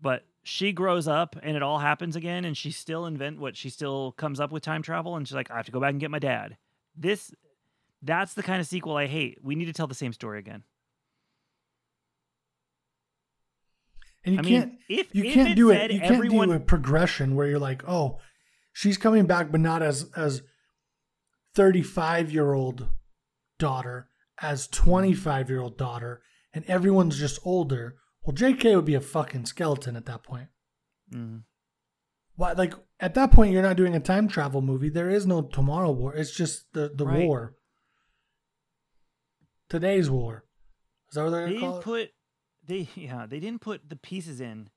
But 0.00 0.24
she 0.42 0.72
grows 0.72 1.06
up 1.06 1.36
and 1.42 1.56
it 1.56 1.62
all 1.62 1.78
happens 1.78 2.16
again, 2.16 2.44
and 2.44 2.56
she 2.56 2.70
still 2.70 3.04
invent 3.06 3.38
what 3.38 3.56
she 3.56 3.68
still 3.68 4.12
comes 4.12 4.40
up 4.40 4.50
with 4.50 4.62
time 4.62 4.82
travel, 4.82 5.14
and 5.16 5.28
she's 5.28 5.34
like, 5.34 5.50
I 5.50 5.56
have 5.56 5.66
to 5.66 5.72
go 5.72 5.80
back 5.80 5.90
and 5.90 6.00
get 6.00 6.10
my 6.10 6.18
dad. 6.18 6.56
This, 6.96 7.34
that's 8.00 8.34
the 8.34 8.42
kind 8.42 8.60
of 8.60 8.66
sequel 8.66 8.96
I 8.96 9.06
hate. 9.06 9.38
We 9.42 9.54
need 9.56 9.66
to 9.66 9.72
tell 9.72 9.86
the 9.86 9.94
same 9.94 10.12
story 10.12 10.38
again. 10.38 10.62
And 14.24 14.34
you 14.34 14.40
I 14.40 14.42
can't 14.42 14.70
mean, 14.70 14.78
if 14.88 15.14
you 15.14 15.24
if 15.24 15.34
can't 15.34 15.56
do 15.56 15.70
it. 15.70 15.92
You 15.92 16.00
can't 16.00 16.14
everyone, 16.14 16.48
do 16.48 16.54
a 16.54 16.60
progression 16.60 17.34
where 17.34 17.46
you're 17.46 17.58
like, 17.58 17.86
oh, 17.88 18.18
she's 18.78 18.98
coming 18.98 19.24
back, 19.26 19.50
but 19.50 19.60
not 19.60 19.82
as 19.82 20.10
as 20.14 20.42
35 21.54 22.30
year 22.30 22.52
old 22.52 22.88
daughter, 23.58 24.08
as 24.42 24.66
25 24.68 25.48
year 25.48 25.60
old 25.60 25.78
daughter, 25.78 26.20
and 26.52 26.62
everyone's 26.66 27.18
just 27.18 27.38
older. 27.42 27.96
Well, 28.22 28.34
J.K. 28.34 28.76
would 28.76 28.84
be 28.84 28.94
a 28.94 29.00
fucking 29.00 29.46
skeleton 29.46 29.96
at 29.96 30.04
that 30.06 30.22
point. 30.22 30.48
Mhm. 31.14 31.44
Why? 32.34 32.52
Like 32.52 32.74
at 33.00 33.14
that 33.14 33.32
point, 33.32 33.52
you're 33.52 33.62
not 33.62 33.76
doing 33.78 33.94
a 33.96 34.00
time 34.00 34.28
travel 34.28 34.60
movie. 34.60 34.90
There 34.90 35.08
is 35.08 35.26
no 35.26 35.40
tomorrow 35.42 35.90
war. 35.92 36.14
It's 36.14 36.36
just 36.36 36.72
the 36.74 36.90
the 36.94 37.06
Right. 37.06 37.26
war. 37.26 37.54
Today's 39.68 40.10
war. 40.10 40.44
Is 41.08 41.14
that 41.14 41.24
what 41.24 41.30
they're 41.30 41.46
they 41.48 41.54
gonna 41.54 41.60
call 41.60 41.80
didn't 41.80 41.80
it? 41.80 41.84
put 41.84 42.10
they 42.66 42.88
yeah 43.00 43.26
they 43.26 43.40
didn't 43.40 43.60
put 43.62 43.88
the 43.88 43.96
pieces 43.96 44.40
in 44.40 44.68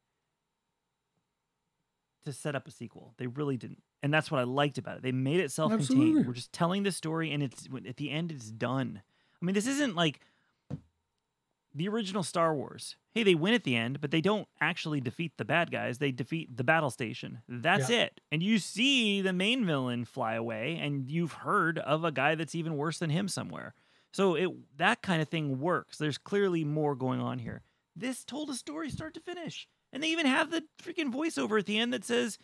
to 2.25 2.33
set 2.33 2.55
up 2.55 2.67
a 2.67 2.71
sequel 2.71 3.13
they 3.17 3.27
really 3.27 3.57
didn't 3.57 3.81
and 4.03 4.13
that's 4.13 4.29
what 4.31 4.39
i 4.39 4.43
liked 4.43 4.77
about 4.77 4.97
it 4.97 5.03
they 5.03 5.11
made 5.11 5.39
it 5.39 5.51
self-contained 5.51 5.89
Absolutely. 5.89 6.23
we're 6.23 6.33
just 6.33 6.51
telling 6.53 6.83
the 6.83 6.91
story 6.91 7.31
and 7.31 7.41
it's 7.43 7.67
at 7.87 7.97
the 7.97 8.11
end 8.11 8.31
it's 8.31 8.51
done 8.51 9.01
i 9.41 9.45
mean 9.45 9.53
this 9.55 9.67
isn't 9.67 9.95
like 9.95 10.19
the 11.75 11.87
original 11.87 12.23
star 12.23 12.53
wars 12.55 12.95
hey 13.13 13.21
they 13.23 13.35
win 13.35 13.53
at 13.53 13.63
the 13.63 13.75
end 13.75 14.01
but 14.01 14.09
they 14.11 14.21
don't 14.21 14.47
actually 14.59 14.99
defeat 14.99 15.31
the 15.37 15.45
bad 15.45 15.71
guys 15.71 15.99
they 15.99 16.11
defeat 16.11 16.55
the 16.57 16.63
battle 16.63 16.89
station 16.89 17.39
that's 17.47 17.89
Yeah. 17.89 18.03
it 18.03 18.21
and 18.31 18.41
you 18.41 18.57
see 18.57 19.21
the 19.21 19.33
main 19.33 19.65
villain 19.65 20.03
fly 20.05 20.33
away 20.33 20.77
and 20.81 21.09
you've 21.09 21.33
heard 21.33 21.77
of 21.79 22.03
a 22.03 22.11
guy 22.11 22.35
that's 22.35 22.55
even 22.55 22.75
worse 22.75 22.97
than 22.97 23.11
him 23.11 23.27
somewhere 23.27 23.75
so 24.11 24.33
it 24.33 24.49
that 24.77 25.03
kind 25.03 25.21
of 25.21 25.29
thing 25.29 25.59
works. 25.59 25.99
There's 25.99 26.17
clearly 26.17 26.63
more 26.63 26.95
going 26.95 27.19
on 27.21 27.37
here. 27.37 27.61
This 27.95 28.23
told 28.25 28.49
a 28.49 28.55
story 28.55 28.89
start 28.89 29.13
to 29.13 29.19
finish. 29.19 29.67
And 29.91 30.03
they 30.03 30.07
even 30.07 30.25
have 30.25 30.51
the 30.51 30.63
freaking 30.81 31.13
voiceover 31.13 31.59
at 31.59 31.65
the 31.65 31.79
end 31.79 31.93
that 31.93 32.05
says, 32.05 32.37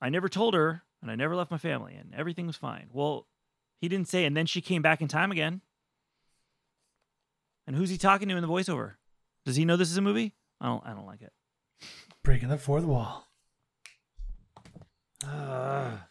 I 0.00 0.08
never 0.08 0.28
told 0.28 0.54
her 0.54 0.82
and 1.00 1.10
I 1.10 1.14
never 1.14 1.36
left 1.36 1.50
my 1.50 1.58
family 1.58 1.94
and 1.94 2.14
everything 2.14 2.46
was 2.46 2.56
fine. 2.56 2.88
Well, 2.92 3.26
he 3.80 3.88
didn't 3.88 4.08
say 4.08 4.24
and 4.24 4.36
then 4.36 4.46
she 4.46 4.60
came 4.60 4.82
back 4.82 5.00
in 5.00 5.08
time 5.08 5.30
again. 5.30 5.60
And 7.66 7.76
who's 7.76 7.90
he 7.90 7.98
talking 7.98 8.28
to 8.28 8.36
in 8.36 8.42
the 8.42 8.48
voiceover? 8.48 8.94
Does 9.44 9.56
he 9.56 9.64
know 9.64 9.76
this 9.76 9.90
is 9.90 9.96
a 9.96 10.02
movie? 10.02 10.34
I 10.60 10.66
don't 10.66 10.84
I 10.84 10.94
don't 10.94 11.06
like 11.06 11.22
it. 11.22 11.32
Breaking 12.24 12.48
the 12.48 12.58
fourth 12.58 12.84
wall. 12.84 13.28
Ah. 15.24 16.06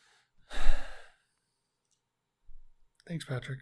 Thanks, 3.08 3.26
Patrick. 3.26 3.60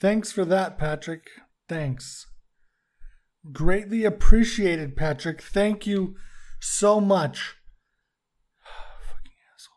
Thanks 0.00 0.30
for 0.30 0.44
that, 0.44 0.78
Patrick. 0.78 1.26
Thanks. 1.68 2.26
Greatly 3.52 4.04
appreciated, 4.04 4.96
Patrick. 4.96 5.40
Thank 5.40 5.86
you 5.86 6.16
so 6.60 7.00
much. 7.00 7.56
Fucking 9.00 9.32
asshole. 9.54 9.76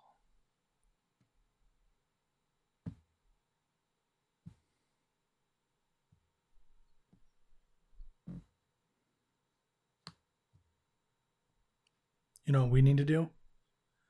You 12.45 12.53
know 12.53 12.64
what 12.64 12.72
we 12.72 12.82
need 12.82 12.97
to 12.97 13.05
do? 13.05 13.30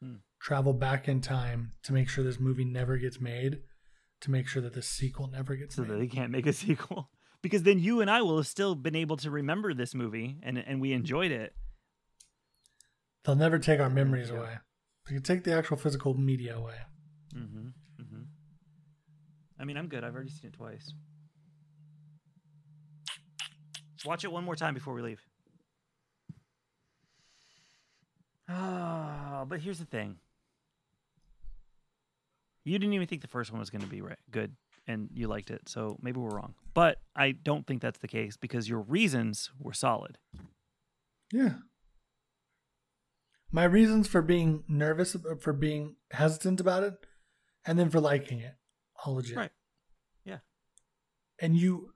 Hmm. 0.01 0.15
Travel 0.39 0.73
back 0.73 1.07
in 1.07 1.21
time 1.21 1.73
to 1.83 1.93
make 1.93 2.09
sure 2.09 2.23
this 2.23 2.39
movie 2.39 2.65
never 2.65 2.97
gets 2.97 3.19
made, 3.19 3.59
to 4.21 4.31
make 4.31 4.47
sure 4.47 4.61
that 4.61 4.73
the 4.73 4.81
sequel 4.81 5.27
never 5.27 5.55
gets 5.55 5.75
so 5.75 5.83
made. 5.83 5.91
that 5.91 5.97
they 5.97 6.07
can't 6.07 6.31
make 6.31 6.47
a 6.47 6.53
sequel. 6.53 7.11
Because 7.41 7.63
then 7.63 7.79
you 7.79 8.01
and 8.01 8.09
I 8.09 8.21
will 8.21 8.37
have 8.37 8.47
still 8.47 8.75
been 8.75 8.95
able 8.95 9.17
to 9.17 9.31
remember 9.31 9.73
this 9.73 9.95
movie 9.95 10.37
and 10.43 10.57
and 10.57 10.79
we 10.79 10.93
enjoyed 10.93 11.31
it. 11.31 11.55
They'll 13.23 13.35
never 13.35 13.57
take 13.59 13.79
our 13.79 13.89
memories 13.89 14.29
Yeah. 14.29 14.37
away. 14.37 14.57
They 15.07 15.13
can 15.15 15.23
take 15.23 15.43
the 15.43 15.53
actual 15.53 15.77
physical 15.77 16.13
media 16.13 16.55
away. 16.55 16.75
Mm-hmm. 17.35 17.67
Mm-hmm. 18.01 18.21
I 19.59 19.63
mean, 19.65 19.77
I'm 19.77 19.87
good. 19.87 20.03
I've 20.03 20.13
already 20.13 20.29
seen 20.29 20.49
it 20.49 20.53
twice. 20.53 20.93
Watch 24.05 24.23
it 24.23 24.31
one 24.31 24.43
more 24.43 24.55
time 24.55 24.73
before 24.73 24.93
we 24.93 25.01
leave. 25.01 25.21
Ah, 28.49 29.45
but 29.47 29.59
here's 29.61 29.79
the 29.79 29.85
thing. 29.85 30.17
You 32.63 32.77
didn't 32.77 32.93
even 32.93 33.07
think 33.07 33.21
the 33.21 33.27
first 33.27 33.51
one 33.51 33.59
was 33.59 33.69
going 33.69 33.81
to 33.81 33.87
be 33.87 34.01
right, 34.01 34.19
good, 34.29 34.55
and 34.87 35.09
you 35.13 35.27
liked 35.27 35.51
it. 35.51 35.67
So 35.69 35.97
maybe 36.01 36.19
we're 36.19 36.29
wrong. 36.35 36.55
But 36.73 36.97
I 37.15 37.31
don't 37.31 37.65
think 37.67 37.81
that's 37.81 37.99
the 37.99 38.07
case 38.07 38.37
because 38.37 38.67
your 38.69 38.79
reasons 38.81 39.51
were 39.59 39.73
solid. 39.73 40.17
Yeah. 41.31 41.55
My 43.51 43.65
reasons 43.65 44.07
for 44.07 44.21
being 44.21 44.63
nervous, 44.67 45.15
for 45.41 45.51
being 45.53 45.95
hesitant 46.11 46.61
about 46.61 46.83
it, 46.83 46.93
and 47.65 47.77
then 47.77 47.89
for 47.89 47.99
liking 47.99 48.39
it, 48.39 48.55
all 49.05 49.15
legit. 49.15 49.35
Right. 49.37 49.51
Yeah. 50.23 50.39
And 51.39 51.57
you, 51.57 51.93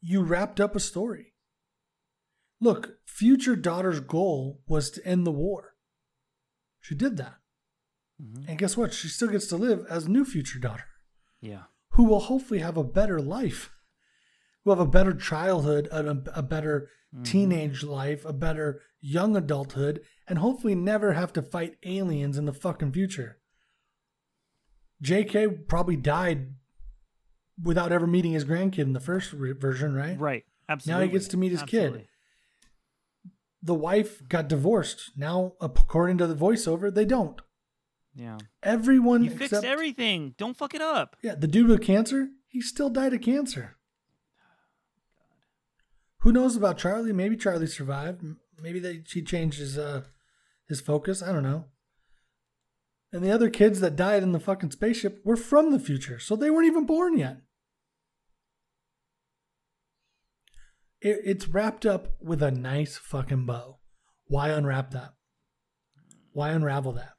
you 0.00 0.22
wrapped 0.22 0.60
up 0.60 0.76
a 0.76 0.80
story. 0.80 1.32
Look, 2.60 2.98
future 3.06 3.56
daughter's 3.56 4.00
goal 4.00 4.60
was 4.66 4.90
to 4.92 5.06
end 5.06 5.26
the 5.26 5.32
war. 5.32 5.74
She 6.80 6.94
did 6.94 7.16
that. 7.16 7.36
Mhm. 8.22 8.44
And 8.48 8.58
guess 8.58 8.76
what? 8.76 8.92
She 8.92 9.08
still 9.08 9.28
gets 9.28 9.46
to 9.48 9.56
live 9.56 9.86
as 9.88 10.06
new 10.06 10.24
future 10.24 10.58
daughter, 10.58 10.84
Yeah. 11.40 11.64
Who 11.94 12.04
will 12.04 12.20
hopefully 12.20 12.60
have 12.60 12.76
a 12.76 12.84
better 12.84 13.20
life, 13.20 13.70
who 14.64 14.70
have 14.70 14.80
a 14.80 14.86
better 14.86 15.12
childhood, 15.14 15.88
a, 15.90 16.22
a 16.38 16.42
better 16.42 16.88
Mhm. 17.14 17.24
teenage 17.24 17.82
life, 17.84 18.24
a 18.24 18.32
better 18.32 18.80
young 19.00 19.36
adulthood, 19.36 20.00
and 20.26 20.38
hopefully 20.40 20.74
never 20.74 21.12
have 21.12 21.32
to 21.34 21.42
fight 21.42 21.76
aliens 21.84 22.36
in 22.36 22.44
the 22.46 22.52
fucking 22.52 22.92
future. 22.92 23.38
JK 25.02 25.68
probably 25.68 25.96
died 25.96 26.54
without 27.62 27.92
ever 27.92 28.06
meeting 28.06 28.32
his 28.32 28.44
grandkid 28.44 28.78
in 28.80 28.92
the 28.94 29.00
first 29.00 29.32
re- 29.32 29.52
version, 29.52 29.94
right? 29.94 30.18
Right. 30.18 30.44
Absolutely. 30.68 30.98
Now 31.00 31.06
he 31.06 31.12
gets 31.12 31.28
to 31.28 31.36
meet 31.36 31.52
his 31.52 31.62
kid. 31.62 32.08
The 33.62 33.74
wife 33.74 34.26
got 34.28 34.48
divorced. 34.48 35.12
Now, 35.16 35.52
according 35.60 36.18
to 36.18 36.26
the 36.26 36.34
voiceover, 36.34 36.92
they 36.92 37.04
don't. 37.04 37.40
Yeah. 38.14 38.38
Everyone 38.62 39.24
You 39.24 39.30
fixed 39.30 39.64
everything. 39.64 40.34
Don't 40.38 40.56
fuck 40.56 40.74
it 40.74 40.80
up. 40.80 41.16
yeah, 41.22 41.34
the 41.34 41.48
dude 41.48 41.68
with 41.68 41.82
cancer, 41.82 42.28
he 42.46 42.60
still 42.60 42.90
died 42.90 43.12
of 43.12 43.20
cancer. 43.20 43.76
Who 46.20 46.32
knows 46.32 46.56
about 46.56 46.78
Charlie? 46.78 47.12
Maybe 47.12 47.36
Charlie 47.36 47.66
survived. 47.66 48.22
Maybe 48.62 48.78
they 48.78 49.02
he 49.06 49.22
changed 49.22 49.58
his 49.58 49.76
uh 49.76 50.04
his 50.68 50.80
focus. 50.80 51.22
I 51.22 51.32
don't 51.32 51.42
know. 51.42 51.66
And 53.12 53.22
the 53.22 53.30
other 53.30 53.50
kids 53.50 53.80
that 53.80 53.94
died 53.96 54.22
in 54.22 54.32
the 54.32 54.40
fucking 54.40 54.70
spaceship 54.70 55.20
were 55.24 55.36
from 55.36 55.70
the 55.70 55.78
future, 55.78 56.18
so 56.18 56.34
they 56.34 56.50
weren't 56.50 56.66
even 56.66 56.86
born 56.86 57.18
yet. 57.18 57.38
It, 61.00 61.20
it's 61.24 61.48
wrapped 61.48 61.84
up 61.84 62.14
with 62.20 62.42
a 62.42 62.50
nice 62.50 62.96
fucking 62.96 63.44
bow. 63.46 63.78
Why 64.26 64.48
unwrap 64.48 64.92
that? 64.92 65.12
Why 66.32 66.50
unravel 66.50 66.92
that? 66.94 67.12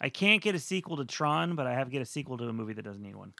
I 0.00 0.08
can't 0.08 0.42
get 0.42 0.54
a 0.54 0.58
sequel 0.58 0.96
to 0.98 1.04
Tron, 1.04 1.56
but 1.56 1.66
I 1.66 1.74
have 1.74 1.86
to 1.86 1.92
get 1.92 2.02
a 2.02 2.06
sequel 2.06 2.36
to 2.38 2.44
a 2.48 2.52
movie 2.52 2.74
that 2.74 2.84
doesn't 2.84 3.02
need 3.02 3.16
one. 3.16 3.32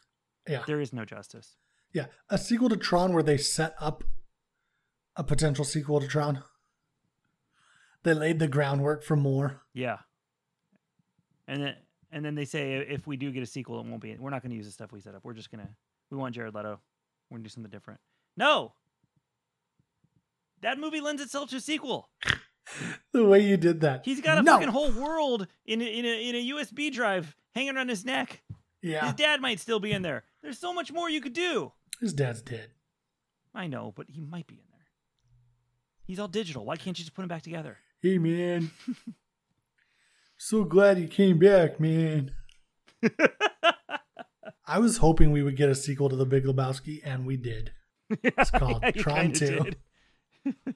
Yeah. 0.48 0.62
There 0.66 0.80
is 0.80 0.92
no 0.92 1.04
justice. 1.04 1.56
Yeah, 1.92 2.06
a 2.28 2.38
sequel 2.38 2.68
to 2.68 2.76
Tron 2.76 3.12
where 3.12 3.22
they 3.22 3.36
set 3.36 3.74
up 3.80 4.04
a 5.16 5.24
potential 5.24 5.64
sequel 5.64 6.00
to 6.00 6.06
Tron. 6.06 6.42
They 8.02 8.14
laid 8.14 8.38
the 8.38 8.48
groundwork 8.48 9.02
for 9.02 9.16
more. 9.16 9.62
Yeah. 9.72 9.98
And 11.48 11.62
then 11.62 11.74
and 12.12 12.24
then 12.24 12.34
they 12.34 12.44
say 12.44 12.74
if 12.74 13.06
we 13.06 13.16
do 13.16 13.30
get 13.32 13.42
a 13.42 13.46
sequel, 13.46 13.80
it 13.80 13.86
won't 13.86 14.00
be. 14.00 14.16
We're 14.16 14.30
not 14.30 14.42
going 14.42 14.50
to 14.50 14.56
use 14.56 14.66
the 14.66 14.72
stuff 14.72 14.92
we 14.92 15.00
set 15.00 15.14
up. 15.14 15.24
We're 15.24 15.34
just 15.34 15.50
gonna. 15.50 15.68
We 16.10 16.16
want 16.16 16.34
Jared 16.34 16.54
Leto. 16.54 16.80
We're 17.30 17.38
gonna 17.38 17.44
do 17.44 17.50
something 17.50 17.70
different. 17.70 18.00
No. 18.36 18.74
That 20.62 20.78
movie 20.78 21.00
lends 21.00 21.20
itself 21.20 21.50
to 21.50 21.56
a 21.56 21.60
sequel. 21.60 22.08
The 23.12 23.24
way 23.24 23.40
you 23.40 23.56
did 23.56 23.80
that. 23.82 24.02
He's 24.04 24.20
got 24.20 24.38
a 24.38 24.42
No. 24.42 24.52
fucking 24.54 24.68
whole 24.68 24.90
world 24.92 25.46
in 25.64 25.80
a, 25.80 25.84
in 25.84 26.04
a 26.04 26.28
in 26.28 26.34
a 26.34 26.50
USB 26.56 26.92
drive 26.92 27.34
hanging 27.54 27.76
around 27.76 27.88
his 27.88 28.04
neck. 28.04 28.42
Yeah, 28.82 29.06
His 29.06 29.14
dad 29.14 29.40
might 29.40 29.58
still 29.60 29.80
be 29.80 29.92
in 29.92 30.02
there. 30.02 30.24
There's 30.42 30.58
so 30.58 30.72
much 30.72 30.92
more 30.92 31.08
you 31.10 31.20
could 31.20 31.32
do. 31.32 31.72
his 32.00 32.12
dad's 32.12 32.42
dead. 32.42 32.70
I 33.54 33.66
know, 33.68 33.92
but 33.96 34.06
he 34.10 34.20
might 34.20 34.46
be 34.46 34.56
in 34.56 34.60
there. 34.70 34.86
He's 36.04 36.18
all 36.18 36.28
digital. 36.28 36.64
Why 36.64 36.76
can't 36.76 36.96
you 36.98 37.04
just 37.04 37.14
put 37.14 37.22
him 37.22 37.28
back 37.28 37.42
together? 37.42 37.78
Hey 38.02 38.18
man, 38.18 38.70
so 40.36 40.64
glad 40.64 40.98
you 40.98 41.08
came 41.08 41.38
back, 41.38 41.80
man. 41.80 42.32
I 44.66 44.78
was 44.78 44.98
hoping 44.98 45.30
we 45.30 45.42
would 45.42 45.56
get 45.56 45.68
a 45.68 45.74
sequel 45.74 46.08
to 46.08 46.16
The 46.16 46.26
Big 46.26 46.44
Lebowski, 46.44 47.00
and 47.04 47.24
we 47.24 47.36
did. 47.36 47.72
it's 48.10 48.50
called 48.50 48.82
Tron 48.96 49.32
2. 49.32 49.70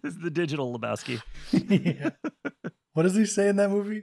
it's 0.05 0.16
the 0.22 0.30
digital 0.30 0.76
Lebowski. 0.78 1.20
yeah. 1.53 2.11
What 2.92 3.05
does 3.05 3.14
he 3.14 3.24
say 3.24 3.48
in 3.48 3.55
that 3.57 3.70
movie? 3.70 4.03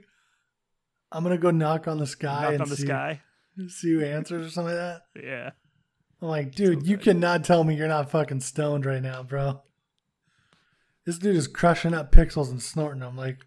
I'm 1.12 1.22
gonna 1.22 1.36
go 1.38 1.50
knock 1.50 1.86
on 1.86 1.98
the 1.98 2.06
sky 2.06 2.40
Knocked 2.42 2.52
and 2.54 2.62
on 2.62 2.68
the 2.70 2.76
see, 2.76 2.86
sky. 2.86 3.20
see 3.68 3.92
who 3.92 4.02
answers 4.02 4.46
or 4.46 4.50
something 4.50 4.74
like 4.74 4.82
that. 4.82 5.02
Yeah. 5.22 5.50
I'm 6.22 6.28
like, 6.28 6.54
dude, 6.54 6.82
So 6.82 6.88
you 6.88 6.96
cannot 6.98 7.44
tell 7.44 7.64
me 7.64 7.76
you're 7.76 7.86
not 7.86 8.10
fucking 8.10 8.40
stoned 8.40 8.86
right 8.86 9.02
now, 9.02 9.22
bro. 9.22 9.60
This 11.04 11.18
dude 11.18 11.36
is 11.36 11.46
crushing 11.48 11.92
up 11.94 12.10
pixels 12.12 12.50
and 12.50 12.62
snorting 12.62 13.00
them. 13.00 13.16
Like, 13.16 13.38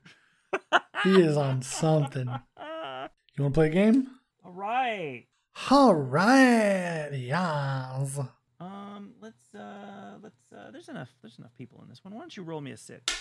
he 1.03 1.21
is 1.21 1.35
on 1.37 1.63
something. 1.63 2.27
You 2.27 3.43
want 3.43 3.53
to 3.53 3.57
play 3.57 3.67
a 3.67 3.69
game? 3.71 4.07
All 4.45 4.51
right. 4.51 5.25
All 5.69 5.93
right, 5.95 7.09
yes. 7.13 8.19
Um, 8.61 9.13
let's 9.19 9.55
uh 9.55 10.17
let's 10.21 10.39
uh 10.55 10.69
there's 10.71 10.87
enough 10.87 11.09
there's 11.21 11.39
enough 11.39 11.55
people 11.57 11.81
in 11.81 11.89
this 11.89 12.03
one. 12.03 12.13
Why 12.13 12.19
don't 12.19 12.37
you 12.37 12.43
roll 12.43 12.61
me 12.61 12.71
a 12.71 12.77
six? 12.77 13.11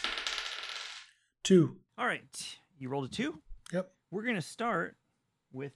Two. 1.43 1.77
All 1.97 2.07
right. 2.07 2.57
You 2.79 2.91
rolled 2.91 3.07
a 3.07 3.09
two? 3.09 3.41
Yep. 3.73 3.91
We're 4.11 4.23
gonna 4.25 4.43
start 4.43 4.97
with 5.53 5.73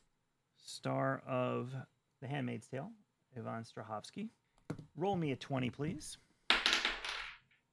star 0.63 1.23
of 1.27 1.73
The 2.21 2.29
Handmaid's 2.29 2.67
Tale, 2.69 2.91
Ivan 3.37 3.65
Strahovski. 3.65 4.29
Roll 4.97 5.17
me 5.17 5.33
a 5.33 5.37
twenty, 5.37 5.71
please. 5.71 6.19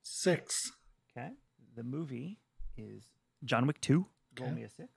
Six. 0.01 0.71
Okay. 1.11 1.31
The 1.75 1.83
movie 1.83 2.39
is 2.77 3.03
John 3.43 3.67
Wick 3.67 3.81
2. 3.81 4.05
Roll 4.39 4.47
Okay. 4.49 4.55
me 4.55 4.63
a 4.63 4.69
six. 4.69 4.89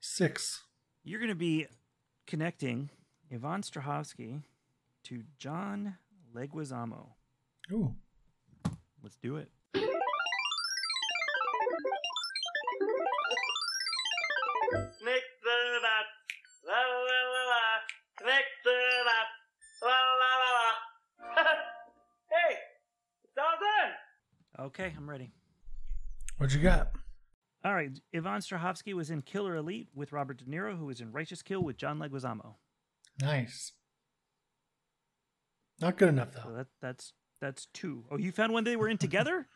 Six. 0.00 0.62
You're 1.02 1.18
going 1.18 1.28
to 1.30 1.34
be 1.34 1.66
connecting 2.26 2.90
Ivan 3.32 3.62
Strahovski 3.62 4.42
to 5.10 5.22
John 5.38 5.96
Leguizamo. 6.32 7.08
Ooh. 7.72 7.92
Let's 9.02 9.16
do 9.20 9.36
it. 9.38 9.50
Nick 9.74 9.84
the 15.42 15.56
that, 15.82 16.06
la 16.64 16.78
la 16.78 17.20
la 17.26 17.42
la, 17.50 17.64
Nick 18.24 18.46
the 18.62 18.76
that, 19.04 19.28
la 19.82 19.98
la 20.20 20.30
la 20.38 20.50
la. 20.54 21.42
hey, 22.30 22.54
it's 23.24 23.36
all 23.36 23.58
done. 23.58 24.66
Okay, 24.66 24.94
I'm 24.96 25.10
ready. 25.10 25.32
What 26.38 26.54
you 26.54 26.60
got? 26.60 26.92
All 27.64 27.74
right. 27.74 27.90
Ivan 28.14 28.40
Strahovski 28.40 28.94
was 28.94 29.10
in 29.10 29.22
Killer 29.22 29.56
Elite 29.56 29.88
with 29.92 30.12
Robert 30.12 30.38
De 30.38 30.44
Niro, 30.44 30.78
who 30.78 30.86
was 30.86 31.00
in 31.00 31.10
Righteous 31.10 31.42
Kill 31.42 31.64
with 31.64 31.76
John 31.76 31.98
Leguizamo. 31.98 32.54
Nice. 33.20 33.72
Not 35.80 35.96
good 35.96 36.08
enough 36.10 36.32
So 36.34 36.40
though. 36.50 36.56
that 36.56 36.66
that's 36.80 37.12
that's 37.40 37.66
two. 37.72 38.04
Oh, 38.10 38.18
you 38.18 38.32
found 38.32 38.52
one 38.52 38.64
they 38.64 38.76
were 38.76 38.88
in 38.88 38.98
together? 39.06 39.46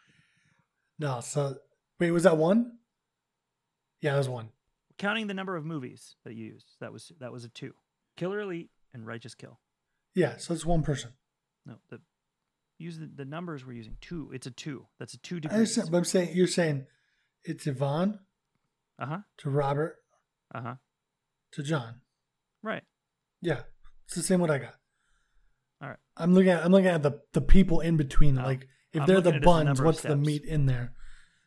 No. 0.98 1.20
So 1.20 1.56
wait, 2.00 2.10
was 2.10 2.22
that 2.24 2.36
one? 2.36 2.78
Yeah, 4.00 4.12
that 4.12 4.18
was 4.18 4.28
one. 4.28 4.48
Counting 4.98 5.26
the 5.26 5.34
number 5.34 5.56
of 5.56 5.64
movies 5.64 6.16
that 6.24 6.34
you 6.34 6.46
used, 6.46 6.66
that 6.80 6.92
was 6.92 7.12
that 7.20 7.32
was 7.32 7.44
a 7.44 7.48
two. 7.48 7.74
Killer 8.16 8.40
Elite 8.40 8.70
and 8.92 9.06
Righteous 9.06 9.34
Kill. 9.34 9.58
Yeah, 10.14 10.36
so 10.36 10.54
it's 10.54 10.64
one 10.64 10.82
person. 10.82 11.10
No, 11.66 11.74
the 11.90 12.00
use 12.78 12.98
the, 12.98 13.10
the 13.12 13.24
numbers 13.24 13.66
we're 13.66 13.72
using. 13.72 13.96
Two. 14.00 14.30
It's 14.32 14.46
a 14.46 14.50
two. 14.50 14.86
That's 14.98 15.14
a 15.14 15.18
two 15.18 15.40
I 15.50 15.54
understand, 15.54 15.90
but 15.90 15.98
I'm 15.98 16.04
saying 16.04 16.30
you're 16.34 16.46
saying 16.46 16.86
it's 17.44 17.66
Yvonne 17.66 18.18
Uh 18.98 19.06
huh. 19.06 19.18
to 19.38 19.50
Robert 19.50 19.96
Uh 20.54 20.60
huh. 20.62 20.74
to 21.52 21.62
John. 21.62 22.00
Right. 22.62 22.84
Yeah, 23.42 23.60
it's 24.06 24.14
the 24.14 24.22
same 24.22 24.40
what 24.40 24.50
I 24.50 24.58
got. 24.58 24.74
All 25.84 25.90
right. 25.90 25.98
I'm 26.16 26.32
looking 26.32 26.50
at 26.50 26.64
I'm 26.64 26.72
looking 26.72 26.86
at 26.86 27.02
the 27.02 27.20
the 27.34 27.42
people 27.42 27.80
in 27.80 27.98
between. 27.98 28.38
Oh, 28.38 28.42
like 28.42 28.68
if 28.94 29.02
I'm 29.02 29.06
they're 29.06 29.20
the 29.20 29.34
as 29.34 29.40
the 29.40 29.44
buns, 29.44 29.82
what's 29.82 30.00
the 30.00 30.16
meat 30.16 30.44
in 30.44 30.64
there? 30.64 30.94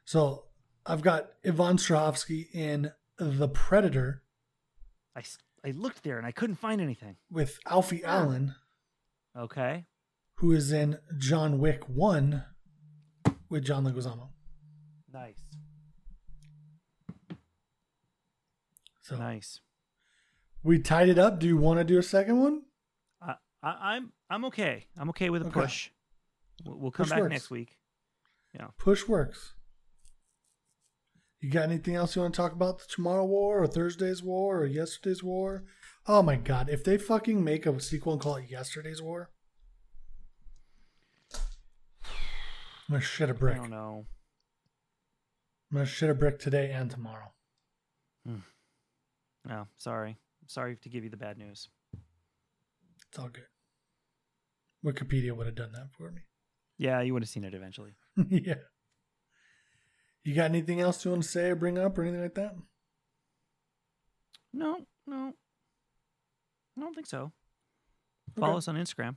So 0.05 0.45
I've 0.85 1.01
got 1.01 1.29
Ivan 1.43 1.77
Strahovski 1.77 2.53
in 2.53 2.91
The 3.17 3.49
Predator 3.49 4.21
I 5.15 5.23
I 5.65 5.71
looked 5.71 6.03
there 6.03 6.19
and 6.19 6.27
I 6.27 6.31
couldn't 6.31 6.57
find 6.57 6.79
anything. 6.79 7.15
with 7.31 7.57
Alfie 7.65 8.05
ah. 8.05 8.19
Allen, 8.19 8.53
Okay. 9.35 9.87
who 10.35 10.51
is 10.51 10.71
in 10.71 10.99
John 11.17 11.57
Wick 11.57 11.83
One 11.89 12.43
with 13.49 13.65
John 13.65 13.83
Leguizamo. 13.85 14.29
Nice. 15.11 15.41
So 19.01 19.17
Nice. 19.17 19.61
we 20.63 20.77
tied 20.79 21.09
it 21.09 21.17
up. 21.17 21.39
Do 21.39 21.47
you 21.47 21.57
want 21.57 21.79
to 21.79 21.83
do 21.83 21.97
a 21.97 22.03
second 22.03 22.39
one? 22.39 22.66
I, 23.63 23.69
I, 23.69 23.95
I'm 23.95 24.11
I'm 24.29 24.45
okay. 24.45 24.85
I'm 24.97 25.09
okay 25.09 25.29
with 25.29 25.41
a 25.41 25.45
Okay. 25.47 25.59
push. 25.61 25.89
We'll, 26.65 26.77
we'll 26.79 26.91
come 26.91 27.05
Push 27.05 27.09
back 27.11 27.19
works. 27.21 27.31
next 27.31 27.49
week. 27.49 27.77
Yeah. 28.53 28.67
Push 28.77 29.07
works. 29.07 29.53
You 31.39 31.51
got 31.51 31.63
anything 31.65 31.93
else 31.95 32.15
you 32.15 32.23
want 32.23 32.33
to 32.33 32.37
talk 32.41 32.53
about? 32.53 32.79
The 32.79 32.85
Tomorrow 32.89 33.25
War 33.25 33.61
or 33.61 33.67
Thursday's 33.67 34.23
War 34.23 34.59
or 34.61 34.65
Yesterday's 34.65 35.23
War? 35.23 35.65
Oh 36.07 36.23
my 36.23 36.35
god, 36.35 36.69
if 36.69 36.83
they 36.83 36.97
fucking 36.97 37.43
make 37.43 37.65
a 37.65 37.79
sequel 37.79 38.13
and 38.13 38.21
call 38.21 38.37
it 38.37 38.49
Yesterday's 38.49 39.01
War, 39.01 39.29
I'm 41.33 42.93
gonna 42.93 43.01
shit 43.01 43.29
a 43.29 43.33
brick. 43.33 43.55
I 43.55 43.59
don't 43.59 43.69
know. 43.69 44.05
I'm 45.71 45.77
gonna 45.77 45.85
shit 45.85 46.09
a 46.09 46.13
brick 46.15 46.39
today 46.39 46.71
and 46.71 46.89
tomorrow. 46.89 47.31
No, 49.47 49.65
sorry. 49.77 50.17
Sorry 50.47 50.75
to 50.75 50.89
give 50.89 51.05
you 51.05 51.09
the 51.09 51.15
bad 51.15 51.37
news. 51.37 51.69
It's 53.09 53.19
all 53.19 53.29
good. 53.29 53.47
Wikipedia 54.85 55.35
would 55.35 55.47
have 55.47 55.55
done 55.55 55.71
that 55.73 55.89
for 55.97 56.11
me. 56.11 56.21
Yeah, 56.77 57.01
you 57.01 57.13
would 57.13 57.23
have 57.23 57.29
seen 57.29 57.43
it 57.43 57.53
eventually. 57.53 57.95
yeah. 58.29 58.55
You 60.23 60.35
got 60.35 60.45
anything 60.45 60.81
else 60.81 61.03
you 61.03 61.11
want 61.11 61.23
to 61.23 61.29
say 61.29 61.49
or 61.49 61.55
bring 61.55 61.77
up 61.77 61.97
or 61.97 62.03
anything 62.03 62.21
like 62.21 62.35
that? 62.35 62.55
No, 64.53 64.85
no. 65.05 65.33
I 66.77 66.81
don't 66.81 66.93
think 66.93 67.07
so. 67.07 67.31
Follow 68.37 68.57
us 68.57 68.67
on 68.67 68.75
Instagram. 68.75 69.15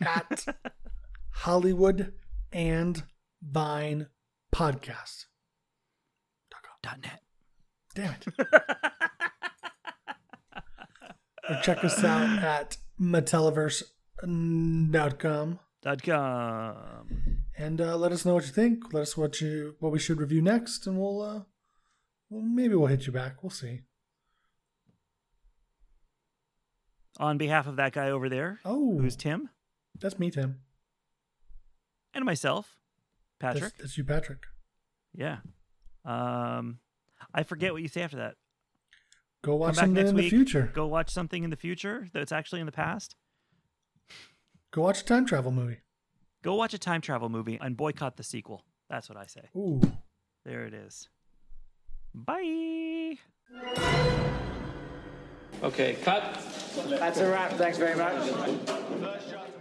At 0.00 0.46
Hollywood 1.30 2.14
and 2.52 3.02
Vine 3.42 4.06
Podcast. 4.54 5.26
Dot 6.82 7.00
net. 7.02 7.20
Damn 7.94 8.14
it. 8.14 8.46
or 11.48 11.56
check 11.62 11.82
us 11.84 12.02
out 12.04 12.42
at 12.42 12.76
Metelliverse.com 13.00 15.58
Dot 15.82 16.02
com. 16.02 17.06
and 17.56 17.80
uh, 17.80 17.96
let 17.96 18.10
us 18.10 18.24
know 18.24 18.34
what 18.34 18.44
you 18.46 18.52
think. 18.52 18.92
Let 18.92 19.02
us 19.02 19.16
what 19.16 19.40
you 19.40 19.76
what 19.78 19.92
we 19.92 19.98
should 20.00 20.20
review 20.20 20.42
next, 20.42 20.86
and 20.86 20.98
we'll 20.98 21.22
uh, 21.22 21.40
well, 22.28 22.42
maybe 22.42 22.74
we'll 22.74 22.88
hit 22.88 23.06
you 23.06 23.12
back. 23.12 23.42
We'll 23.42 23.50
see. 23.50 23.82
On 27.18 27.38
behalf 27.38 27.66
of 27.66 27.76
that 27.76 27.92
guy 27.92 28.10
over 28.10 28.28
there, 28.28 28.60
Oh, 28.64 28.98
who's 28.98 29.16
Tim, 29.16 29.48
that's 30.00 30.18
me, 30.18 30.30
Tim. 30.30 30.60
and 32.12 32.24
myself, 32.24 32.76
Patrick. 33.38 33.62
That's, 33.62 33.78
that's 33.78 33.98
you, 33.98 34.04
Patrick. 34.04 34.40
Yeah. 35.14 35.38
Um, 36.04 36.80
I 37.32 37.42
forget 37.42 37.72
what 37.72 37.82
you 37.82 37.88
say 37.88 38.02
after 38.02 38.18
that. 38.18 38.34
Go 39.46 39.54
watch 39.54 39.76
back 39.76 39.84
something 39.84 39.94
next 39.94 40.10
in 40.10 40.16
the 40.16 40.28
future. 40.28 40.72
Go 40.74 40.88
watch 40.88 41.08
something 41.08 41.44
in 41.44 41.50
the 41.50 41.56
future 41.56 42.08
that's 42.12 42.32
actually 42.32 42.58
in 42.58 42.66
the 42.66 42.72
past. 42.72 43.14
Go 44.72 44.82
watch 44.82 45.02
a 45.02 45.04
time 45.04 45.24
travel 45.24 45.52
movie. 45.52 45.76
Go 46.42 46.56
watch 46.56 46.74
a 46.74 46.78
time 46.78 47.00
travel 47.00 47.28
movie 47.28 47.56
and 47.60 47.76
boycott 47.76 48.16
the 48.16 48.24
sequel. 48.24 48.64
That's 48.90 49.08
what 49.08 49.16
I 49.16 49.26
say. 49.26 49.42
Ooh. 49.56 49.80
There 50.44 50.64
it 50.64 50.74
is. 50.74 51.08
Bye. 52.12 53.18
Okay, 55.62 55.96
cut. 56.02 56.24
That's 56.88 57.20
a 57.20 57.30
wrap. 57.30 57.52
Thanks 57.52 57.78
very 57.78 57.94
much. 57.94 58.16
First 58.28 59.30
shot. 59.30 59.55